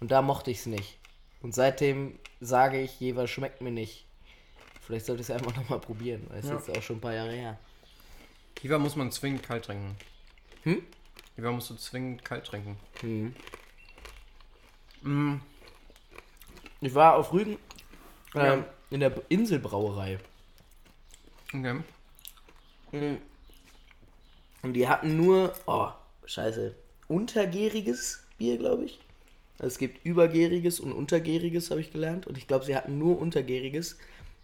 Und 0.00 0.10
da 0.10 0.20
mochte 0.20 0.50
ich 0.50 0.58
es 0.58 0.66
nicht. 0.66 0.98
Und 1.40 1.54
seitdem 1.54 2.18
sage 2.40 2.80
ich, 2.80 3.00
Jever 3.00 3.26
schmeckt 3.26 3.62
mir 3.62 3.70
nicht. 3.70 4.04
Vielleicht 4.82 5.06
sollte 5.06 5.22
ich 5.22 5.28
es 5.28 5.34
einfach 5.34 5.56
nochmal 5.56 5.80
probieren, 5.80 6.26
weil 6.28 6.40
es 6.40 6.48
Ja. 6.48 6.56
ist 6.56 6.68
jetzt 6.68 6.76
auch 6.78 6.82
schon 6.82 6.96
ein 6.96 7.00
paar 7.00 7.14
Jahre 7.14 7.32
her. 7.32 7.58
Jever 8.62 8.78
muss 8.78 8.94
man 8.96 9.10
zwingend 9.10 9.42
kalt 9.42 9.64
trinken. 9.64 9.96
Hm? 10.64 10.82
Jever 11.36 11.52
musst 11.52 11.70
du 11.70 11.74
zwingend 11.76 12.24
kalt 12.24 12.44
trinken. 12.44 12.76
Hm. 13.00 13.34
Mhm. 15.02 15.40
Ich 16.80 16.94
war 16.94 17.16
auf 17.16 17.32
Rügen 17.32 17.58
Ja. 18.34 18.54
ähm, 18.54 18.64
in 18.90 19.00
der 19.00 19.12
Inselbrauerei. 19.28 20.18
Okay. 21.52 21.80
Mhm. 22.92 23.18
Und 24.62 24.72
die 24.74 24.88
hatten 24.88 25.16
nur, 25.16 25.52
oh, 25.66 25.88
scheiße, 26.26 26.74
untergäriges 27.08 28.24
Bier, 28.38 28.58
glaube 28.58 28.84
ich. 28.84 28.98
Also 29.58 29.68
es 29.68 29.78
gibt 29.78 30.04
übergäriges 30.04 30.78
und 30.78 30.92
untergäriges, 30.92 31.70
habe 31.70 31.80
ich 31.80 31.92
gelernt. 31.92 32.26
Und 32.26 32.38
ich 32.38 32.46
glaube, 32.46 32.64
sie 32.64 32.76
hatten 32.76 32.98
nur 32.98 33.18
untergäriges. 33.18 33.98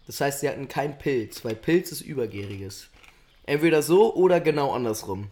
Das 0.07 0.19
heißt, 0.21 0.41
sie 0.41 0.49
hatten 0.49 0.67
kein 0.67 0.97
Pilz, 0.97 1.43
weil 1.45 1.55
Pilz 1.55 1.91
ist 1.91 2.01
übergäriges. 2.01 2.89
Entweder 3.45 3.81
so 3.81 4.13
oder 4.15 4.41
genau 4.41 4.73
andersrum. 4.73 5.27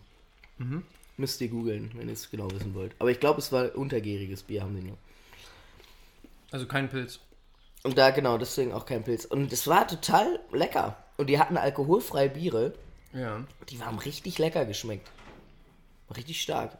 Müsst 1.18 1.42
ihr 1.42 1.50
googeln, 1.50 1.92
wenn 1.96 2.08
ihr 2.08 2.14
es 2.14 2.32
genau 2.32 2.50
wissen 2.52 2.74
wollt. 2.74 2.96
Aber 3.00 3.12
ich 3.12 3.20
glaube, 3.20 3.40
es 3.40 3.52
war 3.52 3.76
untergäriges 3.76 4.44
Bier, 4.44 4.62
haben 4.64 4.76
sie 4.76 4.88
nur. 4.88 4.98
Also 6.54 6.68
kein 6.68 6.88
Pilz. 6.88 7.20
Und 7.82 7.98
da 7.98 8.12
genau, 8.12 8.38
deswegen 8.38 8.74
auch 8.74 8.86
kein 8.86 9.04
Pilz. 9.04 9.26
Und 9.26 9.52
es 9.52 9.68
war 9.68 9.88
total 9.88 10.40
lecker. 10.52 10.96
Und 11.18 11.28
die 11.28 11.40
hatten 11.40 11.58
alkoholfreie 11.58 12.30
Biere. 12.30 12.74
Ja. 13.12 13.44
Die 13.70 13.82
haben 13.82 13.98
richtig 13.98 14.38
lecker 14.38 14.64
geschmeckt. 14.64 15.10
Richtig 16.16 16.40
stark. 16.40 16.78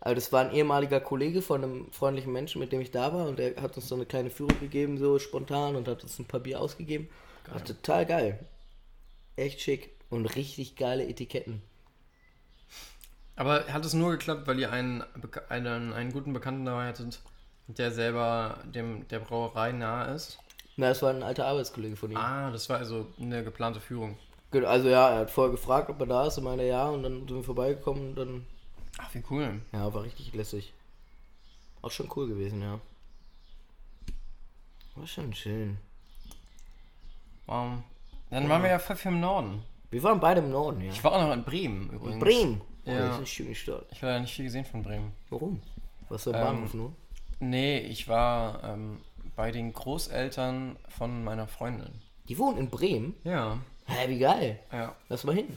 Aber 0.00 0.16
das 0.16 0.32
war 0.32 0.44
ein 0.44 0.52
ehemaliger 0.52 1.00
Kollege 1.00 1.42
von 1.42 1.62
einem 1.62 1.92
freundlichen 1.92 2.32
Menschen, 2.32 2.58
mit 2.58 2.72
dem 2.72 2.80
ich 2.80 2.90
da 2.90 3.14
war. 3.14 3.28
Und 3.28 3.38
der 3.38 3.54
hat 3.62 3.76
uns 3.76 3.86
so 3.86 3.94
eine 3.94 4.04
kleine 4.04 4.30
Führung 4.30 4.58
gegeben, 4.58 4.98
so 4.98 5.20
spontan. 5.20 5.76
Und 5.76 5.86
hat 5.86 6.02
uns 6.02 6.18
ein 6.18 6.26
paar 6.26 6.40
Bier 6.40 6.60
ausgegeben. 6.60 7.08
War 7.52 7.64
total 7.64 8.06
geil. 8.06 8.40
Echt 9.36 9.60
schick. 9.60 9.90
Und 10.10 10.26
richtig 10.26 10.74
geile 10.74 11.06
Etiketten. 11.06 11.62
Aber 13.36 13.64
hat 13.68 13.84
es 13.84 13.94
nur 13.94 14.10
geklappt, 14.10 14.48
weil 14.48 14.58
ihr 14.58 14.72
einen, 14.72 15.04
einen, 15.48 15.92
einen 15.92 16.12
guten 16.12 16.32
Bekannten 16.32 16.64
dabei 16.64 16.88
hattet, 16.88 17.20
der 17.66 17.90
selber 17.92 18.58
dem 18.64 19.06
der 19.08 19.20
Brauerei 19.20 19.72
nahe 19.72 20.14
ist? 20.14 20.38
Na, 20.76 20.88
das 20.88 21.02
war 21.02 21.10
ein 21.10 21.22
alter 21.22 21.46
Arbeitskollege 21.46 21.96
von 21.96 22.10
ihm. 22.10 22.16
Ah, 22.16 22.50
das 22.50 22.68
war 22.68 22.78
also 22.78 23.06
eine 23.20 23.44
geplante 23.44 23.80
Führung. 23.80 24.18
Genau, 24.50 24.68
Also 24.68 24.88
ja, 24.88 25.10
er 25.10 25.18
hat 25.20 25.30
vorher 25.30 25.52
gefragt, 25.52 25.88
ob 25.90 26.00
er 26.00 26.06
da 26.06 26.26
ist. 26.26 26.38
Und 26.38 26.44
meinte 26.44 26.64
ja. 26.64 26.88
Und 26.88 27.02
dann 27.04 27.18
sind 27.28 27.36
wir 27.36 27.42
vorbeigekommen. 27.44 28.08
Und 28.10 28.14
dann, 28.16 28.46
Ach, 28.98 29.12
wie 29.14 29.22
cool. 29.30 29.60
ja, 29.72 29.92
war 29.94 30.02
richtig 30.02 30.32
lässig. 30.34 30.72
Auch 31.82 31.90
schon 31.90 32.08
cool 32.16 32.26
gewesen, 32.28 32.60
ja. 32.62 32.80
War 34.96 35.06
schon 35.06 35.32
schön. 35.34 35.78
Wow. 37.46 37.78
Dann 38.30 38.48
waren 38.48 38.62
wir 38.62 38.70
ja 38.70 38.78
voll 38.78 38.96
viel 38.96 39.12
im 39.12 39.20
Norden. 39.20 39.62
Wir 39.90 40.02
waren 40.02 40.18
beide 40.18 40.40
im 40.40 40.50
Norden, 40.50 40.80
ja. 40.80 40.90
Ich 40.90 41.04
war 41.04 41.12
auch 41.12 41.20
noch 41.22 41.32
in 41.32 41.44
Bremen 41.44 41.90
übrigens. 41.90 42.20
Bremen. 42.22 42.60
Oh, 42.86 42.90
Ja. 42.90 42.98
das 43.00 43.10
ist 43.10 43.16
eine 43.18 43.26
schöne 43.26 43.54
Stadt. 43.54 43.86
Ich 43.92 44.02
habe 44.02 44.12
ja 44.12 44.20
nicht 44.20 44.34
viel 44.34 44.46
gesehen 44.46 44.64
von 44.64 44.82
Bremen. 44.82 45.12
Warum? 45.30 45.60
Was 46.08 46.24
für 46.24 46.30
ein 46.30 46.36
Ähm, 46.36 46.42
Bahnhof 46.56 46.74
nur? 46.74 46.92
Nee, 47.40 47.78
ich 47.80 48.08
war 48.08 48.62
ähm, 48.64 49.00
bei 49.36 49.50
den 49.50 49.72
Großeltern 49.72 50.76
von 50.88 51.24
meiner 51.24 51.46
Freundin. 51.46 51.90
Die 52.28 52.38
wohnen 52.38 52.58
in 52.58 52.70
Bremen? 52.70 53.14
Ja. 53.24 53.58
Hä, 53.86 54.08
wie 54.08 54.18
geil. 54.18 54.58
Ja. 54.72 54.96
Lass 55.08 55.24
mal 55.24 55.34
hin. 55.34 55.56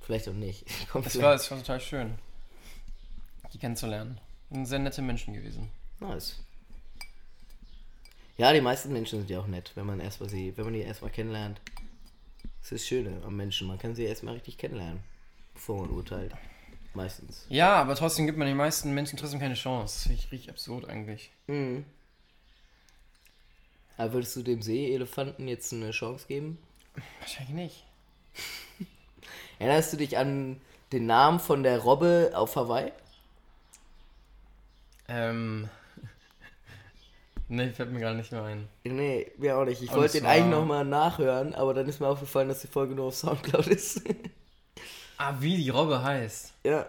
Vielleicht 0.00 0.28
auch 0.28 0.32
nicht. 0.34 0.64
Komm, 0.90 1.02
Es 1.04 1.12
vielleicht. 1.12 1.24
war, 1.24 1.34
es 1.34 1.50
war 1.50 1.58
total 1.58 1.80
schön, 1.80 2.14
die 3.52 3.58
kennenzulernen. 3.58 4.18
Sind 4.50 4.66
sehr 4.66 4.78
nette 4.80 5.02
Menschen 5.02 5.34
gewesen. 5.34 5.68
Nice. 6.00 6.40
Ja, 8.38 8.52
die 8.52 8.60
meisten 8.60 8.92
Menschen 8.92 9.20
sind 9.20 9.30
ja 9.30 9.38
auch 9.40 9.46
nett, 9.46 9.70
wenn 9.76 9.86
man 9.86 10.00
erstmal 10.00 10.28
sie, 10.28 10.56
wenn 10.56 10.64
man 10.64 10.72
die 10.74 10.80
erstmal 10.80 11.10
kennenlernt. 11.10 11.60
Das 12.60 12.72
ist 12.72 12.72
das 12.72 12.86
Schöne 12.88 13.22
am 13.24 13.36
Menschen. 13.36 13.68
Man 13.68 13.78
kann 13.78 13.94
sie 13.94 14.04
erstmal 14.04 14.34
richtig 14.34 14.58
kennenlernen, 14.58 15.00
bevor 15.54 15.82
man 15.82 15.90
urteilt. 15.90 16.32
Meistens. 16.94 17.46
Ja, 17.48 17.76
aber 17.76 17.94
trotzdem 17.94 18.26
gibt 18.26 18.36
man 18.38 18.46
den 18.46 18.56
meisten 18.56 18.92
Menschen 18.92 19.18
trotzdem 19.18 19.40
keine 19.40 19.54
Chance. 19.54 20.02
Finde 20.08 20.18
ich 20.18 20.30
richtig 20.32 20.50
absurd 20.50 20.88
eigentlich. 20.88 21.30
Mhm. 21.46 21.84
Aber 23.96 24.14
würdest 24.14 24.36
du 24.36 24.42
dem 24.42 24.62
Seeelefanten 24.62 25.48
jetzt 25.48 25.72
eine 25.72 25.90
Chance 25.92 26.26
geben? 26.28 26.58
Wahrscheinlich 27.20 27.54
nicht. 27.54 27.86
Erinnerst 29.58 29.92
du 29.92 29.96
dich 29.96 30.18
an 30.18 30.60
den 30.92 31.06
Namen 31.06 31.40
von 31.40 31.62
der 31.62 31.78
Robbe 31.78 32.32
auf 32.34 32.56
Hawaii? 32.56 32.92
Ähm. 35.08 35.68
nee, 37.48 37.70
fällt 37.70 37.92
mir 37.92 38.00
gerade 38.00 38.16
nicht 38.16 38.32
mehr 38.32 38.42
ein. 38.44 38.68
Nee, 38.84 39.30
mir 39.38 39.56
auch 39.56 39.64
nicht. 39.64 39.80
Ich 39.82 39.90
Und 39.90 39.96
wollte 39.96 40.14
den 40.14 40.22
zwar- 40.24 40.32
eigentlich 40.32 40.50
nochmal 40.50 40.84
nachhören, 40.84 41.54
aber 41.54 41.72
dann 41.74 41.88
ist 41.88 42.00
mir 42.00 42.08
aufgefallen, 42.08 42.48
dass 42.48 42.60
die 42.60 42.66
Folge 42.66 42.94
nur 42.94 43.06
auf 43.06 43.14
Soundcloud 43.14 43.66
ist. 43.68 44.02
Ah, 45.24 45.36
wie 45.38 45.56
die 45.56 45.70
Robbe 45.70 46.02
heißt. 46.02 46.52
ja. 46.64 46.86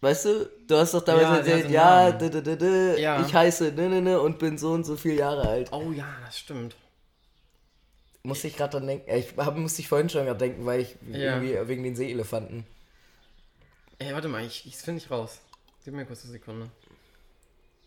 Weißt 0.00 0.24
du, 0.24 0.50
du 0.66 0.76
hast 0.78 0.94
doch 0.94 1.04
damals 1.04 1.22
Ja, 1.28 1.36
erzählt, 1.36 1.70
ja, 1.70 2.10
d 2.10 2.26
-d 2.26 2.56
-d 2.56 2.98
Ja. 2.98 3.24
ich 3.24 3.32
heiße 3.32 3.70
ne, 3.70 3.88
ne, 3.88 4.00
ne 4.02 4.20
und 4.20 4.36
bin 4.40 4.58
so 4.58 4.72
und 4.72 4.82
so 4.84 4.96
viele 4.96 5.14
Jahre 5.14 5.46
alt. 5.48 5.72
Oh 5.72 5.92
ja, 5.92 6.08
das 6.26 6.40
stimmt. 6.40 6.74
Musste 8.24 8.48
ich 8.48 8.56
gerade 8.56 8.72
dran 8.78 8.88
denken. 8.88 9.08
Ich 9.14 9.36
hab, 9.36 9.56
musste 9.56 9.80
ich 9.80 9.86
vorhin 9.88 10.08
schon 10.08 10.24
gerade 10.24 10.38
denken, 10.40 10.66
weil 10.66 10.80
ich 10.80 10.96
Ja. 11.08 11.40
irgendwie 11.40 11.68
wegen 11.68 11.84
den 11.84 11.94
Seeelefanten. 11.94 12.66
Ey, 14.00 14.12
warte 14.12 14.26
mal, 14.26 14.44
ich, 14.44 14.66
ich 14.66 14.76
finde 14.76 15.00
ich 15.02 15.08
raus. 15.08 15.38
Gib 15.84 15.94
mir 15.94 16.04
kurz 16.04 16.24
eine 16.24 16.32
Sekunde. 16.32 16.68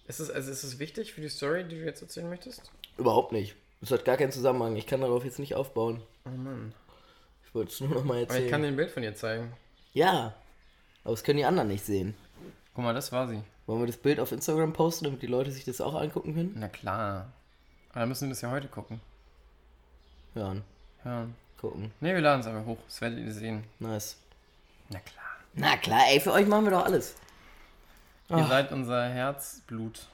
Ist 0.08 0.22
es, 0.22 0.30
also 0.30 0.52
ist 0.52 0.64
es 0.64 0.80
wichtig 0.80 1.12
für 1.14 1.20
die 1.22 1.28
Story, 1.30 1.66
die 1.66 1.80
du 1.80 1.84
jetzt 1.84 2.02
erzählen 2.02 2.30
möchtest? 2.30 2.72
Überhaupt 2.98 3.34
nicht. 3.34 3.56
Das 3.82 3.92
hat 3.92 4.06
gar 4.06 4.16
keinen 4.16 4.32
Zusammenhang. 4.32 4.78
Ich 4.78 4.88
kann 4.88 5.02
darauf 5.02 5.26
jetzt 5.26 5.40
nicht 5.40 5.56
aufbauen. 5.56 6.02
Oh 6.26 6.30
Mann. 6.30 6.74
Ich 7.56 7.58
wollte 7.58 7.72
es 7.72 7.80
nur 7.80 7.90
nochmal 7.92 8.18
Aber 8.18 8.22
erzählen. 8.28 8.44
ich 8.44 8.52
kann 8.52 8.62
dir 8.64 8.68
ein 8.68 8.76
Bild 8.76 8.92
von 8.92 9.02
ihr 9.02 9.16
zeigen. 9.16 9.54
ja, 9.94 10.34
aber 11.06 11.14
das 11.14 11.24
können 11.24 11.38
die 11.38 11.46
anderen 11.46 11.70
nicht 11.70 11.86
sehen. 11.86 12.14
Guck 12.74 12.84
mal, 12.84 12.94
das 12.94 13.14
war 13.14 13.30
sie. 13.30 13.42
Wollen 13.66 13.80
wir 13.80 13.88
das 13.88 13.96
Bild 13.96 14.20
auf 14.20 14.34
Instagram 14.34 14.74
posten, 14.74 15.06
damit 15.06 15.22
die 15.22 15.28
Leute 15.28 15.52
sich 15.52 15.64
das 15.64 15.80
auch 15.80 15.96
angucken 15.96 16.36
können? 16.36 16.52
Na 16.58 16.68
klar. 16.68 17.32
Aber 17.92 18.02
dann 18.02 18.10
müssen 18.10 18.28
wir 18.28 18.32
das 18.34 18.42
ja 18.42 18.52
heute 18.52 18.68
gucken. 18.68 19.00
Hören, 20.34 20.64
Ja. 21.06 21.28
gucken. 21.62 21.94
Ne, 22.02 22.14
wir 22.14 22.20
laden 22.20 22.42
es 22.42 22.48
einfach 22.48 22.66
hoch. 22.66 22.78
Das 22.88 23.00
werdet 23.00 23.20
ihr 23.20 23.32
sehen. 23.32 23.64
Nice. 23.80 24.18
Na 24.90 25.00
klar. 25.00 25.26
Na 25.54 25.78
klar, 25.78 26.02
ey, 26.10 26.20
für 26.20 26.34
euch 26.34 26.48
machen 26.48 26.66
wir 26.66 26.72
doch 26.72 26.84
alles. 26.84 27.16
Ihr 28.30 28.36
Ach. 28.36 28.50
seid 28.50 28.74
unser 28.74 29.08
Herzblut. 29.08 30.08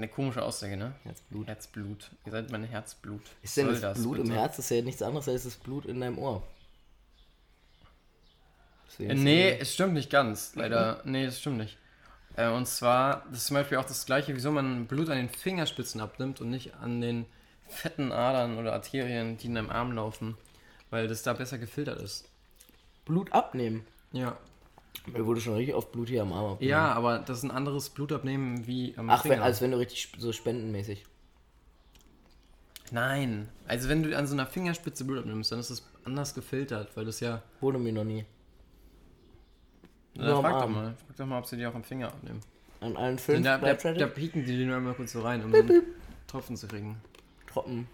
Eine 0.00 0.08
komische 0.08 0.42
Aussage, 0.42 0.78
ne? 0.78 0.94
Herzblut. 1.02 1.46
Herzblut. 1.46 2.10
Ihr 2.24 2.32
seid 2.32 2.50
mein 2.50 2.64
Herzblut. 2.64 3.20
Ist 3.42 3.54
denn 3.58 3.66
das, 3.66 3.82
das 3.82 4.00
Blut 4.00 4.16
bitte? 4.16 4.28
im 4.28 4.34
Herz? 4.34 4.56
Das 4.56 4.64
ist 4.64 4.70
ja 4.70 4.80
nichts 4.80 5.02
anderes 5.02 5.28
als 5.28 5.44
das 5.44 5.56
Blut 5.56 5.84
in 5.84 6.00
deinem 6.00 6.16
Ohr. 6.16 6.42
Äh, 8.98 9.12
nee, 9.12 9.50
es 9.58 9.74
stimmt 9.74 9.92
nicht 9.92 10.08
ganz. 10.08 10.54
Leider. 10.54 11.02
Nee, 11.04 11.26
das 11.26 11.38
stimmt 11.38 11.58
nicht. 11.58 11.76
Äh, 12.34 12.48
und 12.48 12.66
zwar, 12.66 13.26
das 13.28 13.40
ist 13.40 13.46
zum 13.48 13.56
Beispiel 13.56 13.76
auch 13.76 13.84
das 13.84 14.06
gleiche, 14.06 14.34
wieso 14.34 14.50
man 14.50 14.86
Blut 14.86 15.10
an 15.10 15.18
den 15.18 15.28
Fingerspitzen 15.28 16.00
abnimmt 16.00 16.40
und 16.40 16.48
nicht 16.48 16.76
an 16.76 17.02
den 17.02 17.26
fetten 17.68 18.10
Adern 18.10 18.56
oder 18.56 18.72
Arterien, 18.72 19.36
die 19.36 19.48
in 19.48 19.54
deinem 19.54 19.68
Arm 19.68 19.92
laufen. 19.92 20.38
Weil 20.88 21.08
das 21.08 21.24
da 21.24 21.34
besser 21.34 21.58
gefiltert 21.58 22.00
ist. 22.00 22.26
Blut 23.04 23.34
abnehmen? 23.34 23.86
Ja. 24.12 24.38
Mir 25.12 25.26
wurde 25.26 25.40
schon 25.40 25.54
richtig 25.54 25.74
oft 25.74 25.92
Blut 25.92 26.08
hier 26.08 26.22
am 26.22 26.32
Arm 26.32 26.52
abnehmen. 26.52 26.70
Ja, 26.70 26.92
aber 26.92 27.18
das 27.18 27.38
ist 27.38 27.44
ein 27.44 27.50
anderes 27.50 27.90
Blutabnehmen 27.90 28.66
wie 28.66 28.94
am 28.96 29.10
Ach, 29.10 29.22
Finger. 29.22 29.36
Wenn, 29.36 29.42
als 29.42 29.60
wenn 29.60 29.70
du 29.70 29.78
richtig 29.78 30.12
so 30.18 30.32
spendenmäßig. 30.32 31.04
Nein. 32.90 33.48
Also 33.66 33.88
wenn 33.88 34.02
du 34.02 34.16
an 34.16 34.26
so 34.26 34.34
einer 34.34 34.46
Fingerspitze 34.46 35.04
Blut 35.04 35.18
abnimmst, 35.18 35.52
dann 35.52 35.60
ist 35.60 35.70
das 35.70 35.86
anders 36.04 36.34
gefiltert, 36.34 36.96
weil 36.96 37.04
das 37.04 37.20
ja. 37.20 37.42
Wurde 37.60 37.78
mir 37.78 37.92
noch 37.92 38.04
nie. 38.04 38.24
Na, 40.14 40.40
frag 40.40 40.62
doch 40.62 40.68
mal. 40.68 40.94
Frag 41.06 41.16
doch 41.16 41.26
mal, 41.26 41.38
ob 41.38 41.46
sie 41.46 41.56
die 41.56 41.66
auch 41.66 41.74
am 41.74 41.84
Finger 41.84 42.08
abnehmen. 42.08 42.40
An 42.80 42.96
allen 42.96 43.18
fünf? 43.18 43.44
Da, 43.44 43.58
da, 43.58 43.74
da, 43.74 44.06
pieken 44.06 44.44
die 44.44 44.56
die 44.56 44.64
nur 44.64 44.76
einmal 44.76 44.94
kurz 44.94 45.12
so 45.12 45.20
rein, 45.20 45.44
um 45.44 45.52
so 45.52 45.58
einen 45.58 45.82
Tropfen 46.26 46.56
zu 46.56 46.66
kriegen. 46.66 47.00
Tropfen. 47.46 47.86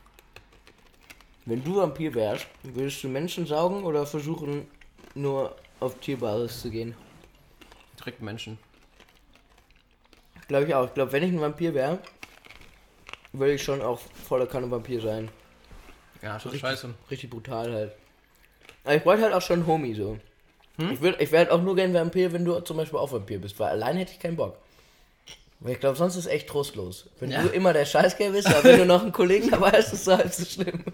Wenn 1.44 1.62
du 1.62 1.76
Vampir 1.76 2.14
wärst, 2.14 2.46
würdest 2.62 3.02
du 3.02 3.08
Menschen 3.08 3.46
saugen 3.46 3.84
oder 3.84 4.06
versuchen, 4.06 4.66
nur 5.14 5.54
auf 5.80 5.98
Tierbasis 6.00 6.62
zu 6.62 6.70
gehen? 6.70 6.94
Direkt 7.98 8.22
Menschen. 8.22 8.58
Glaube 10.48 10.66
ich 10.66 10.74
auch. 10.74 10.86
Ich 10.86 10.94
glaube, 10.94 11.12
wenn 11.12 11.22
ich 11.22 11.32
ein 11.32 11.40
Vampir 11.40 11.74
wäre, 11.74 11.98
würde 13.32 13.54
ich 13.54 13.62
schon 13.62 13.82
auch 13.82 13.98
voller 13.98 14.46
Kanne 14.46 14.70
Vampir 14.70 15.00
sein. 15.00 15.28
Ja, 16.22 16.38
schon 16.38 16.52
richtig, 16.52 16.68
scheiße. 16.68 16.94
Richtig 17.10 17.30
brutal 17.30 17.72
halt. 17.72 17.92
Aber 18.84 18.94
ich 18.94 19.04
wollte 19.04 19.22
halt 19.24 19.34
auch 19.34 19.42
schon 19.42 19.66
Homie 19.66 19.94
so. 19.94 20.18
Hm? 20.78 20.90
Ich, 20.90 21.02
ich 21.02 21.32
wäre 21.32 21.44
halt 21.44 21.50
auch 21.50 21.62
nur 21.62 21.74
gern 21.74 21.92
Vampir, 21.92 22.32
wenn 22.32 22.44
du 22.44 22.60
zum 22.60 22.76
Beispiel 22.76 22.98
auch 22.98 23.12
Vampir 23.12 23.38
bist, 23.38 23.58
weil 23.58 23.68
allein 23.68 23.96
hätte 23.96 24.12
ich 24.12 24.20
keinen 24.20 24.36
Bock. 24.36 24.56
Weil 25.60 25.72
ich 25.72 25.80
glaube, 25.80 25.96
sonst 25.96 26.16
ist 26.16 26.26
es 26.26 26.30
echt 26.30 26.48
trostlos. 26.48 27.08
Wenn 27.18 27.30
ja. 27.30 27.42
du 27.42 27.48
immer 27.48 27.72
der 27.72 27.86
Scheißkerl 27.86 28.32
bist, 28.32 28.46
aber 28.46 28.64
wenn 28.64 28.78
du 28.78 28.86
noch 28.86 29.02
einen 29.02 29.12
Kollegen 29.12 29.50
dabei 29.50 29.70
hast, 29.70 29.92
ist 29.92 30.06
es 30.06 30.06
halb 30.06 30.32
so 30.32 30.44
schlimm. 30.44 30.84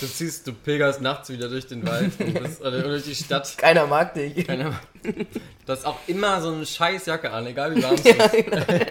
Du 0.00 0.06
ziehst, 0.06 0.46
du 0.46 0.52
pilgerst 0.52 1.00
nachts 1.00 1.28
wieder 1.30 1.48
durch 1.48 1.66
den 1.66 1.86
Wald 1.86 2.12
und 2.20 2.34
bist, 2.42 2.60
oder 2.60 2.82
durch 2.82 3.04
die 3.04 3.14
Stadt. 3.14 3.56
Keiner 3.58 3.86
mag 3.86 4.14
dich. 4.14 4.46
Keiner 4.46 4.70
mag 4.70 4.86
Du 5.02 5.72
hast 5.72 5.84
auch 5.84 5.98
immer 6.06 6.40
so 6.40 6.50
eine 6.50 6.66
Scheißjacke 6.66 7.30
an, 7.30 7.46
egal 7.46 7.74
wie 7.76 7.82
warm 7.82 7.94
es 8.02 8.04
ja, 8.04 8.24
ist. 8.24 8.32
Genau. 8.44 8.86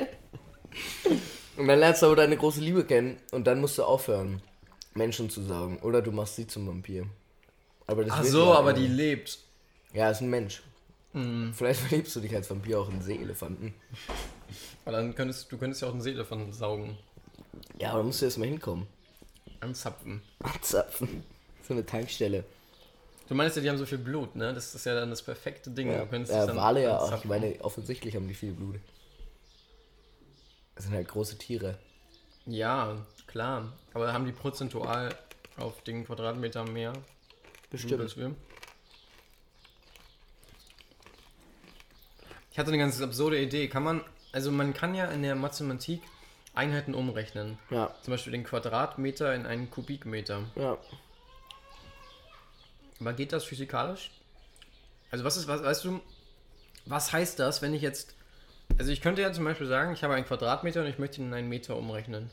Und 1.58 1.68
dann 1.68 1.80
lernst 1.80 2.02
du 2.02 2.06
aber 2.06 2.16
deine 2.16 2.38
große 2.38 2.62
Liebe 2.62 2.86
kennen 2.86 3.18
und 3.32 3.48
dann 3.48 3.60
musst 3.60 3.78
du 3.78 3.84
aufhören, 3.84 4.42
Menschen 4.94 5.30
zu 5.30 5.42
saugen. 5.42 5.80
Oder 5.80 6.02
du 6.02 6.12
machst 6.12 6.36
sie 6.36 6.48
zum 6.48 6.68
Vampir. 6.68 7.08
Aber 7.88 8.04
das 8.04 8.14
Ach 8.14 8.24
so, 8.24 8.54
aber 8.54 8.74
die 8.74 8.88
lebt. 8.88 9.40
Ja, 9.94 10.12
ist 10.12 10.22
ein 10.22 10.30
Mensch. 10.30 10.62
Mhm. 11.14 11.54
Vielleicht 11.54 11.80
verliebst 11.82 12.16
du 12.16 12.20
dich 12.20 12.36
als 12.36 12.50
Vampir 12.50 12.80
auch 12.80 12.90
in 12.90 13.02
Seeelefanten. 13.02 13.74
Aber 14.86 14.98
dann 14.98 15.16
könntest 15.16 15.52
du 15.52 15.58
könntest 15.58 15.82
ja 15.82 15.88
auch 15.88 15.94
einen 15.94 16.02
Seeelefanten 16.02 16.54
saugen. 16.54 16.98
Ja, 17.80 17.90
aber 17.90 18.00
da 18.00 18.04
musst 18.04 18.22
du 18.22 18.26
erst 18.26 18.38
mal 18.38 18.46
hinkommen. 18.46 18.88
Anzapfen. 19.60 20.22
Anzapfen. 20.39 21.24
So 21.68 21.74
eine 21.74 21.86
Tankstelle. 21.86 22.43
Du 23.28 23.36
meinst 23.36 23.58
ja, 23.58 23.62
die 23.62 23.70
haben 23.70 23.78
so 23.78 23.86
viel 23.86 23.97
Blut, 23.97 24.36
ne? 24.36 24.53
Das 24.53 24.74
ist 24.74 24.86
ja 24.86 24.95
dann 24.95 25.10
das 25.10 25.22
perfekte 25.22 25.70
Ding. 25.70 25.91
Ja, 25.91 26.05
du 26.05 26.18
ja 26.18 26.55
Wale 26.55 26.84
ja 26.84 26.99
auch. 26.99 27.18
Ich 27.18 27.26
meine, 27.26 27.60
offensichtlich 27.62 28.16
haben 28.16 28.28
die 28.28 28.34
viel 28.34 28.53
Blut. 28.53 28.80
Das 30.76 30.86
sind 30.86 30.93
halt 30.93 31.08
große 31.08 31.38
Tiere. 31.38 31.78
Ja, 32.45 33.05
klar. 33.26 33.74
Aber 33.93 34.14
haben 34.14 34.26
die 34.26 34.32
prozentual 34.32 35.14
auf 35.58 35.82
den 35.84 36.05
Quadratmeter 36.05 36.64
mehr? 36.64 36.93
Bestimmt. 37.70 38.01
Als 38.01 38.16
wir? 38.16 38.34
Ich 42.51 42.60
hatte 42.60 42.70
eine 42.70 42.78
ganz 42.78 43.01
absurde 43.01 43.41
Idee. 43.41 43.68
Kann 43.68 43.84
man, 43.84 44.03
also 44.32 44.51
man 44.51 44.74
kann 44.74 44.95
ja 44.95 45.05
in 45.12 45.22
der 45.22 45.36
Mathematik 45.36 46.01
Einheiten 46.58 46.93
umrechnen. 46.93 47.58
Ja. 47.70 47.93
Zum 48.01 48.12
Beispiel 48.12 48.32
den 48.32 48.43
Quadratmeter 48.43 49.34
in 49.34 49.45
einen 49.45 49.70
Kubikmeter. 49.70 50.43
Ja. 50.55 50.78
Aber 52.99 53.14
geht 53.14 53.32
das 53.32 53.43
physikalisch? 53.43 54.12
Also 55.12 55.24
was 55.24 55.38
ist, 55.38 55.47
was, 55.47 55.64
weißt 55.64 55.86
du, 55.86 56.01
was 56.86 57.14
heißt 57.14 57.39
das, 57.39 57.62
wenn 57.62 57.74
ich 57.74 57.82
jetzt, 57.82 58.16
also 58.78 58.91
ich 58.91 59.01
könnte 59.01 59.22
ja 59.22 59.32
zum 59.32 59.45
Beispiel 59.45 59.68
sagen, 59.68 59.93
ich 59.93 60.03
habe 60.03 60.16
einen 60.16 60.26
Quadratmeter 60.26 60.82
und 60.82 60.88
ich 60.88 60.99
möchte 60.99 61.22
ihn 61.22 61.28
in 61.28 61.34
einen 61.34 61.49
Meter 61.49 61.78
umrechnen. 61.78 62.30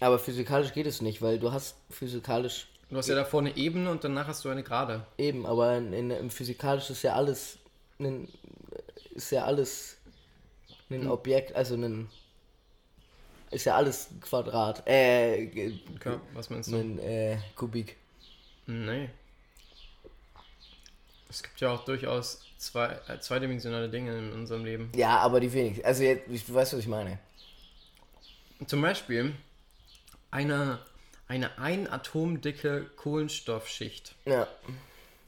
Aber 0.00 0.18
physikalisch 0.18 0.72
geht 0.72 0.86
es 0.86 1.02
nicht, 1.02 1.22
weil 1.22 1.38
du 1.38 1.52
hast 1.52 1.76
physikalisch... 1.90 2.68
Du 2.90 2.96
hast 2.96 3.08
ja 3.08 3.14
davor 3.14 3.40
eine 3.40 3.56
Ebene 3.56 3.90
und 3.90 4.04
danach 4.04 4.28
hast 4.28 4.44
du 4.44 4.48
eine 4.48 4.62
Gerade. 4.62 5.06
Eben, 5.18 5.46
aber 5.46 5.76
in, 5.76 5.92
in, 5.92 6.10
im 6.10 6.30
physikalisch 6.30 6.90
ist 6.90 7.02
ja 7.02 7.14
alles, 7.14 7.58
ein, 7.98 8.28
ist 9.14 9.30
ja 9.30 9.44
alles 9.44 9.96
ein. 10.90 11.08
Objekt, 11.08 11.56
also 11.56 11.74
ein 11.74 12.08
ist 13.54 13.64
ja 13.64 13.76
alles 13.76 14.08
Quadrat. 14.20 14.82
Äh, 14.86 15.72
okay, 15.94 16.18
was 16.32 16.50
meinst 16.50 16.70
du? 16.72 16.76
Ein 16.76 16.98
äh, 16.98 17.38
Kubik. 17.54 17.96
Nee. 18.66 19.08
Es 21.28 21.42
gibt 21.42 21.60
ja 21.60 21.72
auch 21.72 21.84
durchaus 21.84 22.42
zwei, 22.58 22.98
äh, 23.08 23.18
zweidimensionale 23.20 23.88
Dinge 23.88 24.16
in 24.16 24.32
unserem 24.32 24.64
Leben. 24.64 24.92
Ja, 24.94 25.18
aber 25.18 25.40
die 25.40 25.52
wenigsten. 25.52 25.84
Also, 25.84 26.02
jetzt, 26.02 26.28
du 26.28 26.54
weißt, 26.54 26.72
was 26.74 26.80
ich 26.80 26.86
meine. 26.86 27.18
Zum 28.66 28.80
Beispiel 28.80 29.34
eine, 30.30 30.78
eine 31.28 31.58
einatomdicke 31.58 32.84
Kohlenstoffschicht. 32.96 34.14
Ja. 34.26 34.48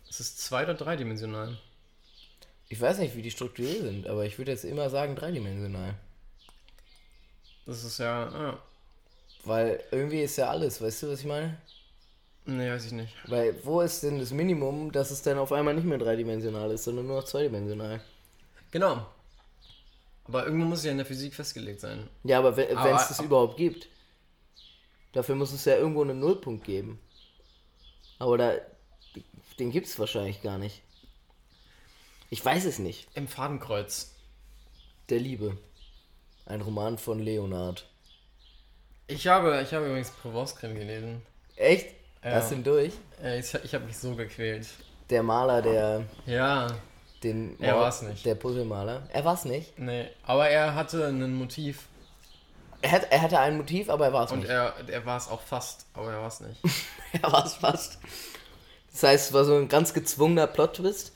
Das 0.07 0.21
ist 0.21 0.41
zwei- 0.41 0.63
oder 0.65 0.75
dreidimensional. 0.75 1.59
Ich 2.69 2.81
weiß 2.81 2.99
nicht, 2.99 3.17
wie 3.17 3.23
die 3.23 3.31
strukturiert 3.31 3.83
sind, 3.83 4.07
aber 4.07 4.25
ich 4.25 4.39
würde 4.39 4.51
jetzt 4.53 4.65
immer 4.65 4.91
sagen 4.91 5.15
dreidimensional. 5.17 5.95
Das 7.67 7.85
ist 7.85 7.99
ja. 7.99 8.31
ja. 8.31 8.59
Weil 9.45 9.83
irgendwie 9.91 10.23
ist 10.23 10.37
ja 10.37 10.49
alles, 10.49 10.81
weißt 10.81 11.03
du, 11.03 11.11
was 11.11 11.21
ich 11.21 11.27
meine? 11.27 11.57
Nee, 12.47 12.71
weiß 12.71 12.87
ich 12.87 12.93
nicht. 12.93 13.13
Weil 13.27 13.59
wo 13.65 13.81
ist 13.81 14.03
denn 14.03 14.21
das 14.21 14.31
Minimum, 14.31 14.93
dass 14.93 15.11
es 15.11 15.23
dann 15.23 15.39
auf 15.39 15.53
einmal 15.53 15.75
nicht 15.75 15.85
mehr 15.85 15.99
dreidimensional 15.99 16.71
ist, 16.71 16.85
sondern 16.85 17.07
nur 17.07 17.17
noch 17.17 17.25
zweidimensional? 17.25 18.01
Genau. 18.71 19.05
Aber 20.25 20.47
irgendwo 20.47 20.67
muss 20.67 20.81
es 20.81 20.85
ja 20.85 20.93
in 20.93 20.97
der 20.97 21.07
Physik 21.07 21.35
festgelegt 21.35 21.81
sein. 21.81 22.09
Ja, 22.25 22.39
aber 22.39 22.57
wenn 22.57 22.69
es 22.69 23.09
das 23.09 23.21
überhaupt 23.21 23.57
gibt. 23.57 23.89
Dafür 25.13 25.35
muss 25.35 25.53
es 25.53 25.65
ja 25.65 25.77
irgendwo 25.77 26.03
einen 26.03 26.21
Nullpunkt 26.21 26.65
geben. 26.65 27.01
Aber 28.19 28.37
da, 28.37 28.55
den 29.59 29.71
gibt 29.71 29.87
es 29.87 29.99
wahrscheinlich 29.99 30.43
gar 30.43 30.59
nicht. 30.59 30.83
Ich 32.31 32.45
weiß 32.45 32.65
es 32.65 32.79
nicht. 32.79 33.09
Im 33.15 33.29
Fadenkreuz. 33.29 34.13
Der 35.09 35.21
Liebe. 35.21 35.57
Ein 36.47 36.61
Roman 36.61 36.97
von 36.97 37.19
Leonard. 37.19 37.87
Ich 39.09 39.27
habe, 39.27 39.61
ich 39.63 39.75
habe 39.75 39.87
übrigens 39.87 40.11
Provence-Creme 40.11 40.75
gelesen. 40.75 41.23
Echt? 41.57 41.89
Ja. 42.25 42.33
Hast 42.33 42.51
du 42.51 42.57
ihn 42.57 42.65
durch? 42.65 42.93
Ich, 43.39 43.55
ich 43.55 43.75
habe 43.75 43.85
mich 43.85 43.99
so 43.99 44.15
gequält. 44.15 44.67
Der 45.11 45.23
Maler, 45.23 45.63
der. 45.63 46.03
Ja. 46.25 46.69
Den 47.23 47.57
er 47.61 47.77
war 47.77 47.89
es 47.89 48.03
nicht. 48.03 48.25
Der 48.25 48.35
Puzzlemaler. 48.35 49.03
Er 49.13 49.25
war 49.25 49.35
es 49.35 49.45
nicht? 49.45 49.79
Nee, 49.79 50.09
aber 50.25 50.49
er 50.49 50.75
hatte 50.75 51.07
ein 51.07 51.35
Motiv. 51.35 51.87
Er, 52.83 52.93
hat, 52.93 53.11
er 53.11 53.23
hatte 53.23 53.39
ein 53.41 53.57
Motiv, 53.57 53.89
aber 53.89 54.07
er 54.07 54.13
war 54.13 54.25
es 54.25 54.31
nicht. 54.33 54.45
Und 54.45 54.51
er, 54.51 54.75
er 54.89 55.07
war 55.07 55.17
es 55.17 55.29
auch 55.29 55.41
fast, 55.41 55.87
aber 55.95 56.13
er 56.13 56.21
war 56.21 56.29
es 56.29 56.41
nicht. 56.41 56.61
er 57.23 57.33
war 57.33 57.45
es 57.45 57.55
fast. 57.55 57.99
Das 58.93 59.03
heißt, 59.03 59.27
es 59.29 59.33
war 59.33 59.45
so 59.45 59.57
ein 59.57 59.69
ganz 59.69 59.95
gezwungener 59.95 60.47
Plot-Twist. 60.47 61.13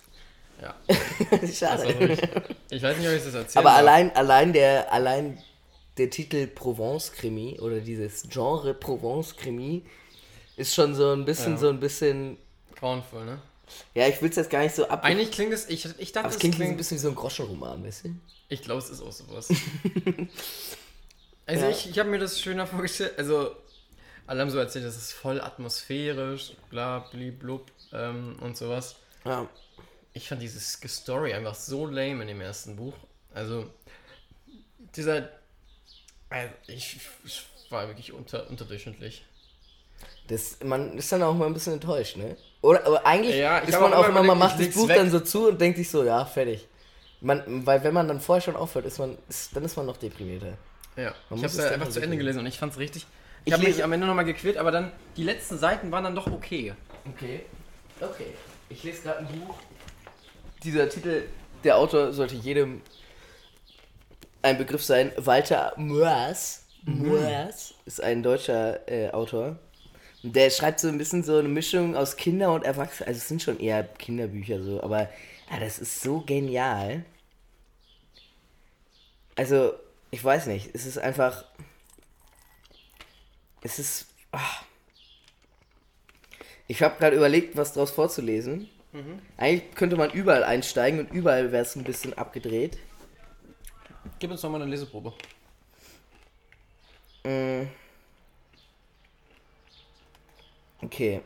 Ja. 0.61 0.75
Schade. 1.53 2.19
ich 2.71 2.83
weiß 2.83 2.99
nicht, 2.99 3.09
ob 3.09 3.15
ich 3.15 3.25
das 3.25 3.35
erzähle. 3.35 3.65
Aber 3.65 3.73
allein, 3.77 4.15
allein, 4.15 4.53
der, 4.53 4.93
allein 4.93 5.43
der 5.97 6.11
Titel 6.11 6.47
Provence-Krimi 6.47 7.59
oder 7.61 7.81
dieses 7.81 8.29
Genre 8.29 8.75
Provence-Krimi 8.75 9.85
ist 10.57 10.75
schon 10.75 10.95
so 10.95 11.13
ein 11.13 11.25
bisschen, 11.25 11.53
ja. 11.53 11.59
so 11.59 11.69
ein 11.69 11.81
bisschen. 11.81 12.37
Grauenvoll, 12.77 13.25
ne? 13.25 13.43
Ja, 13.95 14.09
ich 14.09 14.21
will 14.21 14.31
es 14.31 14.37
jetzt 14.37 14.51
gar 14.51 14.63
nicht 14.63 14.75
so 14.75 14.89
ab. 14.89 15.05
Eigentlich 15.05 15.31
klingt 15.31 15.53
es, 15.53 15.69
ich, 15.69 15.89
ich 15.99 16.13
dachte, 16.13 16.29
es 16.29 16.39
klingt, 16.39 16.57
klingt 16.57 16.73
ein 16.73 16.77
bisschen 16.77 16.97
wie 16.97 17.03
so 17.03 17.09
ein 17.09 17.15
Groschenroman, 17.15 17.85
weißt 17.85 18.07
du? 18.07 18.15
Ich 18.49 18.63
glaube, 18.63 18.83
es 18.83 18.91
ist 18.91 19.01
auch 19.01 19.13
sowas. 19.13 19.49
also 21.47 21.65
ja. 21.65 21.71
ich, 21.71 21.89
ich 21.89 21.99
habe 21.99 22.11
mir 22.11 22.19
das 22.19 22.41
schöner 22.41 22.67
vorgestellt, 22.67 23.15
also 23.17 23.53
alle 24.27 24.41
haben 24.41 24.51
so 24.51 24.59
erzählt, 24.59 24.85
das 24.85 24.97
ist 24.97 25.13
voll 25.13 25.41
atmosphärisch, 25.41 26.53
bla, 26.69 27.07
blub 27.39 27.71
ähm, 27.93 28.37
und 28.41 28.57
sowas. 28.57 28.97
Ja 29.25 29.49
ich 30.13 30.29
fand 30.29 30.43
dieses 30.43 30.73
Story 30.73 31.33
einfach 31.33 31.55
so 31.55 31.87
lame 31.87 32.23
in 32.23 32.29
dem 32.29 32.41
ersten 32.41 32.77
Buch. 32.77 32.95
Also, 33.35 33.71
dieser. 34.97 35.29
Also 36.29 36.53
ich, 36.69 37.01
ich 37.25 37.43
war 37.71 37.89
wirklich 37.89 38.13
unter, 38.13 38.49
unterdurchlich. 38.49 39.25
Das, 40.29 40.59
man 40.63 40.97
ist 40.97 41.11
dann 41.11 41.23
auch 41.23 41.35
mal 41.35 41.47
ein 41.47 41.55
bisschen 41.55 41.75
enttäuscht, 41.75 42.17
ne? 42.17 42.37
Oder, 42.63 42.87
aber 42.87 43.05
eigentlich 43.05 43.37
ja, 43.37 43.59
ist 43.59 43.81
man 43.81 43.93
auch 43.93 44.09
immer, 44.09 44.23
man 44.23 44.39
macht 44.39 44.61
das 44.61 44.71
Buch 44.71 44.89
weg. 44.89 44.97
dann 44.97 45.11
so 45.11 45.21
zu 45.21 45.49
und 45.49 45.61
denkt 45.61 45.79
sich 45.79 45.91
so, 45.91 46.05
ja, 46.05 46.25
fertig. 46.25 46.67
Man, 47.21 47.67
weil 47.67 47.83
wenn 47.85 47.93
man 47.93 48.07
dann 48.07 48.21
vorher 48.21 48.41
schon 48.41 48.57
aufhört, 48.57 48.87
ist 48.87 48.99
man, 48.99 49.19
ist, 49.29 49.55
dann 49.55 49.65
ist 49.65 49.77
man 49.77 49.87
noch 49.87 49.97
deprimierter. 49.97 50.57
Ja, 50.97 51.15
Man 51.29 51.39
ich 51.39 51.45
habe 51.45 51.47
es 51.47 51.59
einfach 51.59 51.89
zu 51.89 52.01
Ende 52.01 52.17
gelesen 52.17 52.41
und 52.41 52.47
ich 52.47 52.59
fand 52.59 52.73
es 52.73 52.79
richtig. 52.79 53.07
Ich, 53.45 53.49
ich 53.49 53.53
habe 53.53 53.65
mich 53.65 53.83
am 53.83 53.93
Ende 53.93 54.07
nochmal 54.07 54.25
gequält, 54.25 54.57
aber 54.57 54.71
dann 54.71 54.93
die 55.17 55.25
letzten 55.25 55.59
Seiten 55.59 55.91
waren 55.91 56.05
dann 56.05 56.15
doch 56.15 56.27
okay. 56.27 56.75
Okay. 57.15 57.41
Okay. 58.01 58.35
Ich 58.69 58.83
lese 58.85 59.03
gerade 59.03 59.19
ein 59.21 59.27
Buch. 59.27 59.57
Dieser 60.63 60.89
Titel, 60.89 61.25
der 61.65 61.79
Autor 61.79 62.13
sollte 62.13 62.35
jedem 62.35 62.83
ein 64.43 64.59
Begriff 64.59 64.83
sein. 64.83 65.13
Walter 65.17 65.73
Moers. 65.77 66.65
Mhm. 66.85 67.09
Moers 67.09 67.75
ist 67.87 68.03
ein 68.03 68.23
deutscher 68.23 68.89
äh, 68.89 69.11
Autor. 69.11 69.59
Der 70.23 70.51
schreibt 70.51 70.81
so 70.81 70.89
ein 70.89 70.99
bisschen 70.99 71.23
so 71.23 71.39
eine 71.39 71.49
Mischung 71.49 71.97
aus 71.97 72.17
Kinder 72.17 72.53
und 72.53 72.65
Erwachsenen. 72.65 73.09
Also 73.09 73.19
es 73.19 73.29
sind 73.29 73.43
schon 73.43 73.59
eher 73.59 73.85
Kinderbücher 73.85 74.63
so, 74.63 74.83
aber 74.83 75.09
ja, 75.51 75.59
das 75.59 75.79
ist 75.79 76.01
so 76.03 76.21
genial. 76.21 77.05
Also, 79.35 79.73
ich 80.11 80.23
weiß 80.23 80.47
nicht, 80.47 80.71
es 80.75 80.87
ist 80.87 80.99
einfach. 80.99 81.45
Es 83.63 83.79
ist. 83.79 84.07
Ach. 84.33 84.65
Ich 86.69 86.83
habe 86.83 86.99
gerade 86.99 87.17
überlegt, 87.17 87.57
was 87.57 87.73
daraus 87.73 87.91
vorzulesen. 87.91 88.69
Mhm. 88.93 89.20
Eigentlich 89.36 89.74
könnte 89.74 89.97
man 89.97 90.11
überall 90.11 90.45
einsteigen 90.45 91.01
und 91.01 91.12
überall 91.12 91.53
wäre 91.53 91.62
es 91.62 91.76
ein 91.76 91.84
bisschen 91.84 92.14
abgedreht. 92.14 92.78
Gib 94.18 94.30
uns 94.30 94.41
doch 94.41 94.51
mal 94.51 94.61
eine 94.61 94.70
Leseprobe. 94.70 95.12
Mm. 97.24 97.68
Okay. 100.82 101.20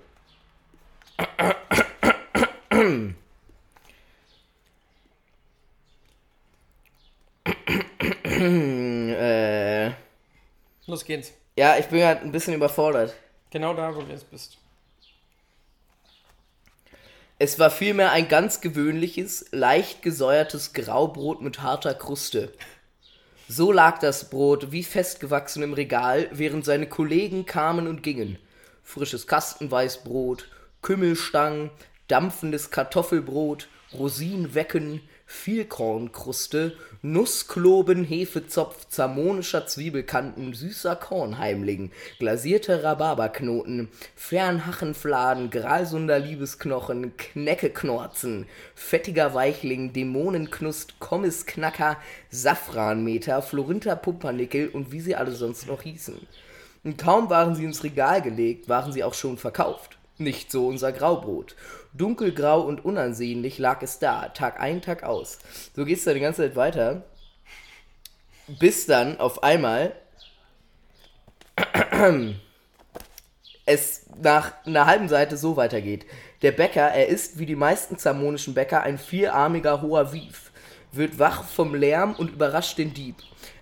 äh. 9.16 9.92
Los 10.86 11.04
geht's. 11.04 11.32
Ja, 11.56 11.78
ich 11.78 11.86
bin 11.86 12.02
halt 12.04 12.22
ein 12.22 12.32
bisschen 12.32 12.54
überfordert. 12.54 13.14
Genau 13.50 13.72
da, 13.74 13.94
wo 13.94 14.02
du 14.02 14.10
jetzt 14.10 14.30
bist. 14.30 14.58
Es 17.44 17.58
war 17.58 17.70
vielmehr 17.70 18.10
ein 18.10 18.28
ganz 18.28 18.62
gewöhnliches, 18.62 19.44
leicht 19.50 20.00
gesäuertes 20.00 20.72
Graubrot 20.72 21.42
mit 21.42 21.60
harter 21.60 21.92
Kruste. 21.92 22.50
So 23.48 23.70
lag 23.70 23.98
das 23.98 24.30
Brot 24.30 24.72
wie 24.72 24.82
festgewachsen 24.82 25.62
im 25.62 25.74
Regal, 25.74 26.30
während 26.32 26.64
seine 26.64 26.88
Kollegen 26.88 27.44
kamen 27.44 27.86
und 27.86 28.02
gingen. 28.02 28.38
Frisches 28.82 29.26
Kastenweißbrot, 29.26 30.48
Kümmelstangen, 30.80 31.68
dampfendes 32.08 32.70
Kartoffelbrot, 32.70 33.68
Rosinenwecken, 33.92 35.02
Vielkornkruste, 35.26 36.76
Nusskloben, 37.02 38.04
Hefezopf, 38.04 38.88
zamonischer 38.88 39.66
Zwiebelkanten, 39.66 40.52
süßer 40.54 40.96
Kornheimling, 40.96 41.92
glasierte 42.18 42.82
Rhabarberknoten, 42.82 43.88
Fernhachenfladen, 44.16 45.50
Gralsunder 45.50 46.18
Liebesknochen, 46.18 47.16
Kneckeknorzen, 47.16 48.46
fettiger 48.74 49.34
Weichling, 49.34 49.92
Dämonenknust, 49.92 51.00
Kommisknacker, 51.00 51.96
Safranmeter, 52.30 53.42
Florinter 53.42 53.96
Pumpernickel 53.96 54.68
und 54.68 54.92
wie 54.92 55.00
sie 55.00 55.16
alle 55.16 55.32
sonst 55.32 55.66
noch 55.66 55.82
hießen. 55.82 56.26
Und 56.84 56.98
kaum 56.98 57.30
waren 57.30 57.54
sie 57.54 57.64
ins 57.64 57.82
Regal 57.82 58.20
gelegt, 58.20 58.68
waren 58.68 58.92
sie 58.92 59.04
auch 59.04 59.14
schon 59.14 59.38
verkauft. 59.38 59.98
Nicht 60.16 60.50
so 60.50 60.68
unser 60.68 60.92
Graubrot. 60.92 61.56
Dunkelgrau 61.92 62.60
und 62.60 62.84
unansehnlich 62.84 63.58
lag 63.58 63.82
es 63.82 63.98
da, 63.98 64.28
Tag 64.28 64.60
ein, 64.60 64.80
Tag 64.80 65.02
aus. 65.02 65.38
So 65.74 65.84
geht 65.84 65.98
es 65.98 66.04
dann 66.04 66.14
die 66.14 66.20
ganze 66.20 66.42
Zeit 66.42 66.56
weiter. 66.56 67.02
Bis 68.46 68.86
dann 68.86 69.18
auf 69.18 69.42
einmal 69.42 69.94
es 73.66 74.06
nach 74.20 74.52
einer 74.66 74.86
halben 74.86 75.08
Seite 75.08 75.36
so 75.36 75.56
weitergeht. 75.56 76.06
Der 76.42 76.52
Bäcker, 76.52 76.88
er 76.88 77.08
ist 77.08 77.38
wie 77.38 77.46
die 77.46 77.56
meisten 77.56 77.96
zamonischen 77.96 78.54
Bäcker 78.54 78.82
ein 78.82 78.98
vierarmiger 78.98 79.82
hoher 79.82 80.12
Wief, 80.12 80.52
wird 80.92 81.18
wach 81.18 81.44
vom 81.44 81.74
Lärm 81.74 82.14
und 82.14 82.32
überrascht 82.32 82.78
den 82.78 82.94
Dieb. 82.94 83.16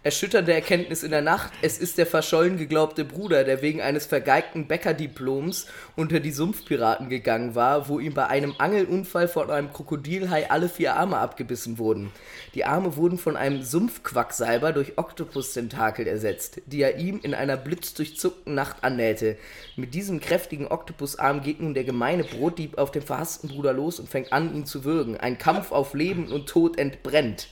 Erschütternde 0.05 0.53
Erkenntnis 0.53 1.05
in 1.05 1.13
der 1.13 1.23
Nacht, 1.23 1.53
es 1.63 1.79
ist 1.79 1.97
der 1.97 2.07
verschollen 2.07 2.57
geglaubte 2.57 3.05
Bruder, 3.05 3.45
der 3.45 3.63
wegen 3.63 3.81
eines 3.81 4.05
vergeigten 4.05 4.67
Bäckerdiploms 4.67 5.69
unter 5.95 6.19
die 6.19 6.33
Sumpfpiraten 6.33 7.09
gegangen 7.09 7.55
war, 7.55 7.89
wo 7.89 8.01
ihm 8.01 8.13
bei 8.13 8.27
einem 8.27 8.57
Angelunfall 8.59 9.29
von 9.29 9.49
einem 9.49 9.73
Krokodilhai 9.73 10.51
alle 10.51 10.69
vier 10.69 10.97
Arme 10.97 11.19
abgebissen 11.19 11.79
wurden. 11.79 12.11
Die 12.57 12.65
Arme 12.65 12.97
wurden 12.97 13.17
von 13.17 13.37
einem 13.37 13.63
Sumpfquacksalber 13.63 14.73
durch 14.73 14.99
Oktopus-Tentakel 14.99 16.09
ersetzt, 16.09 16.63
die 16.67 16.83
er 16.83 16.99
ihm 16.99 17.21
in 17.23 17.33
einer 17.33 17.57
blitzdurchzuckten 17.57 18.57
Nacht 18.57 18.83
annähte. 18.83 19.37
Mit 19.77 19.95
diesem 19.95 20.19
kräftigen 20.19 20.67
Oktopusarm 20.67 21.43
geht 21.43 21.61
nun 21.61 21.75
der 21.75 21.85
gemeine 21.85 22.25
Brotdieb 22.25 22.77
auf 22.77 22.91
den 22.91 23.03
verhassten 23.03 23.51
Bruder 23.51 23.73
los 23.73 24.01
und 24.01 24.09
fängt 24.09 24.33
an, 24.33 24.53
ihn 24.53 24.67
zu 24.67 24.83
würgen. 24.83 25.17
Ein 25.17 25.39
Kampf 25.39 25.71
auf 25.71 25.95
Leben 25.95 26.27
und 26.33 26.49
Tod 26.49 26.77
entbrennt. 26.77 27.47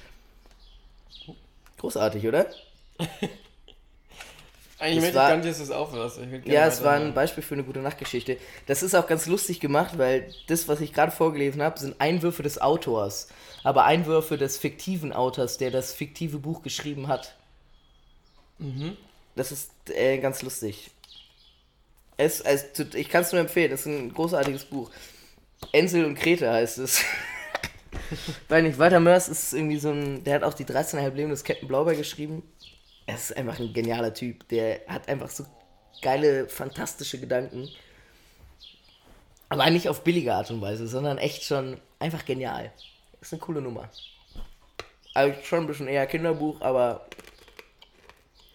Großartig, 1.80 2.26
oder? 2.26 2.46
Eigentlich 4.78 5.00
möchte 5.00 5.08
ich 5.08 5.14
gar 5.14 5.36
nicht, 5.36 5.48
dass 5.48 5.58
du 5.58 5.62
es 5.62 5.70
aufhörst. 5.70 6.20
Ja, 6.44 6.66
es 6.66 6.82
war 6.82 6.94
ein 6.94 7.14
Beispiel 7.14 7.42
für 7.42 7.54
eine 7.54 7.64
gute 7.64 7.80
Nachtgeschichte. 7.80 8.36
Das 8.66 8.82
ist 8.82 8.94
auch 8.94 9.06
ganz 9.06 9.26
lustig 9.26 9.60
gemacht, 9.60 9.96
weil 9.98 10.30
das, 10.46 10.68
was 10.68 10.80
ich 10.80 10.92
gerade 10.92 11.12
vorgelesen 11.12 11.62
habe, 11.62 11.78
sind 11.78 11.98
Einwürfe 11.98 12.42
des 12.42 12.60
Autors. 12.60 13.28
Aber 13.62 13.84
Einwürfe 13.84 14.36
des 14.36 14.58
fiktiven 14.58 15.12
Autors, 15.12 15.56
der 15.58 15.70
das 15.70 15.92
fiktive 15.94 16.38
Buch 16.38 16.62
geschrieben 16.62 17.08
hat. 17.08 17.34
Mhm. 18.58 18.96
Das 19.34 19.52
ist 19.52 19.70
äh, 19.88 20.18
ganz 20.18 20.42
lustig. 20.42 20.90
Es, 22.18 22.40
es, 22.40 22.66
ich 22.94 23.08
kann 23.08 23.22
es 23.22 23.32
nur 23.32 23.40
empfehlen, 23.40 23.72
es 23.72 23.80
ist 23.80 23.86
ein 23.86 24.12
großartiges 24.12 24.64
Buch. 24.66 24.90
Ensel 25.72 26.04
und 26.04 26.14
Krete 26.14 26.50
heißt 26.50 26.78
es. 26.78 27.02
Weil 28.48 28.62
nicht, 28.62 28.78
Walter 28.78 29.00
Mörs 29.00 29.28
ist 29.28 29.52
irgendwie 29.52 29.78
so 29.78 29.90
ein, 29.90 30.24
der 30.24 30.36
hat 30.36 30.42
auch 30.42 30.54
die 30.54 30.64
13,5 30.64 31.10
Leben 31.14 31.30
des 31.30 31.44
Captain 31.44 31.68
Blaubeer 31.68 31.94
geschrieben. 31.94 32.42
Er 33.06 33.14
ist 33.14 33.36
einfach 33.36 33.58
ein 33.58 33.72
genialer 33.72 34.14
Typ. 34.14 34.48
Der 34.48 34.80
hat 34.86 35.08
einfach 35.08 35.28
so 35.28 35.46
geile, 36.02 36.48
fantastische 36.48 37.18
Gedanken. 37.18 37.68
Aber 39.48 39.68
nicht 39.70 39.88
auf 39.88 40.04
billige 40.04 40.34
Art 40.34 40.50
und 40.50 40.60
Weise, 40.60 40.86
sondern 40.86 41.18
echt 41.18 41.42
schon 41.42 41.80
einfach 41.98 42.24
genial. 42.24 42.72
Ist 43.20 43.32
eine 43.32 43.40
coole 43.40 43.60
Nummer. 43.60 43.88
Also 45.12 45.42
schon 45.42 45.60
ein 45.60 45.66
bisschen 45.66 45.88
eher 45.88 46.06
Kinderbuch, 46.06 46.60
aber. 46.60 47.06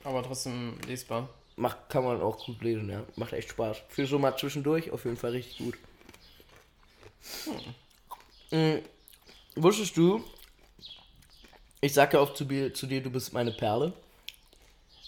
Aber 0.04 0.24
trotzdem 0.24 0.78
lesbar. 0.88 1.28
Macht, 1.58 1.90
kann 1.90 2.04
man 2.04 2.22
auch 2.22 2.46
gut 2.46 2.62
lesen, 2.62 2.90
ja. 2.90 3.04
Macht 3.16 3.34
echt 3.34 3.50
Spaß. 3.50 3.78
Für 3.90 4.06
so 4.06 4.20
mal 4.20 4.38
zwischendurch 4.38 4.92
auf 4.92 5.06
jeden 5.06 5.18
Fall 5.18 5.32
richtig 5.32 5.58
gut. 5.58 5.78
Hm. 8.50 8.82
Wusstest 9.56 9.96
du, 9.96 10.24
ich 11.80 11.94
sage 11.94 12.18
ja 12.18 12.24
oft 12.24 12.36
zu 12.36 12.44
dir, 12.44 12.74
zu 12.74 12.88
dir, 12.88 13.02
du 13.02 13.10
bist 13.10 13.32
meine 13.32 13.52
Perle. 13.52 13.94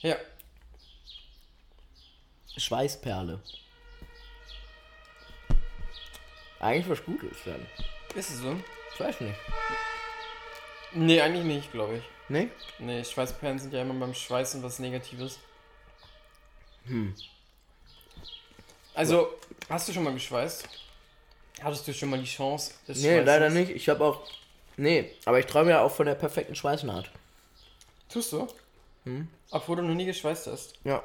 Ja. 0.02 0.16
Schweißperle. 2.56 3.42
Eigentlich 6.60 6.90
was 6.90 7.04
Gutes 7.04 7.38
dann. 7.46 7.66
Ist 8.16 8.30
es 8.30 8.40
so? 8.40 8.56
Ich 8.94 9.00
weiß 9.00 9.20
nicht. 9.22 9.36
Nee, 10.94 11.22
eigentlich 11.22 11.44
nicht, 11.44 11.72
glaube 11.72 11.98
ich. 11.98 12.04
Nee? 12.30 12.50
Nee, 12.80 13.04
Schweißperlen 13.04 13.60
sind 13.60 13.74
ja 13.74 13.82
immer 13.82 13.94
beim 13.94 14.14
Schweißen 14.14 14.64
was 14.64 14.80
Negatives. 14.80 15.40
Hm. 16.86 17.14
Also, 18.94 19.36
hast 19.70 19.88
du 19.88 19.94
schon 19.94 20.04
mal 20.04 20.14
geschweißt? 20.14 20.68
Hattest 21.62 21.88
du 21.88 21.94
schon 21.94 22.10
mal 22.10 22.20
die 22.20 22.26
Chance 22.26 22.74
des 22.88 22.98
Nee, 22.98 23.08
Schweißens? 23.08 23.26
leider 23.26 23.50
nicht. 23.50 23.72
Ich 23.72 23.90
habe 23.90 24.04
auch. 24.06 24.28
Nee, 24.78 25.12
aber 25.26 25.40
ich 25.40 25.48
träume 25.48 25.72
ja 25.72 25.82
auch 25.82 25.92
von 25.92 26.06
der 26.06 26.16
perfekten 26.16 26.56
Schweißnaht. 26.56 27.10
Tust 28.10 28.32
du? 28.32 28.48
Hm? 29.06 29.28
Obwohl 29.52 29.78
du 29.78 29.82
noch 29.84 29.96
nie 29.96 30.06
geschweißt 30.06 30.48
hast. 30.48 30.74
Ja. 30.84 31.04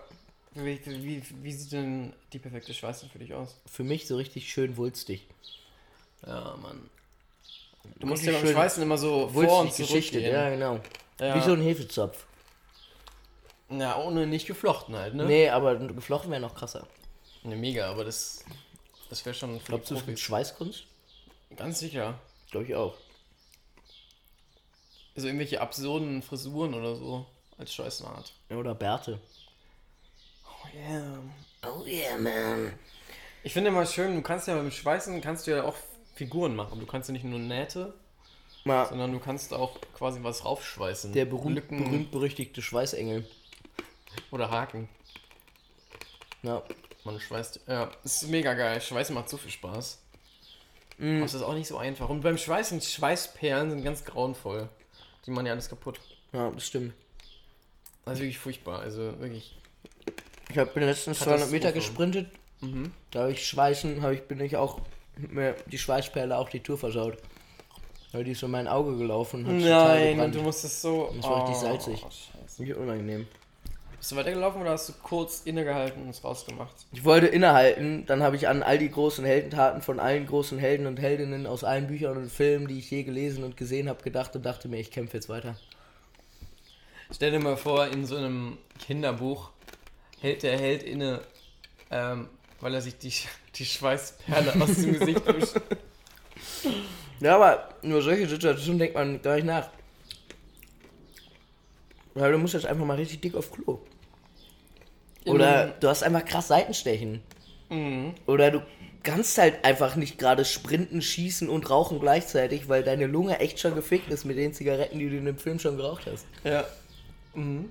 Wie, 0.54 0.78
wie, 0.84 1.22
wie 1.42 1.52
sieht 1.52 1.72
denn 1.72 2.12
die 2.32 2.38
perfekte 2.38 2.74
Schweißnaht 2.74 3.10
für 3.10 3.18
dich 3.18 3.32
aus? 3.32 3.56
Für 3.66 3.84
mich 3.84 4.06
so 4.06 4.16
richtig 4.16 4.52
schön 4.52 4.76
wulstig. 4.76 5.26
Ja, 6.26 6.56
Mann. 6.60 6.90
Du 7.98 8.06
musst 8.06 8.24
ja 8.24 8.32
beim 8.32 8.46
Schweißen 8.46 8.82
immer 8.82 8.98
so 8.98 9.28
vor 9.28 9.60
und 9.60 9.74
Geschichte, 9.74 10.20
ja, 10.20 10.50
genau. 10.50 10.80
Ja. 11.18 11.34
Wie 11.34 11.40
so 11.40 11.52
ein 11.52 11.62
Hefezopf. 11.62 12.26
Ja, 13.70 13.96
ohne 13.98 14.26
nicht 14.26 14.46
geflochten 14.46 14.94
halt, 14.94 15.14
ne? 15.14 15.24
Nee, 15.24 15.48
aber 15.48 15.76
geflochten 15.76 16.30
wäre 16.30 16.40
noch 16.42 16.54
krasser. 16.54 16.86
Ne, 17.42 17.56
mega, 17.56 17.90
aber 17.90 18.04
das 18.04 18.44
das 19.12 19.26
wäre 19.26 19.34
schon. 19.34 19.60
Glaubst 19.66 19.90
du, 19.90 19.94
es 19.94 20.06
gibt 20.06 20.18
Schweißkunst? 20.18 20.86
Ganz 21.54 21.80
sicher. 21.80 22.18
Glaube 22.50 22.64
ich 22.64 22.74
auch. 22.74 22.94
Also 25.14 25.28
irgendwelche 25.28 25.60
absurden 25.60 26.22
Frisuren 26.22 26.72
oder 26.72 26.96
so 26.96 27.26
als 27.58 27.74
Schweißnaht. 27.74 28.32
Ja, 28.48 28.56
oder 28.56 28.74
Bärte. 28.74 29.20
Oh 30.46 30.66
yeah. 30.74 31.18
Oh 31.62 31.84
yeah, 31.84 32.16
man. 32.16 32.72
Ich 33.42 33.52
finde 33.52 33.68
immer 33.68 33.84
schön, 33.84 34.14
du 34.14 34.22
kannst 34.22 34.48
ja 34.48 34.54
beim 34.54 34.70
Schweißen 34.70 35.20
kannst 35.20 35.46
du 35.46 35.50
ja 35.50 35.64
auch 35.64 35.76
Figuren 36.14 36.56
machen. 36.56 36.80
Du 36.80 36.86
kannst 36.86 37.10
ja 37.10 37.12
nicht 37.12 37.24
nur 37.24 37.38
Nähte, 37.38 37.92
ja. 38.64 38.86
sondern 38.86 39.12
du 39.12 39.18
kannst 39.18 39.52
auch 39.52 39.78
quasi 39.94 40.22
was 40.22 40.46
raufschweißen. 40.46 41.12
Der 41.12 41.26
berühmt, 41.26 41.68
berühmt 41.68 42.10
berüchtigte 42.10 42.62
Schweißengel. 42.62 43.28
Oder 44.30 44.50
Haken. 44.50 44.88
Ja. 46.42 46.62
Man 47.04 47.18
schweißt. 47.18 47.60
Ja, 47.66 47.90
es 48.04 48.22
ist 48.22 48.28
mega 48.28 48.54
geil. 48.54 48.80
Schweißen 48.80 49.14
macht 49.14 49.28
so 49.28 49.36
viel 49.36 49.50
Spaß. 49.50 49.98
Mm. 50.98 51.16
Aber 51.16 51.24
es 51.24 51.34
ist 51.34 51.42
auch 51.42 51.54
nicht 51.54 51.66
so 51.66 51.78
einfach. 51.78 52.08
Und 52.08 52.20
beim 52.20 52.38
Schweißen, 52.38 52.80
Schweißperlen 52.80 53.70
sind 53.70 53.84
ganz 53.84 54.04
grauenvoll. 54.04 54.68
Die 55.26 55.30
machen 55.30 55.46
ja 55.46 55.52
alles 55.52 55.68
kaputt. 55.68 56.00
Ja, 56.32 56.50
das 56.50 56.66
stimmt. 56.66 56.94
Das 58.04 58.14
ist 58.14 58.20
wirklich 58.20 58.38
furchtbar. 58.38 58.80
Also 58.80 59.18
wirklich. 59.20 59.56
Ich 60.50 60.58
hab, 60.58 60.74
bin 60.74 60.84
letztens 60.84 61.20
200 61.20 61.50
Meter 61.50 61.72
gesprintet. 61.72 62.28
Mhm. 62.60 62.92
Da 63.10 63.20
habe 63.20 63.32
ich 63.32 63.46
Schweißen, 63.46 64.02
habe 64.02 64.14
ich, 64.14 64.22
bin 64.22 64.40
ich 64.40 64.56
auch 64.56 64.80
mir 65.16 65.56
die 65.66 65.78
Schweißperle 65.78 66.36
auch 66.36 66.48
die 66.48 66.60
Tour 66.60 66.78
versaut. 66.78 67.18
Weil 68.12 68.24
die 68.24 68.32
ist 68.32 68.42
in 68.42 68.50
mein 68.50 68.68
Auge 68.68 68.96
gelaufen. 68.96 69.46
Hat 69.46 69.54
Nein, 69.54 70.20
und 70.20 70.34
du 70.34 70.42
musstest 70.42 70.82
so. 70.82 71.08
Und 71.08 71.18
das 71.18 71.24
war 71.24 71.36
oh, 71.36 71.46
richtig 71.46 71.56
salzig. 71.56 72.00
Scheiße. 72.00 72.76
unangenehm. 72.76 73.26
Bist 74.02 74.10
du 74.10 74.16
weitergelaufen 74.16 74.60
oder 74.60 74.72
hast 74.72 74.88
du 74.88 74.94
kurz 75.00 75.42
innegehalten 75.44 76.02
und 76.02 76.08
es 76.08 76.24
rausgemacht? 76.24 76.74
Ich 76.90 77.04
wollte 77.04 77.28
innehalten, 77.28 78.04
dann 78.04 78.20
habe 78.20 78.34
ich 78.34 78.48
an 78.48 78.64
all 78.64 78.76
die 78.76 78.90
großen 78.90 79.24
Heldentaten 79.24 79.80
von 79.80 80.00
allen 80.00 80.26
großen 80.26 80.58
Helden 80.58 80.88
und 80.88 80.98
Heldinnen 80.98 81.46
aus 81.46 81.62
allen 81.62 81.86
Büchern 81.86 82.16
und 82.16 82.28
Filmen, 82.28 82.66
die 82.66 82.80
ich 82.80 82.90
je 82.90 83.04
gelesen 83.04 83.44
und 83.44 83.56
gesehen 83.56 83.88
habe, 83.88 84.02
gedacht 84.02 84.34
und 84.34 84.44
dachte 84.44 84.66
mir, 84.66 84.80
ich 84.80 84.90
kämpfe 84.90 85.18
jetzt 85.18 85.28
weiter. 85.28 85.56
Stell 87.14 87.30
dir 87.30 87.38
mal 87.38 87.56
vor, 87.56 87.86
in 87.86 88.04
so 88.04 88.16
einem 88.16 88.58
Kinderbuch 88.80 89.50
hält 90.20 90.42
der 90.42 90.58
Held 90.58 90.82
inne, 90.82 91.20
ähm, 91.92 92.28
weil 92.60 92.74
er 92.74 92.80
sich 92.80 92.98
die, 92.98 93.12
die 93.54 93.64
Schweißperle 93.64 94.52
aus 94.60 94.74
dem 94.74 94.98
Gesicht 94.98 95.24
wischt. 95.28 95.60
Ja, 97.20 97.36
aber 97.36 97.68
nur 97.82 98.02
solche 98.02 98.26
Situationen 98.26 98.80
denkt 98.80 98.96
man 98.96 99.22
gar 99.22 99.36
nicht 99.36 99.46
nach. 99.46 99.70
Weil 102.14 102.32
du 102.32 102.38
musst 102.38 102.54
jetzt 102.54 102.66
einfach 102.66 102.84
mal 102.84 102.96
richtig 102.96 103.20
dick 103.20 103.36
auf 103.36 103.52
Klo. 103.52 103.78
Oder 105.26 105.68
du 105.80 105.88
hast 105.88 106.02
einfach 106.02 106.24
krass 106.24 106.48
Seitenstechen. 106.48 107.20
Mhm. 107.70 108.14
Oder 108.26 108.50
du 108.50 108.62
kannst 109.02 109.38
halt 109.38 109.64
einfach 109.64 109.96
nicht 109.96 110.18
gerade 110.18 110.44
sprinten, 110.44 111.02
schießen 111.02 111.48
und 111.48 111.68
rauchen 111.70 112.00
gleichzeitig, 112.00 112.68
weil 112.68 112.82
deine 112.82 113.06
Lunge 113.06 113.40
echt 113.40 113.58
schon 113.58 113.74
gefickt 113.74 114.10
ist 114.10 114.24
mit 114.24 114.36
den 114.36 114.52
Zigaretten, 114.52 114.98
die 114.98 115.08
du 115.08 115.16
in 115.16 115.24
dem 115.24 115.38
Film 115.38 115.58
schon 115.58 115.76
geraucht 115.76 116.06
hast. 116.10 116.26
Ja. 116.44 116.64
Mhm. 117.34 117.70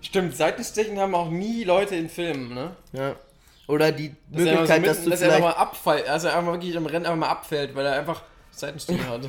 Stimmt, 0.00 0.36
Seitenstechen 0.36 0.98
haben 0.98 1.14
auch 1.14 1.30
nie 1.30 1.64
Leute 1.64 1.96
in 1.96 2.08
Filmen, 2.08 2.54
ne? 2.54 2.70
Ja. 2.92 3.16
Oder 3.66 3.90
die 3.90 4.14
das 4.30 4.42
Möglichkeit, 4.44 4.80
so 4.82 4.86
dass 4.86 5.04
du 5.04 5.10
dass 5.10 5.20
er 5.22 5.28
einfach 5.34 5.56
mal 5.56 5.60
abfällt, 5.60 6.08
also 6.08 6.28
einfach 6.28 6.52
wirklich 6.52 6.76
am 6.76 6.86
Rennen 6.86 7.06
einfach 7.06 7.18
mal 7.18 7.28
abfällt, 7.28 7.74
weil 7.74 7.86
er 7.86 7.98
einfach 7.98 8.22
Seitenstechen 8.52 9.08
hat. 9.08 9.22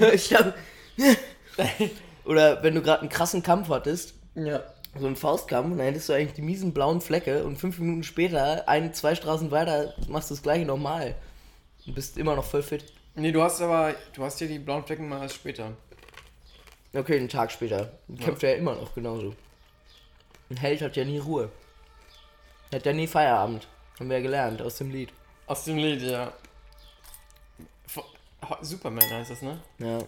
ja, 0.00 0.08
ich 0.12 0.28
glaube. 0.28 0.54
Oder 2.26 2.62
wenn 2.62 2.74
du 2.74 2.82
gerade 2.82 3.00
einen 3.00 3.10
krassen 3.10 3.42
Kampf 3.42 3.68
hattest. 3.68 4.14
Ja 4.34 4.62
so 4.98 5.06
ein 5.06 5.16
Faustkampf, 5.16 5.76
dann 5.76 5.86
hättest 5.86 6.08
du 6.08 6.12
eigentlich 6.12 6.34
die 6.34 6.42
miesen 6.42 6.72
blauen 6.72 7.00
Flecke 7.00 7.44
und 7.44 7.56
fünf 7.56 7.78
Minuten 7.78 8.02
später, 8.02 8.68
ein, 8.68 8.92
zwei 8.94 9.14
Straßen 9.14 9.50
weiter, 9.50 9.94
machst 10.08 10.30
du 10.30 10.34
das 10.34 10.42
gleiche 10.42 10.64
nochmal. 10.64 11.14
Und 11.86 11.94
bist 11.94 12.16
immer 12.16 12.36
noch 12.36 12.44
voll 12.44 12.62
fit. 12.62 12.84
Nee, 13.14 13.32
du 13.32 13.42
hast 13.42 13.60
aber, 13.60 13.94
du 14.14 14.24
hast 14.24 14.38
hier 14.38 14.48
die 14.48 14.58
blauen 14.58 14.84
Flecken 14.84 15.08
mal 15.08 15.22
erst 15.22 15.36
später. 15.36 15.72
Okay, 16.94 17.18
einen 17.18 17.28
Tag 17.28 17.50
später. 17.50 17.92
Ja. 18.08 18.24
Kämpft 18.24 18.42
er 18.44 18.50
ja 18.50 18.56
immer 18.56 18.74
noch 18.74 18.94
genauso. 18.94 19.34
Ein 20.50 20.56
Held 20.56 20.80
hat 20.82 20.96
ja 20.96 21.04
nie 21.04 21.18
Ruhe. 21.18 21.50
Hat 22.72 22.86
ja 22.86 22.92
nie 22.92 23.06
Feierabend. 23.06 23.66
Haben 23.98 24.10
wir 24.10 24.18
ja 24.18 24.22
gelernt 24.22 24.62
aus 24.62 24.78
dem 24.78 24.90
Lied. 24.90 25.10
Aus 25.46 25.64
dem 25.64 25.76
Lied, 25.76 26.02
ja. 26.02 26.32
Superman 28.60 29.08
heißt 29.10 29.30
das, 29.30 29.42
ne? 29.42 29.60
Ja. 29.78 29.98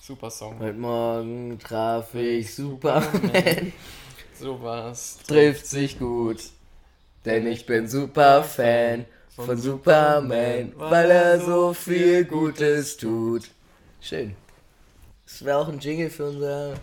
Super 0.00 0.30
Song. 0.30 0.58
Heute 0.60 0.78
Morgen 0.78 1.58
traf 1.58 2.14
ich 2.14 2.54
Superman. 2.54 3.72
Sowas 4.38 5.18
trifft 5.26 5.66
sich 5.66 5.98
gut. 5.98 6.38
Denn 7.24 7.46
ich 7.46 7.66
bin 7.66 7.88
Superfan 7.88 9.06
von 9.28 9.56
Superman, 9.58 10.72
weil 10.76 11.10
er 11.10 11.40
so 11.40 11.74
viel 11.74 12.24
Gutes 12.24 12.96
tut. 12.96 13.50
Schön. 14.00 14.36
Das 15.24 15.44
wäre 15.44 15.58
auch 15.58 15.68
ein 15.68 15.80
Jingle 15.80 16.10
für 16.10 16.26
unser 16.26 16.74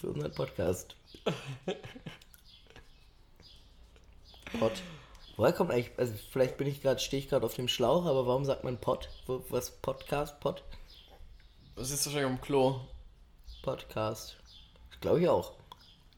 für 0.00 0.08
unseren 0.08 0.32
Podcast. 0.32 0.96
Pod. 4.58 4.72
Woher 5.36 5.52
kommt 5.52 5.72
eigentlich, 5.72 5.90
also 5.96 6.14
vielleicht 6.30 6.56
bin 6.56 6.68
ich 6.68 6.80
gerade, 6.80 7.00
stehe 7.00 7.20
ich 7.22 7.28
gerade 7.28 7.44
auf 7.44 7.54
dem 7.54 7.68
Schlauch, 7.68 8.06
aber 8.06 8.26
warum 8.26 8.44
sagt 8.44 8.64
man 8.64 8.78
Pod? 8.78 9.08
Was 9.26 9.70
Podcast? 9.70 10.38
Pod? 10.40 10.62
Das 11.74 11.90
ist 11.90 12.06
wahrscheinlich 12.06 12.30
am 12.30 12.40
Klo. 12.40 12.80
Podcast. 13.62 14.36
Glaube 15.04 15.20
ich 15.20 15.28
auch. 15.28 15.52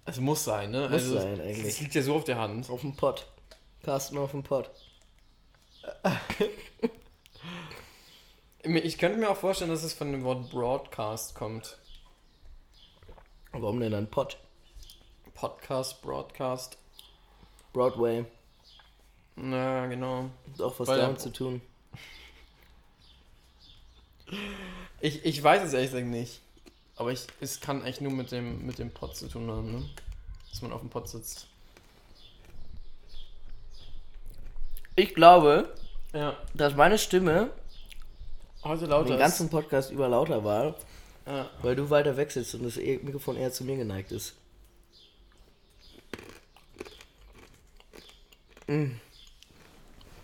Es 0.05 0.21
muss 0.21 0.45
sein, 0.45 0.71
ne? 0.71 0.83
Muss 0.83 0.93
also, 0.93 1.19
sein, 1.19 1.41
eigentlich. 1.41 1.67
Es 1.67 1.81
liegt 1.81 1.97
ja 1.97 2.03
so 2.03 2.15
auf 2.15 2.23
der 2.23 2.39
Hand. 2.39 2.71
Auf 2.71 2.83
dem 2.83 2.95
Pott. 2.95 3.27
Carsten 3.83 4.17
auf 4.17 4.31
dem 4.31 4.45
Pott. 4.45 4.71
ich 8.63 8.97
könnte 8.99 9.19
mir 9.19 9.29
auch 9.29 9.37
vorstellen, 9.37 9.73
dass 9.73 9.83
es 9.83 9.93
von 9.93 10.13
dem 10.13 10.23
Wort 10.23 10.51
Broadcast 10.51 11.35
kommt. 11.35 11.79
Warum 13.51 13.81
denn 13.81 13.91
dann 13.91 14.09
Pott? 14.09 14.39
Podcast, 15.35 16.01
Broadcast. 16.01 16.79
Broadway. 17.73 18.25
Na, 19.35 19.87
genau. 19.87 20.31
Hat 20.53 20.63
auch 20.63 20.79
was 20.79 20.87
Weil 20.87 21.01
damit 21.01 21.21
zu 21.21 21.33
tun. 21.33 21.61
Ich, 25.01 25.25
ich 25.25 25.43
weiß 25.43 25.65
es 25.65 25.73
ehrlich 25.73 25.91
gesagt 25.91 26.07
nicht. 26.07 26.46
Aber 26.97 27.13
ich, 27.13 27.27
es 27.41 27.61
kann 27.61 27.83
eigentlich 27.83 28.01
nur 28.01 28.13
mit 28.13 28.33
dem, 28.33 28.65
mit 28.65 28.79
dem 28.79 28.91
Pod 28.91 29.15
zu 29.15 29.29
tun 29.29 29.51
haben, 29.51 29.71
ne? 29.71 29.83
Dass 30.51 30.63
man 30.63 30.73
auf 30.73 30.81
dem 30.81 30.89
Pod 30.89 31.09
sitzt. 31.09 31.47
Ich 34.97 35.15
glaube, 35.15 35.75
ja. 36.15 36.35
dass 36.55 36.75
meine 36.75 36.97
Stimme 36.97 37.51
heute 38.65 38.87
lauter 38.87 39.11
den 39.11 39.19
ganzen 39.19 39.51
Podcast 39.51 39.91
über 39.91 40.09
lauter 40.09 40.43
war, 40.43 40.75
ja. 41.27 41.51
weil 41.61 41.77
du 41.77 41.91
weiter 41.91 42.17
weg 42.17 42.33
sitzt 42.33 42.55
und 42.55 42.65
das 42.65 42.77
Mikrofon 42.77 43.37
eher 43.37 43.53
zu 43.53 43.65
mir 43.65 43.77
geneigt 43.77 44.11
ist. 44.11 44.35
Mhm. 48.67 48.99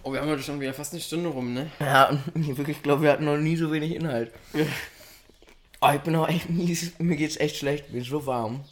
Oh, 0.04 0.12
wir 0.12 0.20
haben 0.20 0.30
heute 0.30 0.42
schon 0.42 0.58
wieder 0.58 0.74
fast 0.74 0.94
eine 0.94 1.02
Stunde 1.02 1.28
rum, 1.28 1.52
ne? 1.52 1.70
Ja, 1.78 2.18
ich 2.34 2.56
wirklich 2.56 2.82
glaube, 2.82 3.02
wir 3.02 3.12
hatten 3.12 3.26
noch 3.26 3.36
nie 3.36 3.56
so 3.56 3.70
wenig 3.70 3.94
Inhalt. 3.94 4.32
oh, 5.82 5.90
ich 5.94 6.00
bin 6.00 6.16
auch 6.16 6.28
echt 6.28 6.48
mies. 6.48 6.92
Mir 6.98 7.16
geht's 7.16 7.36
echt 7.36 7.56
schlecht. 7.56 7.90
Mir 7.92 8.00
ist 8.00 8.08
so 8.08 8.24
warm. 8.24 8.64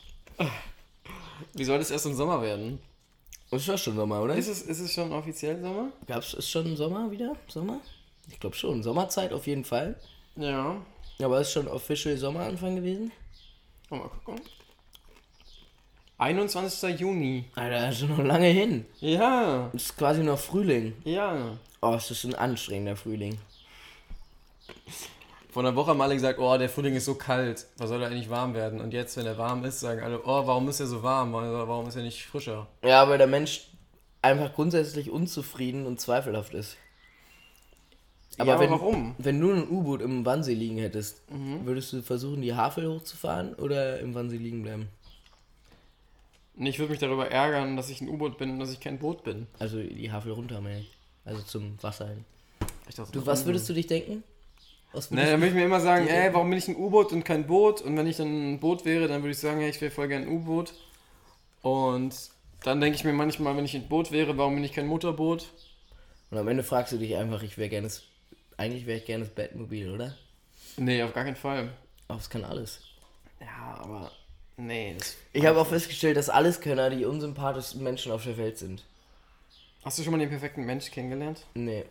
Wie 1.54 1.64
soll 1.64 1.78
das 1.78 1.90
erst 1.90 2.06
im 2.06 2.14
Sommer 2.14 2.40
werden? 2.42 2.78
Ist 3.50 3.66
ja 3.66 3.76
schon 3.76 3.96
Sommer, 3.96 4.22
oder? 4.22 4.36
Ist 4.36 4.48
es, 4.48 4.62
ist 4.62 4.78
es 4.78 4.92
schon 4.92 5.12
offiziell 5.12 5.60
Sommer? 5.60 5.90
Gab's 6.06 6.34
es 6.34 6.48
schon 6.48 6.76
Sommer 6.76 7.10
wieder? 7.10 7.34
Sommer? 7.48 7.80
Ich 8.28 8.38
glaube 8.38 8.54
schon. 8.54 8.82
Sommerzeit 8.82 9.32
auf 9.32 9.46
jeden 9.46 9.64
Fall. 9.64 9.96
Ja. 10.36 10.76
Aber 11.20 11.40
ist 11.40 11.52
schon 11.52 11.66
official 11.66 12.16
Sommeranfang 12.16 12.76
gewesen? 12.76 13.10
Oh, 13.90 13.96
mal 13.96 14.08
gucken. 14.08 14.40
21. 16.18 17.00
Juni. 17.00 17.46
Alter, 17.54 17.86
das 17.88 18.02
ist 18.02 18.08
noch 18.08 18.18
lange 18.22 18.46
hin. 18.46 18.86
Ja. 19.00 19.70
Das 19.72 19.82
ist 19.82 19.96
quasi 19.96 20.22
noch 20.22 20.38
Frühling. 20.38 20.94
Ja. 21.04 21.58
Oh, 21.80 21.94
es 21.94 22.10
ist 22.10 22.24
ein 22.24 22.34
anstrengender 22.34 22.94
Frühling. 22.94 23.38
Vor 25.52 25.64
einer 25.64 25.74
Woche 25.74 25.90
haben 25.90 26.00
alle 26.00 26.14
gesagt, 26.14 26.38
oh, 26.38 26.56
der 26.56 26.68
Frühling 26.68 26.94
ist 26.94 27.06
so 27.06 27.14
kalt, 27.14 27.66
was 27.76 27.88
soll 27.88 28.02
er 28.02 28.08
eigentlich 28.08 28.30
warm 28.30 28.54
werden? 28.54 28.80
Und 28.80 28.92
jetzt, 28.92 29.16
wenn 29.16 29.26
er 29.26 29.36
warm 29.36 29.64
ist, 29.64 29.80
sagen 29.80 30.02
alle, 30.02 30.20
oh, 30.22 30.46
warum 30.46 30.68
ist 30.68 30.80
er 30.80 30.86
so 30.86 31.02
warm? 31.02 31.32
Warum 31.32 31.88
ist 31.88 31.96
er 31.96 32.02
nicht 32.02 32.24
frischer? 32.24 32.68
Ja, 32.84 33.08
weil 33.08 33.18
der 33.18 33.26
Mensch 33.26 33.68
einfach 34.22 34.54
grundsätzlich 34.54 35.10
unzufrieden 35.10 35.86
und 35.86 36.00
zweifelhaft 36.00 36.54
ist. 36.54 36.76
Aber, 38.38 38.48
ja, 38.48 38.54
aber 38.54 38.64
wenn, 38.64 38.70
warum? 38.70 39.14
Wenn 39.18 39.40
du 39.40 39.52
ein 39.52 39.68
U-Boot 39.68 40.02
im 40.02 40.24
Wannsee 40.24 40.54
liegen 40.54 40.78
hättest, 40.78 41.28
mhm. 41.30 41.66
würdest 41.66 41.92
du 41.92 42.02
versuchen, 42.02 42.42
die 42.42 42.54
Havel 42.54 42.88
hochzufahren 42.88 43.54
oder 43.54 43.98
im 43.98 44.14
Wannsee 44.14 44.36
liegen 44.36 44.62
bleiben? 44.62 44.88
ich 46.56 46.78
würde 46.78 46.90
mich 46.90 47.00
darüber 47.00 47.30
ärgern, 47.30 47.76
dass 47.76 47.90
ich 47.90 48.00
ein 48.00 48.08
U-Boot 48.08 48.38
bin 48.38 48.50
und 48.50 48.58
dass 48.60 48.72
ich 48.72 48.80
kein 48.80 48.98
Boot 48.98 49.24
bin. 49.24 49.46
Also 49.58 49.82
die 49.82 50.12
Havel 50.12 50.32
runter, 50.32 50.60
meine 50.60 50.80
ich. 50.80 50.90
Also 51.24 51.42
zum 51.42 51.82
Wasser 51.82 52.08
hin. 52.08 52.24
Du, 53.12 53.24
was 53.24 53.46
würdest 53.46 53.68
du 53.68 53.72
dich 53.72 53.86
denken? 53.86 54.22
Was 54.92 55.10
ne, 55.10 55.24
dann 55.24 55.40
würde 55.40 55.48
ich 55.48 55.54
mir 55.54 55.64
immer 55.64 55.80
sagen, 55.80 56.08
ey, 56.08 56.32
warum 56.34 56.50
bin 56.50 56.58
ich 56.58 56.66
ein 56.68 56.76
U-Boot 56.76 57.12
und 57.12 57.24
kein 57.24 57.46
Boot? 57.46 57.80
Und 57.80 57.96
wenn 57.96 58.06
ich 58.06 58.16
dann 58.16 58.54
ein 58.54 58.60
Boot 58.60 58.84
wäre, 58.84 59.06
dann 59.06 59.22
würde 59.22 59.32
ich 59.32 59.38
sagen, 59.38 59.60
hey, 59.60 59.70
ich 59.70 59.80
wäre 59.80 59.92
voll 59.92 60.08
gern 60.08 60.22
ein 60.22 60.28
U-Boot. 60.28 60.74
Und 61.62 62.14
dann 62.64 62.80
denke 62.80 62.96
ich 62.96 63.04
mir 63.04 63.12
manchmal, 63.12 63.56
wenn 63.56 63.64
ich 63.64 63.74
ein 63.74 63.88
Boot 63.88 64.10
wäre, 64.10 64.36
warum 64.36 64.54
bin 64.56 64.64
ich 64.64 64.72
kein 64.72 64.86
Motorboot? 64.86 65.46
Und 66.30 66.38
am 66.38 66.48
Ende 66.48 66.62
fragst 66.62 66.92
du 66.92 66.98
dich 66.98 67.16
einfach, 67.16 67.42
ich 67.42 67.56
wäre 67.58 67.68
gerne, 67.68 67.88
eigentlich 68.56 68.86
wäre 68.86 68.98
ich 68.98 69.04
gerne 69.04 69.24
das 69.24 69.34
Batmobil, 69.34 69.90
oder? 69.90 70.16
Nee, 70.76 71.02
auf 71.02 71.12
gar 71.12 71.24
keinen 71.24 71.36
Fall. 71.36 71.70
Aber 72.08 72.18
es 72.18 72.30
kann 72.30 72.44
alles. 72.44 72.80
Ja, 73.40 73.78
aber 73.82 74.10
Nee. 74.56 74.96
ich 75.32 75.46
habe 75.46 75.58
auch 75.60 75.66
festgestellt, 75.66 76.16
dass 76.16 76.28
alles 76.28 76.60
Könner 76.60 76.90
die 76.90 77.04
unsympathischsten 77.04 77.82
Menschen 77.82 78.12
auf 78.12 78.24
der 78.24 78.36
Welt 78.36 78.58
sind. 78.58 78.84
Hast 79.82 79.98
du 79.98 80.02
schon 80.02 80.12
mal 80.12 80.18
den 80.18 80.28
perfekten 80.28 80.64
Mensch 80.66 80.90
kennengelernt? 80.90 81.46
Nee. 81.54 81.84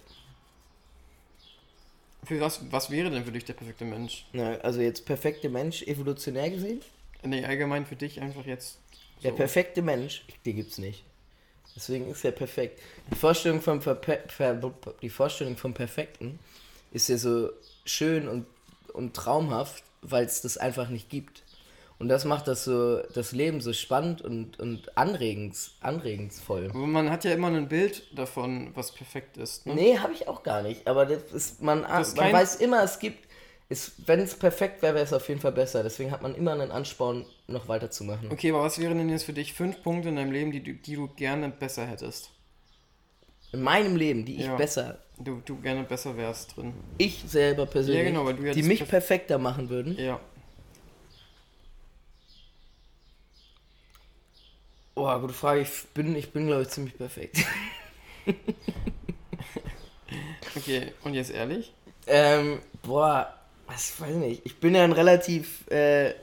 Für 2.24 2.39
was, 2.41 2.61
was 2.72 2.89
wäre 2.89 3.09
denn 3.09 3.24
für 3.24 3.32
dich 3.32 3.45
der 3.45 3.53
perfekte 3.53 3.86
Mensch? 3.86 4.26
Na, 4.34 4.55
also 4.57 4.82
jetzt 4.82 5.05
perfekte 5.05 5.49
Mensch, 5.49 5.84
evolutionär 5.84 6.49
gesehen? 6.49 6.82
Nee, 7.24 7.43
allgemein 7.43 7.86
für 7.86 7.95
dich 7.95 8.22
einfach 8.22 8.45
jetzt. 8.45 8.78
So. 9.17 9.24
Der 9.24 9.32
perfekte 9.32 9.82
Mensch, 9.82 10.26
den 10.45 10.55
gibt's 10.55 10.78
nicht. 10.78 11.03
Deswegen 11.76 12.09
ist 12.09 12.26
er 12.26 12.32
perfekt. 12.32 12.80
Die 13.11 13.15
Vorstellung 13.15 13.61
vom, 13.61 13.82
Verpe 13.82 14.20
die 15.01 15.09
Vorstellung 15.09 15.55
vom 15.55 15.74
Perfekten 15.74 16.39
ist 16.91 17.09
ja 17.09 17.17
so 17.17 17.51
schön 17.86 18.28
und, 18.28 18.45
und 18.93 19.15
traumhaft, 19.15 19.84
weil 20.01 20.26
es 20.26 20.41
das 20.41 20.57
einfach 20.57 20.89
nicht 20.89 21.09
gibt. 21.09 21.43
Und 22.00 22.08
das 22.08 22.24
macht 22.24 22.47
das 22.47 22.64
so 22.64 23.02
das 23.14 23.34
Leben 23.34 23.60
so 23.60 23.74
spannend 23.74 24.22
und, 24.22 24.58
und 24.58 24.97
anregens, 24.97 25.76
anregensvoll. 25.82 26.70
Aber 26.70 26.88
man 26.88 27.10
hat 27.10 27.26
ja 27.26 27.32
immer 27.32 27.47
ein 27.47 27.68
Bild 27.68 28.04
davon, 28.18 28.72
was 28.74 28.93
perfekt 28.93 29.36
ist. 29.36 29.66
Ne? 29.66 29.76
Nee, 29.76 29.97
habe 29.97 30.14
ich 30.14 30.30
auch 30.30 30.43
gar 30.43 30.62
nicht. 30.62 30.88
Aber 30.88 31.06
das 31.06 31.34
ist, 31.34 31.62
man, 31.62 31.84
das 31.84 32.16
man 32.16 32.32
weiß 32.32 32.56
immer, 32.56 32.82
es 32.84 33.00
gibt, 33.00 33.28
wenn 34.08 34.22
es 34.22 34.34
perfekt 34.34 34.82
wäre, 34.82 34.95
wäre 34.95 35.04
es 35.04 35.12
auf 35.12 35.28
jeden 35.28 35.41
Fall 35.41 35.52
besser. 35.52 35.84
Deswegen 35.84 36.12
hat 36.12 36.22
man 36.22 36.36
immer 36.36 36.54
einen 36.54 36.72
Ansporn, 36.72 37.26
noch 37.47 37.68
weiterzumachen. 37.68 38.32
Okay, 38.32 38.52
aber 38.52 38.64
was 38.64 38.80
wären 38.80 38.97
denn 38.97 39.10
jetzt 39.10 39.26
für 39.26 39.34
dich 39.34 39.54
fünf 39.54 39.84
Punkte 39.84 40.08
in 40.08 40.16
deinem 40.16 40.32
Leben, 40.32 40.54
die, 40.54 40.64
du, 40.64 40.74
die 40.74 40.95
du 40.95 41.10
gerne 41.10 41.50
besser 41.50 41.86
hättest? 41.86 42.32
In 43.52 43.62
meinem 43.62 43.97
Leben, 43.97 44.24
die 44.24 44.36
ich 44.36 44.45
ja, 44.45 44.56
besser. 44.56 45.00
Du, 45.18 45.41
du 45.43 45.60
gerne 45.60 45.84
besser 45.84 46.16
wärst 46.16 46.56
drin. 46.56 46.74
Ich 46.97 47.24
selber 47.28 47.66
persönlich. 47.66 48.04
Ja, 48.04 48.10
genau, 48.10 48.26
weil 48.26 48.36
du 48.36 48.52
die 48.54 48.64
mich 48.64 48.80
perf 48.80 48.89
perfekter 48.89 49.38
machen 49.38 49.70
würden. 49.70 49.97
Ja. 49.97 50.20
Boah, 55.00 55.18
gute 55.22 55.34
Frage. 55.34 55.62
Ich 55.62 55.88
bin, 55.93 56.14
ich 56.14 56.34
bin 56.34 56.47
glaube 56.47 56.64
ich, 56.64 56.68
ziemlich 56.68 56.97
perfekt. 56.97 57.38
okay, 60.58 60.91
und 61.06 61.14
jetzt 61.14 61.32
ehrlich? 61.32 61.74
Ähm, 62.06 62.60
boah, 62.84 63.34
was 63.66 63.97
weiß 64.02 64.10
ich 64.10 64.18
nicht. 64.18 64.41
Ich 64.43 64.58
bin 64.58 64.76
ja 64.76 64.84
ein 64.84 64.91
relativ. 64.91 65.66
Äh, 65.72 66.16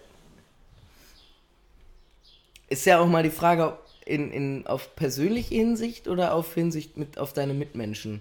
ist 2.68 2.85
ja 2.85 3.01
auch 3.01 3.07
mal 3.07 3.22
die 3.22 3.31
Frage, 3.31 3.79
in, 4.05 4.31
in, 4.31 4.66
auf 4.66 4.95
persönliche 4.95 5.55
Hinsicht 5.55 6.07
oder 6.07 6.35
auf 6.35 6.53
Hinsicht 6.53 6.99
mit 6.99 7.16
auf 7.16 7.33
deine 7.33 7.55
Mitmenschen? 7.55 8.20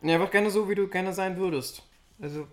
Ja, 0.00 0.14
einfach 0.14 0.30
gerne 0.30 0.50
so, 0.50 0.66
wie 0.70 0.76
du 0.76 0.88
gerne 0.88 1.12
sein 1.12 1.36
würdest. 1.36 1.82
Also. 2.22 2.48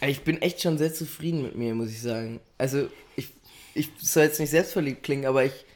Ich 0.00 0.24
bin 0.24 0.40
echt 0.40 0.62
schon 0.62 0.78
sehr 0.78 0.94
zufrieden 0.94 1.42
mit 1.42 1.56
mir, 1.56 1.74
muss 1.74 1.90
ich 1.90 2.00
sagen. 2.00 2.40
Also, 2.56 2.88
ich, 3.16 3.28
ich 3.74 3.90
soll 4.00 4.22
jetzt 4.22 4.40
nicht 4.40 4.48
selbstverliebt 4.48 5.02
klingen, 5.02 5.26
aber 5.26 5.44
ich 5.44 5.66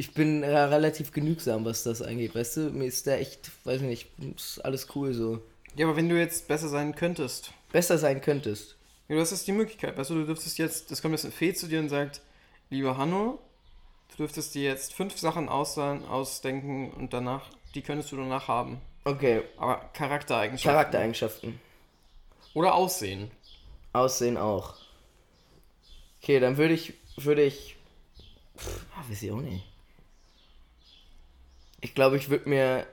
ich 0.00 0.14
bin 0.14 0.42
ja 0.42 0.64
relativ 0.64 1.12
genügsam, 1.12 1.66
was 1.66 1.82
das 1.82 2.00
angeht, 2.00 2.34
weißt 2.34 2.56
du? 2.56 2.60
Mir 2.70 2.86
ist 2.86 3.06
da 3.06 3.16
echt, 3.16 3.50
weiß 3.64 3.82
ich 3.82 3.86
nicht, 3.86 4.08
ist 4.34 4.64
alles 4.64 4.88
cool 4.94 5.12
so. 5.12 5.42
Ja, 5.76 5.86
aber 5.86 5.94
wenn 5.94 6.08
du 6.08 6.18
jetzt 6.18 6.48
besser 6.48 6.70
sein 6.70 6.94
könntest. 6.94 7.52
Besser 7.70 7.98
sein 7.98 8.22
könntest. 8.22 8.76
Ja, 9.08 9.16
du 9.16 9.20
hast 9.20 9.30
jetzt 9.30 9.46
die 9.46 9.52
Möglichkeit, 9.52 9.98
weißt 9.98 10.08
du, 10.08 10.14
du 10.14 10.24
dürftest 10.24 10.56
jetzt, 10.56 10.90
das 10.90 11.02
kommt 11.02 11.12
jetzt 11.12 11.26
ein 11.26 11.32
Fee 11.32 11.52
zu 11.52 11.66
dir 11.66 11.80
und 11.80 11.90
sagt, 11.90 12.22
lieber 12.70 12.96
Hanno, 12.96 13.40
du 14.12 14.16
dürftest 14.16 14.54
dir 14.54 14.62
jetzt 14.62 14.94
fünf 14.94 15.18
Sachen 15.18 15.50
ausdenken 15.50 16.92
und 16.92 17.12
danach, 17.12 17.50
die 17.74 17.82
könntest 17.82 18.10
du 18.10 18.16
danach 18.16 18.48
haben. 18.48 18.80
Okay. 19.04 19.42
Aber 19.58 19.90
Charaktereigenschaften. 19.92 20.72
Charaktereigenschaften. 20.72 21.60
Oder 22.54 22.74
Aussehen. 22.74 23.30
Aussehen 23.92 24.38
auch. 24.38 24.76
Okay, 26.22 26.40
dann 26.40 26.56
würde 26.56 26.72
ich, 26.72 26.94
würde 27.18 27.42
ich, 27.42 27.76
pff, 28.56 28.86
ah, 28.96 29.04
weiß 29.06 29.22
ich 29.22 29.30
auch 29.30 29.42
nicht. 29.42 29.69
Ich 31.80 31.94
glaube, 31.94 32.16
ich 32.16 32.28
würde 32.28 32.48
mir. 32.48 32.86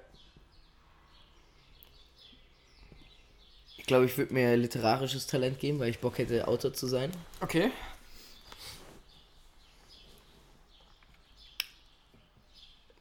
Ich 3.78 3.86
glaube, 3.86 4.06
ich 4.06 4.18
würde 4.18 4.34
mir 4.34 4.58
literarisches 4.58 5.28
Talent 5.28 5.60
geben, 5.60 5.80
weil 5.80 5.90
ich 5.90 6.00
Bock 6.00 6.18
hätte, 6.18 6.48
Autor 6.48 6.74
zu 6.74 6.88
sein. 6.88 7.12
Okay. 7.40 7.72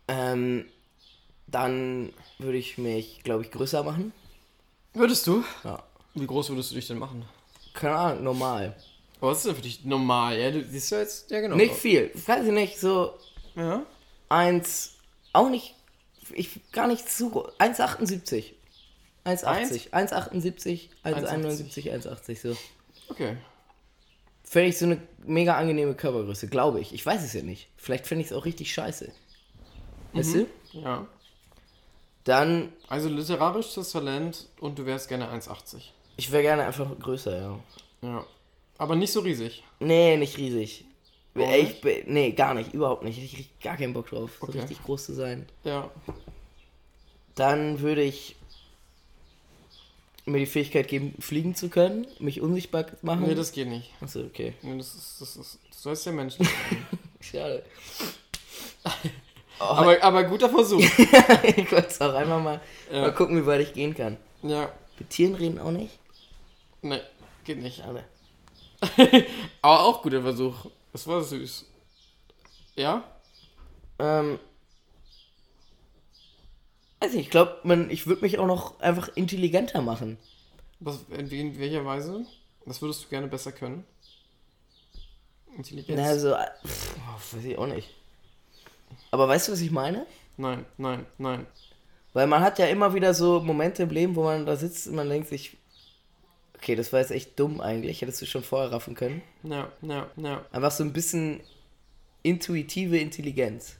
Ähm, 0.08 0.66
dann 1.48 2.12
würde 2.38 2.58
ich 2.58 2.78
mich, 2.78 3.22
glaube 3.24 3.42
ich, 3.42 3.50
größer 3.50 3.82
machen. 3.82 4.12
Würdest 4.94 5.26
du? 5.26 5.44
Ja. 5.64 5.82
Wie 6.14 6.26
groß 6.26 6.50
würdest 6.50 6.70
du 6.70 6.76
dich 6.76 6.86
denn 6.86 6.98
machen? 6.98 7.24
Keine 7.74 7.96
Ahnung, 7.96 8.24
normal. 8.24 8.76
Was 9.20 9.38
ist 9.38 9.46
denn 9.46 9.56
für 9.56 9.62
dich 9.62 9.84
normal? 9.84 10.38
Ja, 10.38 10.50
du 10.50 10.64
siehst 10.64 10.90
ja 10.90 11.00
jetzt, 11.00 11.30
ja 11.30 11.40
genau. 11.40 11.56
Nicht 11.56 11.74
viel. 11.74 12.10
Weiß 12.14 12.46
ich 12.46 12.52
nicht, 12.52 12.78
so. 12.78 13.18
Ja. 13.54 13.84
Eins, 14.28 14.94
auch 15.32 15.48
nicht 15.48 15.75
ich 16.32 16.72
gar 16.72 16.86
nicht 16.86 17.08
zu. 17.08 17.48
1,78. 17.58 18.52
1,80. 19.26 19.90
1,78, 19.90 20.88
1,71, 21.04 21.92
1,80 21.92 22.40
so. 22.40 22.56
Okay. 23.08 23.36
Fände 24.44 24.68
ich 24.68 24.78
so 24.78 24.84
eine 24.86 25.00
mega 25.24 25.56
angenehme 25.56 25.94
Körpergröße, 25.94 26.46
glaube 26.46 26.80
ich. 26.80 26.94
Ich 26.94 27.04
weiß 27.04 27.24
es 27.24 27.32
ja 27.32 27.42
nicht. 27.42 27.68
Vielleicht 27.76 28.06
fände 28.06 28.22
ich 28.22 28.30
es 28.30 28.32
auch 28.32 28.44
richtig 28.44 28.72
scheiße. 28.72 29.10
Weißt 30.12 30.36
mhm. 30.36 30.46
du? 30.72 30.78
Ja. 30.78 31.06
Dann. 32.22 32.72
Also 32.88 33.08
literarisches 33.08 33.90
Talent 33.90 34.48
und 34.60 34.78
du 34.78 34.86
wärst 34.86 35.08
gerne 35.08 35.28
1,80. 35.28 35.90
Ich 36.16 36.30
wäre 36.30 36.42
gerne 36.42 36.64
einfach 36.64 36.88
größer, 36.98 37.36
ja. 37.36 37.58
Ja. 38.02 38.24
Aber 38.78 38.94
nicht 38.94 39.12
so 39.12 39.20
riesig. 39.20 39.64
Nee, 39.80 40.16
nicht 40.16 40.38
riesig. 40.38 40.85
Bin, 41.36 42.02
nee, 42.06 42.32
gar 42.32 42.54
nicht, 42.54 42.72
überhaupt 42.72 43.04
nicht. 43.04 43.22
Ich 43.22 43.34
krieg 43.34 43.60
gar 43.60 43.76
keinen 43.76 43.92
Bock 43.92 44.08
drauf, 44.08 44.30
okay. 44.40 44.52
so 44.52 44.58
richtig 44.60 44.82
groß 44.82 45.06
zu 45.06 45.14
sein. 45.14 45.46
Ja. 45.64 45.90
Dann 47.34 47.80
würde 47.80 48.02
ich 48.02 48.36
mir 50.26 50.38
die 50.38 50.46
Fähigkeit 50.46 50.88
geben, 50.88 51.14
fliegen 51.20 51.54
zu 51.54 51.68
können, 51.68 52.06
mich 52.18 52.40
unsichtbar 52.40 52.86
machen. 53.02 53.26
Nee, 53.26 53.34
das 53.34 53.52
geht 53.52 53.68
nicht. 53.68 53.92
Achso, 54.00 54.20
okay. 54.20 54.54
Nee, 54.62 54.76
das 54.76 54.94
ist, 54.94 55.20
das 55.20 55.36
ist, 55.36 55.58
du 55.70 55.78
sollst 55.78 56.04
ja 56.06 56.12
Mensch. 56.12 56.34
Schade. 57.20 57.62
Aber, 59.58 60.02
aber 60.02 60.24
guter 60.24 60.50
Versuch. 60.50 60.80
ich 61.46 61.72
wollte 61.72 61.88
es 61.88 61.98
auch 62.02 62.12
einmal 62.12 62.40
mal, 62.42 62.60
ja. 62.92 63.00
mal 63.00 63.14
gucken, 63.14 63.40
wie 63.40 63.46
weit 63.46 63.62
ich 63.62 63.72
gehen 63.72 63.94
kann. 63.94 64.18
Ja. 64.42 64.70
Mit 64.98 65.08
Tieren 65.08 65.34
reden 65.34 65.58
auch 65.58 65.70
nicht? 65.70 65.98
Nee, 66.82 67.00
geht 67.42 67.62
nicht. 67.62 67.78
Schade. 67.78 68.04
aber 69.62 69.84
auch 69.84 70.02
guter 70.02 70.20
Versuch. 70.20 70.66
Das 70.96 71.06
war 71.06 71.22
süß. 71.22 71.66
Ja? 72.74 73.04
Ähm. 73.98 74.38
Also 77.00 77.18
ich 77.18 77.28
glaube, 77.28 77.60
ich 77.90 78.06
würde 78.06 78.22
mich 78.22 78.38
auch 78.38 78.46
noch 78.46 78.80
einfach 78.80 79.14
intelligenter 79.14 79.82
machen. 79.82 80.16
Was, 80.80 81.00
in, 81.10 81.28
in 81.28 81.58
welcher 81.58 81.84
Weise? 81.84 82.24
Was 82.64 82.80
würdest 82.80 83.04
du 83.04 83.08
gerne 83.08 83.26
besser 83.26 83.52
können? 83.52 83.84
Intelligenz? 85.54 86.00
Na, 86.00 86.18
so, 86.18 86.34
pff, 86.66 87.34
weiß 87.34 87.44
ich 87.44 87.58
auch 87.58 87.66
nicht. 87.66 87.90
Aber 89.10 89.28
weißt 89.28 89.48
du, 89.48 89.52
was 89.52 89.60
ich 89.60 89.70
meine? 89.70 90.06
Nein, 90.38 90.64
nein, 90.78 91.04
nein. 91.18 91.46
Weil 92.14 92.26
man 92.26 92.40
hat 92.40 92.58
ja 92.58 92.68
immer 92.68 92.94
wieder 92.94 93.12
so 93.12 93.40
Momente 93.40 93.82
im 93.82 93.90
Leben, 93.90 94.16
wo 94.16 94.22
man 94.22 94.46
da 94.46 94.56
sitzt 94.56 94.88
und 94.88 94.94
man 94.94 95.10
denkt 95.10 95.28
sich, 95.28 95.58
Okay, 96.56 96.74
das 96.74 96.92
war 96.92 97.00
jetzt 97.00 97.10
echt 97.10 97.38
dumm 97.38 97.60
eigentlich. 97.60 98.00
Hättest 98.02 98.22
du 98.22 98.26
schon 98.26 98.42
vorher 98.42 98.72
raffen 98.72 98.94
können. 98.94 99.22
Ja, 99.42 99.70
ja, 99.82 100.10
ja. 100.16 100.44
Einfach 100.52 100.70
so 100.70 100.84
ein 100.84 100.92
bisschen 100.92 101.40
intuitive 102.22 102.98
Intelligenz. 102.98 103.76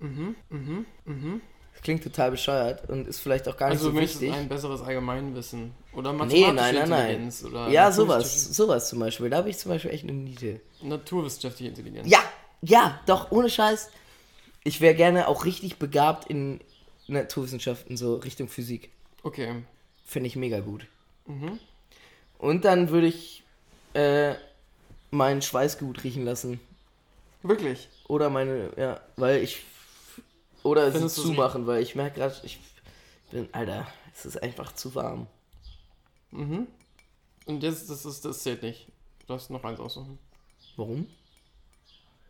Mhm, 0.00 0.34
mhm, 0.50 0.86
mhm. 1.04 1.40
Das 1.72 1.82
klingt 1.82 2.02
total 2.02 2.30
bescheuert 2.30 2.88
und 2.88 3.06
ist 3.06 3.20
vielleicht 3.20 3.48
auch 3.48 3.56
gar 3.56 3.68
nicht 3.68 3.78
also 3.78 3.90
so 3.90 3.98
wichtig. 3.98 4.30
Also 4.30 4.42
ein 4.42 4.48
besseres 4.48 4.80
Allgemeinwissen 4.82 5.72
oder 5.92 6.12
mathematische 6.12 6.46
nee, 6.46 6.52
nein, 6.52 6.88
nein, 6.88 7.00
Intelligenz 7.00 7.42
nein. 7.42 7.52
oder 7.52 7.68
ja, 7.68 7.92
sowas, 7.92 8.44
sowas 8.54 8.88
zum 8.88 8.98
Beispiel. 8.98 9.30
Da 9.30 9.38
habe 9.38 9.50
ich 9.50 9.58
zum 9.58 9.70
Beispiel 9.72 9.90
echt 9.90 10.04
eine 10.04 10.12
Niete. 10.12 10.60
Naturwissenschaftliche 10.82 11.70
Intelligenz. 11.70 12.10
Ja, 12.10 12.20
ja, 12.62 13.00
doch 13.06 13.30
ohne 13.30 13.48
Scheiß. 13.48 13.90
Ich 14.64 14.80
wäre 14.80 14.94
gerne 14.94 15.28
auch 15.28 15.44
richtig 15.44 15.78
begabt 15.78 16.28
in 16.28 16.60
Naturwissenschaften 17.06 17.96
so 17.96 18.16
Richtung 18.16 18.48
Physik. 18.48 18.90
Okay. 19.22 19.62
Finde 20.04 20.28
ich 20.28 20.36
mega 20.36 20.60
gut. 20.60 20.86
Mhm. 21.26 21.58
Und 22.38 22.64
dann 22.64 22.90
würde 22.90 23.06
ich 23.06 23.42
äh, 23.94 24.34
meinen 25.10 25.42
Schweiß 25.42 25.78
gut 25.78 26.04
riechen 26.04 26.24
lassen. 26.24 26.60
Wirklich? 27.42 27.88
Oder 28.08 28.30
meine, 28.30 28.70
ja, 28.76 29.00
weil 29.16 29.42
ich. 29.42 29.62
Oder 30.62 30.90
sie 30.90 31.08
zumachen, 31.08 31.66
weil 31.66 31.82
ich 31.82 31.94
merke 31.94 32.20
gerade, 32.20 32.34
ich 32.42 32.58
bin, 33.30 33.48
Alter, 33.52 33.86
es 34.14 34.26
ist 34.26 34.42
einfach 34.42 34.72
zu 34.72 34.94
warm. 34.94 35.28
Mhm. 36.32 36.66
Und 37.46 37.62
jetzt, 37.62 37.88
das, 37.88 38.04
ist, 38.04 38.24
das 38.24 38.42
zählt 38.42 38.62
nicht. 38.62 38.88
Du 39.20 39.26
darfst 39.28 39.50
noch 39.50 39.62
eins 39.62 39.78
aussuchen. 39.78 40.18
Warum? 40.76 41.06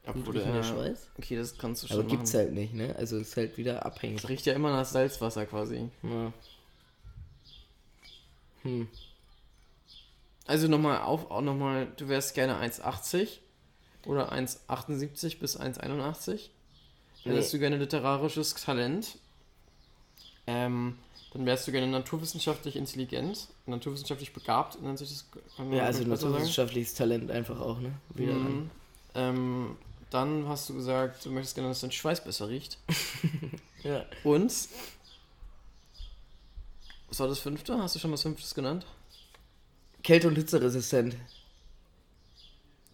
Obwohl, 0.06 0.36
äh, 0.36 0.62
Schweiß? 0.62 1.10
Okay, 1.18 1.36
das 1.36 1.58
kannst 1.58 1.82
du 1.82 1.88
schon. 1.88 1.98
Aber 1.98 2.08
gibt's 2.08 2.32
halt 2.34 2.52
nicht, 2.52 2.74
ne? 2.74 2.94
Also 2.96 3.16
es 3.16 3.28
ist 3.28 3.36
halt 3.36 3.56
wieder 3.56 3.84
abhängig. 3.84 4.22
Es 4.22 4.28
riecht 4.28 4.46
ja 4.46 4.52
immer 4.52 4.70
nach 4.70 4.84
Salzwasser 4.84 5.46
quasi. 5.46 5.88
Ja. 6.02 6.32
Hm. 8.62 8.88
Also 10.46 10.68
nochmal 10.68 11.00
auf, 11.00 11.30
auch 11.30 11.40
nochmal, 11.40 11.88
du 11.96 12.08
wärst 12.08 12.34
gerne 12.34 12.60
1,80 12.60 13.28
oder 14.06 14.32
1,78 14.32 15.38
bis 15.38 15.58
1,81. 15.58 16.50
Dann 17.24 17.34
nee. 17.34 17.44
du 17.50 17.58
gerne 17.58 17.76
literarisches 17.76 18.54
Talent. 18.54 19.18
Ähm, 20.46 20.96
dann 21.32 21.44
wärst 21.44 21.66
du 21.66 21.72
gerne 21.72 21.88
naturwissenschaftlich 21.88 22.76
intelligent, 22.76 23.48
naturwissenschaftlich 23.66 24.32
begabt, 24.32 24.80
nennt 24.80 24.98
sich 24.98 25.10
das. 25.10 25.26
Ja, 25.72 25.84
also 25.84 26.04
naturwissenschaftliches 26.04 26.94
Talent 26.94 27.30
einfach 27.30 27.60
auch, 27.60 27.80
ne? 27.80 27.92
Wieder 28.14 28.34
mhm. 28.34 28.70
Ähm, 29.14 29.76
dann 30.10 30.46
hast 30.46 30.68
du 30.68 30.74
gesagt, 30.74 31.24
du 31.24 31.30
möchtest 31.30 31.56
gerne, 31.56 31.70
dass 31.70 31.80
dein 31.80 31.90
Schweiß 31.92 32.24
besser 32.24 32.48
riecht. 32.48 32.78
Ja. 33.82 34.04
Und? 34.24 34.52
Was 37.08 37.20
war 37.20 37.28
das 37.28 37.38
fünfte? 37.38 37.78
Hast 37.78 37.94
du 37.94 38.00
schon 38.00 38.10
was 38.10 38.22
fünftes 38.22 38.52
genannt? 38.52 38.84
Kälte- 40.06 40.28
und 40.28 40.36
Hitzeresistent. 40.36 41.16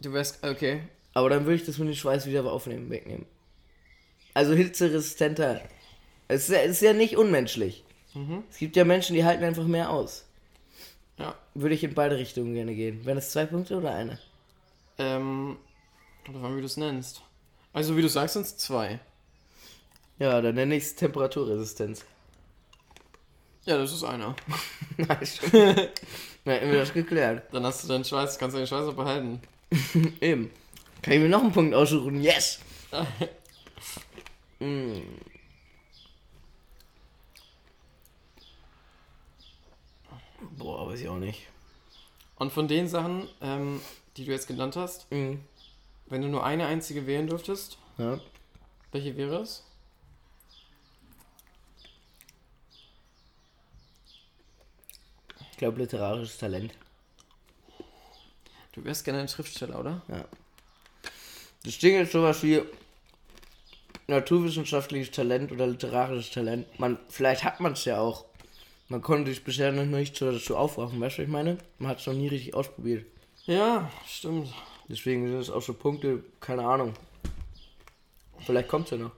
Du 0.01 0.15
wärst, 0.15 0.43
okay. 0.43 0.81
Aber 1.13 1.29
dann 1.29 1.45
würde 1.45 1.57
ich 1.57 1.67
das 1.67 1.77
mit 1.77 1.89
dem 1.89 1.95
Schweiß 1.95 2.25
wieder 2.25 2.51
aufnehmen, 2.51 2.89
wegnehmen. 2.89 3.27
Also 4.33 4.55
hitzeresistenter. 4.55 5.61
Es 6.29 6.49
ist, 6.49 6.55
ja, 6.55 6.61
ist 6.61 6.81
ja 6.81 6.95
nicht 6.95 7.19
unmenschlich. 7.19 7.85
Es 8.51 8.57
gibt 8.57 8.77
ja 8.77 8.87
Menschen, 8.87 9.15
die 9.15 9.27
halten 9.27 9.45
einfach 9.45 9.67
mehr 9.67 9.91
aus. 9.91 10.25
Ja. 11.19 11.35
Würde 11.53 11.75
ich 11.75 11.85
in 11.85 11.93
beide 11.93 12.17
Richtungen 12.17 12.55
gerne 12.55 12.75
gehen. 12.75 13.05
Wären 13.05 13.17
das 13.17 13.31
zwei 13.31 13.45
Punkte 13.45 13.77
oder 13.77 13.95
eine? 13.95 14.19
Ähm, 14.97 15.59
oder 16.31 16.57
wie 16.57 16.61
du 16.61 16.67
es 16.67 16.79
nennst. 16.79 17.21
Also, 17.75 17.95
wie 17.95 18.03
du 18.03 18.09
sagst, 18.09 18.35
sind 18.35 18.47
es 18.47 18.57
zwei. 18.57 19.01
Ja, 20.19 20.41
dann 20.41 20.55
nenne 20.55 20.77
ich 20.77 20.85
es 20.85 20.95
Temperaturresistenz. 20.95 22.07
Ja, 23.67 23.77
das 23.77 23.93
ist 23.93 24.03
einer. 24.03 24.35
Nice. 24.97 25.41
Dann 26.45 26.55
hätten 26.55 26.73
wir 26.73 26.79
das 26.81 26.93
geklärt. 26.93 27.45
Dann 27.53 27.65
hast 27.65 27.85
du 27.85 27.89
deinen 27.89 28.05
Schweiß, 28.05 28.39
kannst 28.39 28.55
du 28.55 28.59
den 28.59 28.67
Schweiß 28.67 28.87
auch 28.89 28.95
behalten. 28.95 29.41
Eben. 30.21 30.51
Kann 31.03 31.15
ich 31.15 31.21
mir 31.21 31.29
noch 31.29 31.43
einen 31.43 31.53
Punkt 31.53 31.75
aussuchen? 31.75 32.21
Yes! 32.21 32.59
mm. 34.61 35.01
Boah, 40.59 40.89
weiß 40.91 41.01
ich 41.01 41.09
auch 41.09 41.19
nicht. 41.19 41.47
Und 42.37 42.53
von 42.53 42.67
den 42.69 42.89
Sachen, 42.89 43.29
ähm, 43.41 43.81
die 44.17 44.25
du 44.25 44.33
jetzt 44.33 44.49
genannt 44.49 44.77
hast, 44.77 45.11
Mhm. 45.13 45.41
wenn 46.07 46.23
du 46.23 46.29
nur 46.29 46.45
eine 46.45 46.67
einzige 46.67 47.07
wählen 47.07 47.27
dürftest, 47.27 47.79
Ja. 47.99 48.19
welche 48.91 49.17
wäre 49.17 49.37
es? 49.37 49.65
Ich 55.53 55.59
glaube, 55.59 55.79
literarisches 55.79 56.39
Talent. 56.39 56.75
Du 58.73 58.85
wärst 58.85 59.05
gerne 59.05 59.21
ein 59.21 59.29
Schriftsteller, 59.29 59.79
oder? 59.79 60.03
Ja. 60.09 60.25
Das 61.65 61.79
Ding 61.79 62.01
ist 62.01 62.13
sowas 62.13 62.43
wie 62.43 62.63
naturwissenschaftliches 64.09 65.11
Talent 65.13 65.53
oder 65.53 65.67
literarisches 65.67 66.31
Talent. 66.33 66.67
Man, 66.81 66.99
vielleicht 67.09 67.45
hat 67.45 67.61
man 67.61 67.73
es 67.73 67.85
ja 67.85 68.01
auch. 68.01 68.25
Man 68.89 69.01
konnte 69.01 69.31
sich 69.31 69.45
bisher 69.45 69.73
noch 69.73 69.85
nicht 69.85 70.17
so 70.17 70.31
dazu 70.31 70.57
aufwachen, 70.57 71.01
weißt 71.01 71.19
du, 71.19 71.23
was 71.23 71.27
ich 71.27 71.33
meine? 71.33 71.59
Man 71.79 71.91
hat 71.91 72.01
es 72.01 72.07
noch 72.07 72.15
nie 72.15 72.29
richtig 72.29 72.55
ausprobiert. 72.55 73.07
Ja, 73.47 73.91
stimmt. 74.07 74.53
Deswegen 74.89 75.29
sind 75.29 75.39
es 75.39 75.51
auch 75.51 75.63
so 75.63 75.75
Punkte, 75.75 76.23
keine 76.41 76.65
Ahnung. 76.65 76.95
Vielleicht 78.45 78.69
kommt 78.69 78.87
es 78.87 78.91
ja 78.91 78.99
noch. 78.99 79.13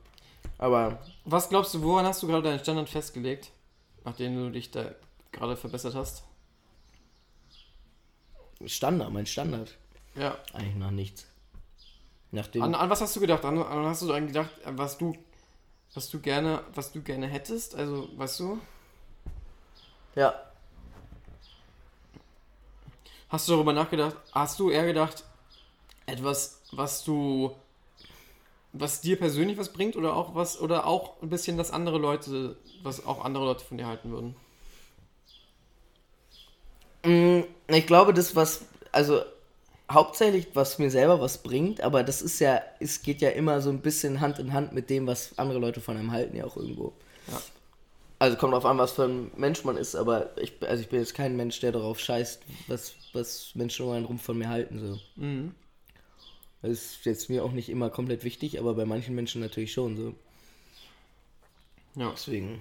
Aber 0.58 1.00
Was 1.24 1.48
glaubst 1.48 1.74
du, 1.74 1.82
woran 1.82 2.06
hast 2.06 2.22
du 2.22 2.26
gerade 2.26 2.48
deinen 2.48 2.60
Standard 2.60 2.88
festgelegt, 2.88 3.50
nachdem 4.04 4.36
du 4.36 4.50
dich 4.50 4.70
da 4.70 4.94
gerade 5.34 5.56
verbessert 5.56 5.94
hast? 5.94 6.24
Standard, 8.66 9.12
mein 9.12 9.26
Standard. 9.26 9.76
Ja. 10.14 10.38
Eigentlich 10.52 10.76
noch 10.76 10.90
nichts. 10.90 11.26
Nachdem. 12.30 12.62
An, 12.62 12.74
an 12.74 12.90
was 12.90 13.00
hast 13.00 13.14
du 13.16 13.20
gedacht? 13.20 13.44
An, 13.44 13.62
an 13.62 13.84
hast 13.84 14.02
du 14.02 14.08
dann 14.08 14.26
gedacht, 14.26 14.50
was 14.64 14.98
du, 14.98 15.16
was 15.94 16.08
du 16.10 16.20
gerne, 16.20 16.62
was 16.74 16.92
du 16.92 17.02
gerne 17.02 17.26
hättest? 17.26 17.74
Also, 17.74 18.08
weißt 18.16 18.40
du? 18.40 18.60
ja. 20.14 20.34
Hast 23.28 23.48
du 23.48 23.52
darüber 23.52 23.72
nachgedacht? 23.72 24.16
Hast 24.32 24.60
du 24.60 24.70
eher 24.70 24.86
gedacht, 24.86 25.24
etwas, 26.06 26.60
was 26.70 27.02
du, 27.02 27.54
was 28.72 29.00
dir 29.00 29.18
persönlich 29.18 29.58
was 29.58 29.72
bringt 29.72 29.96
oder 29.96 30.14
auch 30.14 30.34
was, 30.34 30.60
oder 30.60 30.86
auch 30.86 31.20
ein 31.22 31.30
bisschen, 31.30 31.56
dass 31.56 31.70
andere 31.72 31.98
Leute, 31.98 32.56
was 32.82 33.04
auch 33.04 33.24
andere 33.24 33.44
Leute 33.44 33.64
von 33.64 33.76
dir 33.78 33.86
halten 33.86 34.10
würden? 34.12 34.36
Mm, 37.04 37.42
Ich 37.68 37.86
glaube, 37.86 38.12
das, 38.14 38.34
was. 38.36 38.64
Also, 38.92 39.22
hauptsächlich, 39.90 40.48
was 40.54 40.78
mir 40.78 40.90
selber 40.90 41.20
was 41.20 41.42
bringt, 41.42 41.80
aber 41.82 42.02
das 42.04 42.22
ist 42.22 42.40
ja. 42.40 42.62
Es 42.80 43.02
geht 43.02 43.20
ja 43.22 43.30
immer 43.30 43.60
so 43.62 43.70
ein 43.70 43.80
bisschen 43.82 44.20
Hand 44.20 44.38
in 44.38 44.52
Hand 44.52 44.72
mit 44.72 44.90
dem, 44.90 45.06
was 45.06 45.38
andere 45.38 45.58
Leute 45.58 45.80
von 45.80 45.96
einem 45.96 46.12
halten, 46.12 46.36
ja 46.36 46.44
auch 46.44 46.56
irgendwo. 46.56 46.92
Ja. 47.28 47.42
Also, 48.20 48.36
kommt 48.38 48.54
drauf 48.54 48.66
an, 48.66 48.78
was 48.78 48.92
für 48.92 49.04
ein 49.04 49.32
Mensch 49.36 49.64
man 49.64 49.76
ist, 49.76 49.94
aber 49.96 50.36
ich, 50.38 50.54
also 50.66 50.82
ich 50.82 50.88
bin 50.90 51.00
jetzt 51.00 51.14
kein 51.14 51.36
Mensch, 51.36 51.60
der 51.60 51.72
darauf 51.72 52.00
scheißt, 52.00 52.42
was, 52.68 52.94
was 53.12 53.52
Menschen 53.54 53.86
um 53.86 53.92
einen 53.92 54.06
rum 54.06 54.18
von 54.18 54.38
mir 54.38 54.48
halten. 54.50 54.80
So. 54.80 55.00
Mhm. 55.22 55.54
Das 56.62 56.70
ist 56.72 57.04
jetzt 57.04 57.30
mir 57.30 57.44
auch 57.44 57.52
nicht 57.52 57.68
immer 57.68 57.90
komplett 57.90 58.24
wichtig, 58.24 58.58
aber 58.58 58.74
bei 58.74 58.84
manchen 58.86 59.14
Menschen 59.14 59.40
natürlich 59.40 59.72
schon 59.72 59.96
so. 59.96 60.14
Ja. 61.94 62.10
Deswegen. 62.10 62.60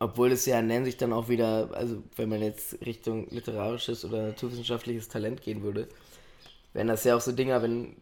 Obwohl 0.00 0.32
es 0.32 0.46
ja 0.46 0.62
nennt 0.62 0.86
sich 0.86 0.96
dann 0.96 1.12
auch 1.12 1.28
wieder, 1.28 1.70
also 1.74 2.02
wenn 2.16 2.28
man 2.28 2.42
jetzt 2.42 2.78
Richtung 2.86 3.28
literarisches 3.30 4.04
oder 4.04 4.28
naturwissenschaftliches 4.28 5.08
Talent 5.08 5.42
gehen 5.42 5.62
würde, 5.62 5.88
wären 6.74 6.88
das 6.88 7.04
ja 7.04 7.16
auch 7.16 7.20
so 7.22 7.32
Dinger, 7.32 7.62
wenn. 7.62 7.96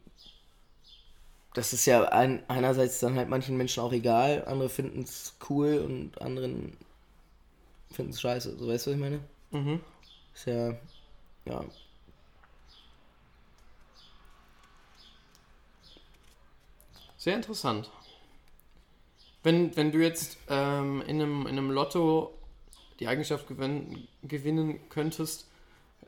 Das 1.55 1.73
ist 1.73 1.87
ja 1.87 2.05
ein, 2.11 2.43
einerseits 2.49 3.01
dann 3.01 3.17
halt 3.17 3.29
manchen 3.29 3.57
Menschen 3.57 3.83
auch 3.83 3.93
egal, 3.93 4.45
andere 4.47 4.69
finden 4.69 5.03
es 5.03 5.35
cool 5.49 5.79
und 5.79 6.21
anderen 6.21 6.77
finden 7.91 8.13
es 8.13 8.21
scheiße. 8.21 8.57
So 8.59 8.69
weißt 8.69 8.87
du, 8.87 8.91
was 8.91 8.97
ich 8.97 9.01
meine? 9.01 9.21
Mhm. 9.51 9.81
Ist 10.35 10.47
ja. 10.47 10.75
Ja. 11.47 11.65
Sehr 17.19 17.35
interessant. 17.37 17.91
Wenn, 19.47 19.77
wenn 19.77 19.93
du 19.93 20.03
jetzt 20.03 20.39
ähm, 20.49 21.03
in, 21.03 21.23
einem, 21.23 21.43
in 21.43 21.57
einem 21.57 21.71
Lotto 21.71 22.37
die 22.99 23.07
Eigenschaft 23.07 23.47
gewinn, 23.47 24.09
gewinnen 24.25 24.81
könntest, 24.89 25.47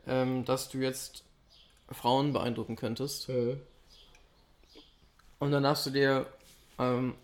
ähm, 0.05 0.43
dass 0.43 0.67
du 0.67 0.79
jetzt 0.79 1.23
Frauen 1.89 2.33
beeindrucken 2.33 2.75
könntest, 2.75 3.29
und 5.39 5.51
dann 5.51 5.63
darfst 5.63 5.85
du 5.85 5.91
dir, 5.91 6.25
ähm, 6.79 7.15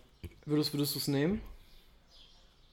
würdest, 0.46 0.72
würdest 0.72 0.94
du 0.94 1.00
es 1.00 1.08
nehmen? 1.08 1.42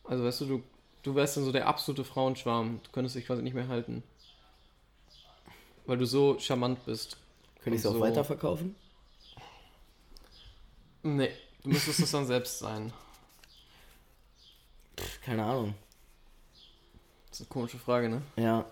Also 0.05 0.23
weißt 0.23 0.39
du, 0.39 0.45
du, 0.45 0.63
du 1.03 1.15
wärst 1.15 1.35
dann 1.35 1.43
so 1.43 1.51
der 1.51 1.67
absolute 1.67 2.05
Frauenschwarm, 2.05 2.79
du 2.81 2.91
könntest 2.91 3.17
dich 3.17 3.25
quasi 3.25 3.41
nicht 3.41 3.55
mehr 3.55 3.67
halten. 3.67 4.03
Weil 5.85 5.97
du 5.97 6.05
so 6.05 6.39
charmant 6.39 6.85
bist. 6.85 7.17
Könnte 7.61 7.75
ich 7.75 7.81
es 7.81 7.85
auch 7.87 7.95
So. 7.95 7.99
weiterverkaufen? 7.99 8.73
Nee, 11.03 11.31
du 11.63 11.71
müsstest 11.71 11.99
es 11.99 12.11
dann 12.11 12.25
selbst 12.25 12.59
sein. 12.59 12.93
Keine 15.25 15.43
Ahnung. 15.43 15.73
Das 17.29 17.39
ist 17.39 17.47
eine 17.47 17.49
komische 17.49 17.77
Frage, 17.77 18.09
ne? 18.09 18.21
Ja. 18.35 18.65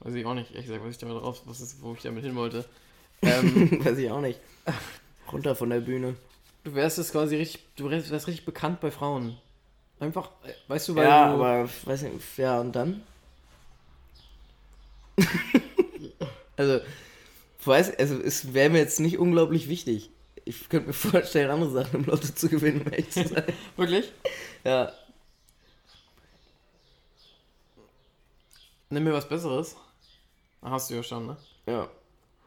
Weiß 0.00 0.14
ich 0.14 0.24
auch 0.24 0.34
nicht, 0.34 0.50
ehrlich 0.50 0.66
gesagt, 0.66 0.84
was 0.84 0.92
ich 0.92 0.98
damit 0.98 1.22
raus, 1.22 1.42
was 1.46 1.60
ist, 1.60 1.82
wo 1.82 1.92
ich 1.94 2.02
damit 2.02 2.24
hin 2.24 2.36
wollte. 2.36 2.64
Ähm, 3.22 3.82
Weiß 3.82 3.96
ich 3.96 4.10
auch 4.10 4.20
nicht. 4.20 4.38
Runter 5.32 5.56
von 5.56 5.70
der 5.70 5.80
Bühne. 5.80 6.16
du 6.64 6.74
wärst 6.74 6.98
jetzt 6.98 7.12
quasi 7.12 7.36
richtig, 7.36 7.64
du 7.74 7.88
wärst 7.88 8.10
wärst 8.10 8.26
richtig 8.26 8.44
bekannt 8.44 8.78
bei 8.80 8.90
Frauen. 8.90 9.38
Einfach, 9.98 10.32
äh, 10.44 10.52
weißt 10.68 10.88
du, 10.88 10.94
weil 10.96 11.06
ja, 11.06 11.28
du, 11.28 11.42
aber 11.42 11.68
weiß 11.84 12.02
nicht, 12.02 12.20
ja, 12.36 12.60
und 12.60 12.76
dann? 12.76 13.02
also, 16.58 16.80
weiß, 17.64 17.98
also 17.98 18.20
es 18.20 18.52
wäre 18.52 18.68
mir 18.68 18.80
jetzt 18.80 19.00
nicht 19.00 19.18
unglaublich 19.18 19.66
wichtig. 19.70 20.10
Ich 20.44 20.68
könnte 20.68 20.88
mir 20.88 20.92
vorstellen, 20.92 21.50
andere 21.50 21.70
Sachen 21.70 22.00
im 22.00 22.04
Lotto 22.04 22.28
zu 22.28 22.50
gewinnen, 22.50 22.82
um 22.82 22.92
ehrlich 22.92 23.10
zu 23.10 23.26
sein. 23.26 23.44
wirklich? 23.78 24.12
ja. 24.62 24.92
Nimm 28.90 29.04
mir 29.04 29.12
was 29.12 29.28
Besseres. 29.28 29.76
Hast 30.62 30.90
du 30.90 30.94
ja 30.94 31.02
schon, 31.02 31.26
ne? 31.26 31.36
Ja. 31.66 31.88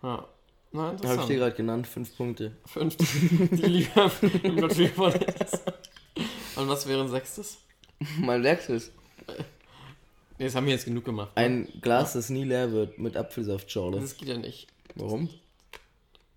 Ja. 0.01 0.25
Na, 0.71 0.81
Habe 0.83 0.95
ich 0.95 1.01
dir 1.01 1.07
interessant. 1.09 1.29
gerade 1.37 1.55
genannt, 1.55 1.87
fünf 1.87 2.15
Punkte. 2.15 2.55
Fünf, 2.65 2.95
die 2.97 3.61
lieber 3.65 4.11
im 4.43 4.63
ist. 4.63 5.61
Und 6.55 6.67
was 6.67 6.87
wäre 6.87 7.01
ein 7.01 7.09
sechstes? 7.09 7.57
Mein 8.19 8.41
letztes. 8.41 8.91
Nee, 10.37 10.45
das 10.45 10.55
haben 10.55 10.65
wir 10.67 10.73
jetzt 10.73 10.85
genug 10.85 11.05
gemacht. 11.05 11.31
Ein 11.35 11.67
Glas, 11.81 12.13
das 12.13 12.29
nie 12.29 12.45
leer 12.45 12.71
wird, 12.71 12.97
mit 12.97 13.17
Apfelsaftschorle. 13.17 13.99
Das 13.99 14.15
geht 14.15 14.29
ja 14.29 14.37
nicht. 14.37 14.67
Warum? 14.95 15.29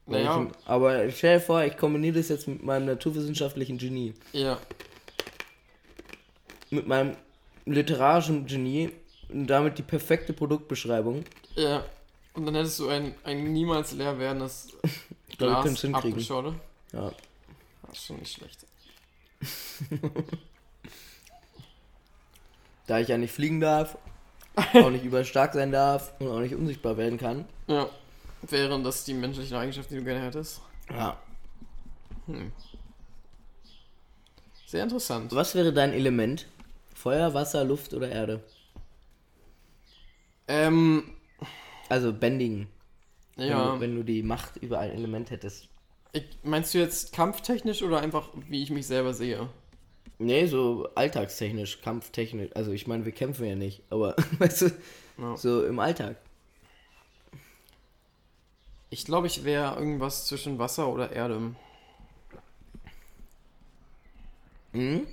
Naja, 0.07 0.45
ich, 0.51 0.67
aber 0.67 1.11
stell 1.11 1.39
dir 1.39 1.45
vor, 1.45 1.63
ich 1.63 1.77
kombiniere 1.77 2.19
das 2.19 2.29
jetzt 2.29 2.49
mit 2.49 2.63
meinem 2.63 2.87
naturwissenschaftlichen 2.87 3.79
Genie. 3.79 4.15
ja. 4.33 4.59
Mit 6.71 6.87
meinem 6.87 7.17
literarischen 7.67 8.47
Genie 8.47 8.91
und 9.33 9.47
damit 9.47 9.79
die 9.79 9.83
perfekte 9.83 10.33
Produktbeschreibung. 10.33 11.25
Ja. 11.55 11.85
Und 12.35 12.47
dann 12.47 12.55
hättest 12.55 12.79
du 12.79 12.89
ein, 12.89 13.15
ein 13.25 13.53
niemals 13.53 13.93
leer 13.93 14.19
werdendes 14.19 14.69
Glas. 15.39 15.85
Apfelschorle. 15.93 16.55
Ja. 16.93 17.13
Das 17.87 17.99
ist 17.99 18.07
schon 18.07 18.17
nicht 18.19 18.33
schlecht. 18.33 18.67
Da 22.87 22.99
ich 22.99 23.09
ja 23.09 23.17
nicht 23.17 23.33
fliegen 23.33 23.61
darf, 23.61 23.97
auch 24.75 24.91
nicht 24.91 25.05
überstark 25.05 25.55
sein 25.55 25.73
darf 25.73 26.13
und 26.19 26.29
auch 26.29 26.41
nicht 26.41 26.55
unsichtbar 26.55 26.97
werden 26.97 27.19
kann, 27.19 27.47
Ja. 27.67 27.89
Wären 28.43 28.83
das 28.83 29.05
die 29.05 29.15
menschlichen 29.15 29.57
Eigenschaften, 29.57 29.95
die 29.95 30.01
du 30.01 30.05
gerne 30.05 30.27
hättest? 30.27 30.61
Ja. 30.91 31.17
Hm. 32.27 32.51
Sehr 34.67 34.83
interessant. 34.83 35.33
Was 35.33 35.55
wäre 35.55 35.73
dein 35.73 35.93
Element? 35.93 36.49
Feuer, 36.93 37.35
Wasser, 37.35 37.63
Luft 37.63 37.95
oder 37.95 38.11
Erde? 38.11 38.43
Ähm, 40.53 41.05
Also 41.89 42.13
bändigen. 42.13 42.69
Wenn, 43.37 43.49
ja. 43.49 43.75
du, 43.75 43.81
wenn 43.81 43.97
du 43.97 44.03
die 44.05 44.23
Macht 44.23 44.57
über 44.59 44.79
ein 44.79 44.91
Element 44.91 45.31
hättest. 45.31 45.69
Ich, 46.13 46.25
meinst 46.43 46.75
du 46.75 46.79
jetzt 46.79 47.13
kampftechnisch 47.15 47.83
oder 47.83 48.01
einfach, 48.01 48.29
wie 48.49 48.63
ich 48.63 48.71
mich 48.71 48.87
selber 48.87 49.15
sehe? 49.15 49.49
Nee, 50.19 50.47
so 50.47 50.89
alltagstechnisch, 50.95 51.81
kampftechnisch. 51.81 52.51
Also 52.55 52.71
ich 52.73 52.87
meine, 52.87 53.05
wir 53.07 53.13
kämpfen 53.13 53.47
ja 53.47 53.55
nicht, 53.55 53.83
aber 53.91 54.15
weißt 54.39 54.63
du, 54.63 54.71
Ja. 55.19 55.37
so 55.37 55.65
im 55.65 55.79
Alltag. 55.79 56.17
Ich 58.91 59.07
glaube, 59.07 59.27
ich 59.27 59.45
wäre 59.45 59.75
irgendwas 59.77 60.27
zwischen 60.27 60.59
Wasser 60.59 60.89
oder 60.89 61.13
Erde. 61.13 61.55
Mhm. 64.73 65.07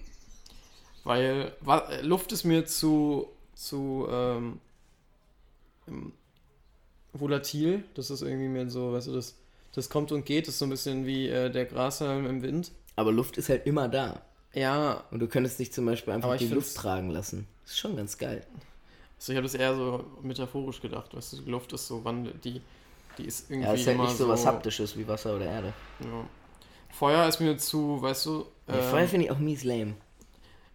Weil 1.06 1.54
Luft 2.02 2.32
ist 2.34 2.44
mir 2.44 2.66
zu, 2.66 3.30
zu 3.56 4.06
ähm, 4.12 4.60
volatil. 7.14 7.84
Das 7.96 8.10
ist 8.10 8.22
irgendwie 8.22 8.48
mehr 8.48 8.70
so, 8.70 8.94
weißt 8.94 9.08
du, 9.08 9.14
das, 9.14 9.36
das 9.74 9.90
kommt 9.90 10.12
und 10.12 10.26
geht. 10.26 10.48
Das 10.48 10.56
ist 10.56 10.60
so 10.60 10.66
ein 10.66 10.70
bisschen 10.72 11.06
wie 11.06 11.28
äh, 11.28 11.50
der 11.50 11.66
Grashalm 11.66 12.26
im 12.26 12.42
Wind. 12.42 12.72
Aber 12.96 13.12
Luft 13.12 13.38
ist 13.38 13.50
halt 13.50 13.66
immer 13.66 13.88
da. 13.88 14.22
Ja, 14.54 15.04
Und 15.12 15.20
du 15.20 15.28
könntest 15.28 15.60
dich 15.60 15.72
zum 15.72 15.86
Beispiel 15.86 16.14
einfach 16.14 16.36
die 16.38 16.48
Luft 16.48 16.76
tragen 16.76 17.12
lassen. 17.12 17.48
Das 17.64 17.74
ist 17.74 17.80
schon 17.80 17.96
ganz 17.96 18.18
geil. 18.18 18.46
also 19.20 19.32
ich 19.32 19.38
habe 19.38 19.44
das 19.46 19.54
eher 19.54 19.76
so 19.76 20.04
metaphorisch 20.24 20.82
gedacht. 20.82 21.16
Weißt 21.16 21.34
du, 21.34 21.38
die 21.42 21.52
Luft 21.52 21.72
ist 21.74 21.88
so 21.88 22.04
Wandel, 22.04 22.34
die, 22.44 22.62
die 23.18 23.26
ist 23.26 23.50
irgendwie 23.52 23.68
Ja, 23.68 23.74
ist 23.74 23.88
halt 23.88 24.00
nicht 24.00 24.18
so 24.18 24.28
was 24.28 24.46
Haptisches 24.46 24.98
wie 24.98 25.08
Wasser 25.08 25.36
oder 25.36 25.46
Erde. 25.46 25.74
Ja. 26.00 26.26
Feuer 26.92 27.28
ist 27.28 27.40
mir 27.40 27.56
zu, 27.58 28.02
weißt 28.02 28.26
du, 28.26 28.46
ähm, 28.68 28.82
Feuer 28.82 29.08
finde 29.08 29.28
ich 29.28 29.32
auch 29.32 29.38
mies 29.38 29.64
lame. 29.64 29.94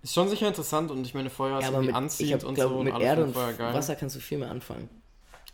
ist 0.03 0.15
schon 0.15 0.29
sicher 0.29 0.47
interessant 0.47 0.93
und 0.93 1.05
ich 1.05 1.13
meine, 1.13 1.29
Feuer 1.29 1.59
ist 1.59 1.65
Ja, 1.65 1.71
irgendwie 1.71 1.87
mit, 1.89 1.97
anziehend 1.97 2.29
ich 2.29 2.35
hab, 2.43 2.49
und 2.49 2.55
glaub, 2.55 2.71
so 2.71 2.79
und 2.79 2.85
mit 2.85 2.95
alles 2.95 3.05
Erde 3.07 3.25
und 3.25 3.35
geil. 3.35 3.75
Wasser 3.75 3.97
kannst 3.97 4.15
du 4.15 4.21
viel 4.21 4.39
mehr 4.39 4.51
anfangen. 4.53 4.89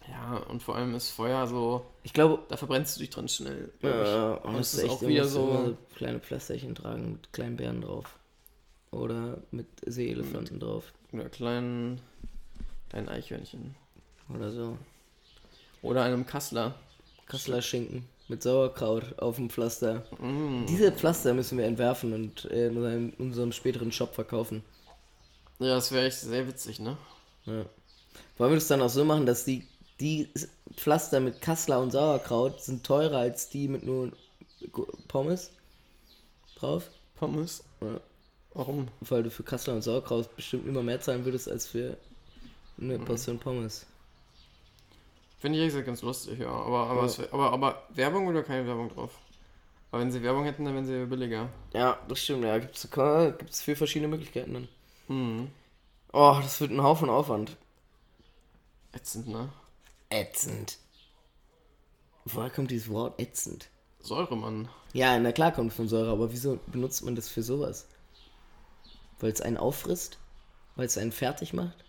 Ja, 0.08 0.38
und 0.48 0.62
vor 0.62 0.76
allem 0.76 0.94
ist 0.94 1.10
Feuer 1.10 1.46
so, 1.46 1.84
Ich 2.02 2.12
glaube, 2.12 2.42
da 2.48 2.56
verbrennst 2.56 2.96
du 2.96 3.00
dich 3.00 3.10
dran 3.10 3.28
schnell. 3.28 3.72
glaub 3.80 4.40
ich. 4.42 4.44
und 4.44 4.54
es 4.56 4.74
ist 4.74 4.80
echt 4.84 4.90
auch 4.92 5.02
wieder 5.02 5.26
so- 5.26 5.76
kleine 5.94 6.18
Pflasterchen 6.20 6.74
tragen 6.74 7.12
mit 7.12 7.32
kleinen 7.32 7.56
Bären 7.56 7.80
drauf. 7.82 8.18
Oder 8.90 9.38
mit 9.52 9.66
Seeelefanten 9.86 10.58
drauf. 10.58 10.92
Oder 11.12 11.28
kleinen, 11.28 12.00
kleinen 12.88 13.08
Eichhörnchen. 13.08 13.76
Oder 14.34 14.50
so. 14.50 14.76
Oder 15.82 16.02
einem 16.02 16.26
Kassler. 16.26 16.74
Kasseler 17.26 17.62
Schinken 17.62 18.08
mit 18.26 18.42
Sauerkraut 18.42 19.18
auf 19.20 19.36
dem 19.36 19.48
Pflaster. 19.50 20.04
Mm. 20.18 20.66
Diese 20.66 20.90
Pflaster 20.92 21.34
müssen 21.34 21.58
wir 21.58 21.64
entwerfen 21.66 22.12
und 22.12 22.44
äh, 22.46 22.66
in 22.68 22.76
unserem, 22.76 23.12
unserem 23.18 23.52
späteren 23.52 23.92
Shop 23.92 24.14
verkaufen. 24.14 24.64
Ja, 25.60 25.74
das 25.74 25.92
wäre 25.92 26.06
echt 26.06 26.18
sehr 26.18 26.46
witzig, 26.48 26.80
ne? 26.80 26.96
Ja. 27.44 27.64
Wollen 28.38 28.50
wir 28.52 28.56
das 28.56 28.66
dann 28.68 28.82
auch 28.82 28.88
so 28.88 29.04
machen, 29.04 29.26
dass 29.26 29.44
die, 29.44 29.66
die 30.00 30.28
Pflaster 30.76 31.20
mit 31.20 31.40
Kassler 31.42 31.80
und 31.80 31.90
Sauerkraut 31.92 32.62
sind 32.62 32.84
teurer 32.84 33.18
als 33.18 33.48
die 33.50 33.68
mit 33.68 33.84
nur 33.84 34.12
Pommes 35.08 35.50
drauf? 36.54 36.90
Pommes. 37.16 37.64
Ja. 37.80 38.00
Warum? 38.54 38.88
Weil 39.00 39.22
du 39.22 39.30
für 39.30 39.42
Kassler 39.44 39.74
und 39.74 39.82
Sauerkraut 39.82 40.34
bestimmt 40.36 40.66
immer 40.66 40.82
mehr 40.82 41.00
zahlen 41.00 41.24
würdest 41.24 41.48
als 41.48 41.66
für 41.66 41.96
eine 42.80 42.98
Mhm. 42.98 43.04
Portion 43.04 43.38
Pommes. 43.38 43.86
Finde 45.38 45.56
ich 45.58 45.60
ehrlich 45.62 45.72
gesagt 45.74 45.86
ganz 45.86 46.02
lustig, 46.02 46.38
ja. 46.38 46.48
Aber, 46.50 46.86
aber, 46.88 47.00
Ja. 47.00 47.06
es 47.06 47.18
aber, 47.32 47.52
aber 47.52 47.82
Werbung 47.90 48.26
oder 48.28 48.42
keine 48.42 48.66
Werbung 48.66 48.88
drauf? 48.90 49.18
Aber 49.90 50.02
wenn 50.02 50.12
sie 50.12 50.22
Werbung 50.22 50.44
hätten, 50.44 50.64
dann 50.64 50.74
wären 50.74 50.86
sie 50.86 51.06
billiger. 51.06 51.48
Ja, 51.72 51.98
das 52.08 52.20
stimmt. 52.22 52.44
Ja, 52.44 52.58
gibt 52.58 52.76
es 52.76 53.62
vier 53.62 53.76
verschiedene 53.76 54.08
Möglichkeiten 54.08 54.54
dann. 54.54 54.68
Hm. 55.08 55.50
Oh, 56.12 56.38
das 56.42 56.60
wird 56.60 56.70
ein 56.72 56.82
Haufen 56.82 57.10
Aufwand. 57.10 57.56
Ätzend, 58.92 59.26
ne? 59.28 59.48
Ätzend. 60.10 60.78
Woher 62.24 62.50
kommt 62.50 62.70
dieses 62.70 62.88
Wort 62.90 63.18
ätzend? 63.20 63.70
Säuremann. 64.00 64.68
Ja, 64.92 65.18
na 65.18 65.32
klar 65.32 65.52
kommt 65.52 65.72
von 65.72 65.88
Säure, 65.88 66.10
aber 66.10 66.32
wieso 66.32 66.58
benutzt 66.66 67.02
man 67.04 67.14
das 67.14 67.28
für 67.28 67.42
sowas? 67.42 67.86
Weil 69.20 69.32
es 69.32 69.40
einen 69.40 69.56
auffrisst? 69.56 70.18
Weil 70.76 70.86
es 70.86 70.98
einen 70.98 71.12
fertig 71.12 71.52
macht? 71.52 71.84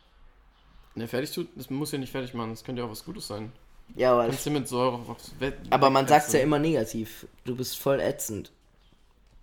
Ne, 0.96 1.08
fertig 1.08 1.32
tut, 1.32 1.48
das 1.56 1.70
muss 1.70 1.92
ja 1.92 1.98
nicht 1.98 2.12
fertig 2.12 2.34
machen, 2.34 2.50
das 2.52 2.64
könnte 2.64 2.82
ja 2.82 2.86
auch 2.88 2.92
was 2.92 3.06
Gutes 3.06 3.28
sein. 3.28 3.52
Ja, 3.96 4.14
aber, 4.14 4.28
Kannst 4.28 4.46
du 4.46 4.52
mit 4.52 4.68
Säure 4.68 5.00
wet- 5.40 5.58
aber 5.70 5.90
man 5.90 6.08
sagt 6.08 6.28
es 6.28 6.34
ja 6.34 6.42
immer 6.42 6.60
negativ. 6.60 7.28
Du 7.46 7.56
bist 7.56 7.78
voll 7.78 8.00
ätzend. 8.00 8.52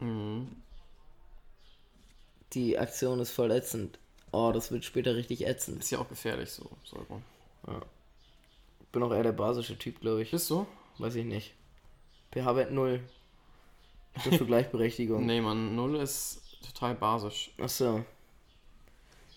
Mhm. 0.01 0.49
Die 2.53 2.79
Aktion 2.79 3.21
ist 3.21 3.31
voll 3.33 3.51
ätzend. 3.51 3.99
Oh, 4.33 4.53
das 4.53 4.71
wird 4.71 4.85
später 4.85 5.15
richtig 5.15 5.47
ätzend. 5.47 5.81
Ist 5.81 5.91
ja 5.91 5.99
auch 5.99 6.09
gefährlich 6.09 6.51
so, 6.51 6.71
Säure. 6.85 7.23
Ich 7.67 7.73
bin 8.93 9.03
auch 9.03 9.13
eher 9.13 9.23
der 9.23 9.33
basische 9.33 9.77
Typ, 9.79 10.01
glaube 10.01 10.23
ich. 10.23 10.31
Bist 10.31 10.51
du? 10.51 10.67
Weiß 10.99 11.15
ich 11.15 11.25
nicht. 11.25 11.55
pH-Wert 12.33 12.73
0. 12.73 13.01
Ich 14.17 14.25
bin 14.25 14.33
für 14.39 14.47
Gleichberechtigung. 14.47 15.25
Nee, 15.27 15.41
Mann, 15.41 15.77
Null 15.77 15.97
ist 15.97 16.41
total 16.67 16.95
basisch. 16.95 17.51
Achso. 17.59 18.05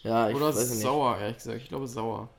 Ja, 0.04 0.30
ich 0.30 0.36
Oder 0.36 0.48
weiß 0.48 0.70
nicht. 0.72 0.80
sauer, 0.82 1.18
ehrlich 1.18 1.38
gesagt. 1.38 1.62
Ich 1.62 1.70
glaube 1.70 1.88
sauer. 1.88 2.30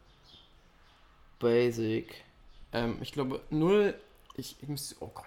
Basic. 1.38 2.24
Ähm, 2.72 2.98
ich 3.00 3.12
glaube, 3.12 3.40
Null. 3.50 3.94
Ich, 4.36 4.56
ich 4.60 4.68
müsste. 4.68 4.96
Oh 5.00 5.10
Gott. 5.14 5.26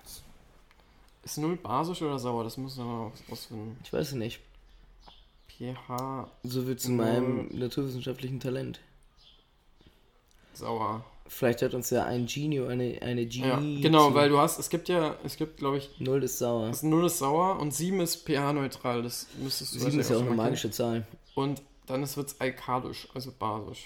Ist 1.24 1.38
Null 1.38 1.56
basisch 1.58 2.02
oder 2.02 2.20
sauer? 2.20 2.44
Das 2.44 2.58
muss 2.58 2.76
man 2.78 2.88
mal 2.88 3.12
ausfinden. 3.32 3.80
Ich 3.84 3.94
weiß 3.94 4.10
es 4.10 4.14
nicht. 4.14 4.42
pH 5.50 6.28
So 6.44 6.68
wird 6.68 6.82
zu 6.82 6.92
meinem 6.92 7.48
naturwissenschaftlichen 7.58 8.40
Talent. 8.40 8.80
sauer. 10.54 11.04
Vielleicht 11.28 11.62
hat 11.64 11.74
uns 11.74 11.90
ja 11.90 12.04
ein 12.06 12.28
Genio, 12.28 12.68
eine, 12.68 13.00
eine 13.02 13.22
Ja, 13.24 13.56
Genie. 13.58 13.82
genau, 13.82 14.10
zu- 14.10 14.16
weil 14.16 14.30
du 14.30 14.38
hast. 14.38 14.60
Es 14.60 14.70
gibt 14.70 14.90
ja. 14.90 15.16
Es 15.24 15.38
gibt, 15.38 15.58
glaube 15.58 15.78
ich. 15.80 15.90
Null 16.00 16.24
ist 16.24 16.38
sauer. 16.38 16.68
Das 16.68 16.84
Null 16.84 17.06
ist 17.08 17.18
sauer 17.18 17.60
und 17.60 17.74
7 17.74 18.00
ist 18.02 18.26
pH-neutral. 18.28 19.02
Das 19.04 19.28
müsstest 19.38 19.74
du 19.76 19.80
7 19.80 20.00
ist 20.00 20.10
ja 20.12 20.18
auch 20.18 20.22
eine 20.22 20.32
magische 20.32 20.70
Zahl. 20.70 21.06
Und 21.34 21.62
dann 21.88 22.02
wird 22.16 22.28
es 22.28 22.40
alkalisch, 22.40 23.08
also 23.14 23.32
basisch. 23.38 23.86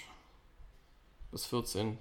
Bis 1.32 1.46
14. 1.46 1.96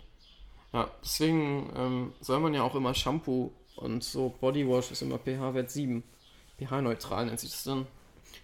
Ja, 0.73 0.91
deswegen 1.03 1.71
ähm, 1.75 2.13
soll 2.21 2.39
man 2.39 2.53
ja 2.53 2.63
auch 2.63 2.75
immer 2.75 2.93
Shampoo 2.93 3.51
und 3.75 4.03
so 4.03 4.33
Bodywash 4.41 4.91
ist 4.91 5.01
immer 5.01 5.17
pH-Wert 5.19 5.71
7. 5.71 6.03
pH-neutral 6.59 7.25
nennt 7.25 7.39
sich 7.39 7.51
das 7.51 7.63
dann. 7.63 7.87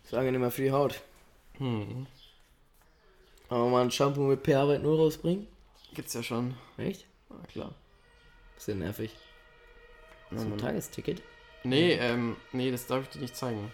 Ist 0.04 0.14
angenehmer 0.14 0.50
für 0.50 0.64
die 0.64 0.72
Haut. 0.72 1.02
Hm. 1.58 2.08
Aber 3.50 3.68
mal 3.70 3.84
ein 3.84 3.92
Shampoo 3.92 4.22
mit 4.22 4.42
pH-Wert 4.44 4.82
0 4.82 4.96
rausbringen? 4.96 5.48
Gibt's 5.96 6.14
ja 6.14 6.22
schon. 6.22 6.56
Echt? 6.78 7.06
Na 7.30 7.38
klar. 7.48 7.74
Bisschen 8.56 8.80
nervig. 8.80 9.16
Ja, 10.30 10.38
So 10.38 10.44
ein 10.44 10.50
Mann. 10.52 10.60
Tagesticket? 10.60 11.24
Nee, 11.64 11.94
ähm, 11.94 12.36
nee, 12.52 12.70
das 12.70 12.86
darf 12.86 13.04
ich 13.04 13.10
dir 13.10 13.20
nicht 13.22 13.36
zeigen. 13.36 13.72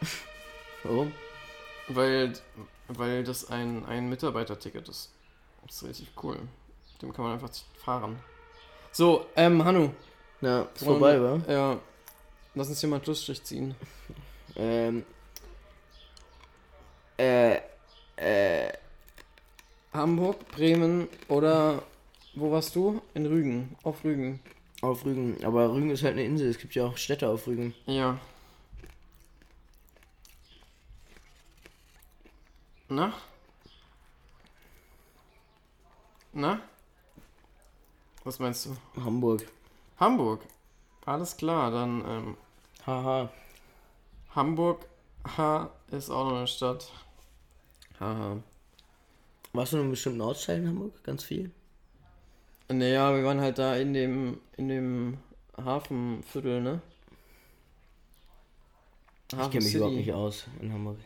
Warum? 0.84 1.12
Weil, 1.88 2.34
weil 2.88 3.24
das 3.24 3.50
ein, 3.50 3.84
ein 3.86 4.08
Mitarbeiterticket 4.08 4.88
ist. 4.88 5.10
Das 5.66 5.76
ist 5.76 5.88
richtig 5.88 6.10
cool. 6.22 6.36
Mit 6.36 7.02
Dem 7.02 7.12
kann 7.12 7.24
man 7.24 7.34
einfach 7.34 7.50
fahren. 7.82 8.18
So, 8.92 9.26
ähm, 9.34 9.64
Hanu. 9.64 9.90
Ja, 10.42 10.68
ist 10.74 10.84
vorbei, 10.84 11.20
wa? 11.20 11.40
Ja. 11.50 11.80
Lass 12.54 12.68
uns 12.68 12.80
hier 12.80 12.88
mal 12.90 12.96
einen 12.96 13.04
Schlussstrich 13.04 13.42
ziehen. 13.42 13.74
Ähm. 14.54 15.06
Äh. 17.16 17.56
Äh. 18.16 18.72
Hamburg, 19.92 20.48
Bremen 20.48 21.08
oder 21.28 21.82
wo 22.34 22.50
warst 22.50 22.74
du? 22.74 23.02
In 23.14 23.26
Rügen. 23.26 23.76
Auf 23.82 24.04
Rügen. 24.04 24.40
Auf 24.80 25.04
Rügen. 25.04 25.44
Aber 25.44 25.70
Rügen 25.72 25.90
ist 25.90 26.02
halt 26.02 26.14
eine 26.14 26.24
Insel. 26.24 26.48
Es 26.48 26.58
gibt 26.58 26.74
ja 26.74 26.86
auch 26.86 26.96
Städte 26.96 27.28
auf 27.28 27.46
Rügen. 27.46 27.74
Ja. 27.86 28.18
Na? 32.88 33.12
Na? 36.32 36.60
Was 38.24 38.38
meinst 38.38 38.66
du? 38.66 38.76
Hamburg. 39.02 39.46
Hamburg. 39.98 40.40
Alles 41.04 41.36
klar, 41.36 41.70
dann 41.70 42.04
ähm, 42.06 42.36
Haha. 42.86 43.30
Hamburg 44.34 44.86
ha, 45.36 45.70
ist 45.90 46.10
auch 46.10 46.30
noch 46.30 46.36
eine 46.38 46.46
Stadt. 46.46 46.90
Haha. 48.00 48.42
Warst 49.52 49.72
du 49.72 49.76
in 49.76 49.82
einem 49.82 49.90
bestimmten 49.90 50.20
Ortsteil 50.20 50.58
in 50.58 50.68
Hamburg? 50.68 51.04
Ganz 51.04 51.24
viel? 51.24 51.50
Naja, 52.68 53.14
wir 53.14 53.24
waren 53.24 53.40
halt 53.40 53.58
da 53.58 53.76
in 53.76 53.92
dem 53.92 54.40
in 54.56 54.68
dem 54.68 55.18
Hafenviertel, 55.56 56.62
ne? 56.62 56.80
Ich 59.30 59.38
kenne 59.38 59.64
mich 59.64 59.74
überhaupt 59.74 59.96
nicht 59.96 60.12
aus 60.12 60.44
in 60.60 60.72
Hamburg. 60.72 60.98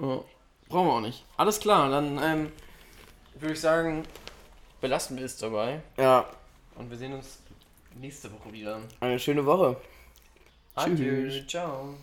Oh, 0.00 0.24
brauchen 0.68 0.86
wir 0.86 0.92
auch 0.94 1.00
nicht. 1.00 1.24
Alles 1.36 1.58
klar, 1.58 1.90
dann 1.90 2.18
ähm, 2.22 2.52
würde 3.34 3.54
ich 3.54 3.60
sagen, 3.60 4.04
belassen 4.80 5.16
wir 5.16 5.24
es 5.24 5.36
dabei. 5.36 5.80
Ja. 5.96 6.28
Und 6.76 6.90
wir 6.90 6.96
sehen 6.96 7.12
uns 7.12 7.40
nächste 7.96 8.32
Woche 8.32 8.52
wieder. 8.52 8.80
Eine 9.00 9.18
schöne 9.18 9.44
Woche. 9.44 9.76
Adieu. 10.74 11.30
Ciao. 11.46 11.94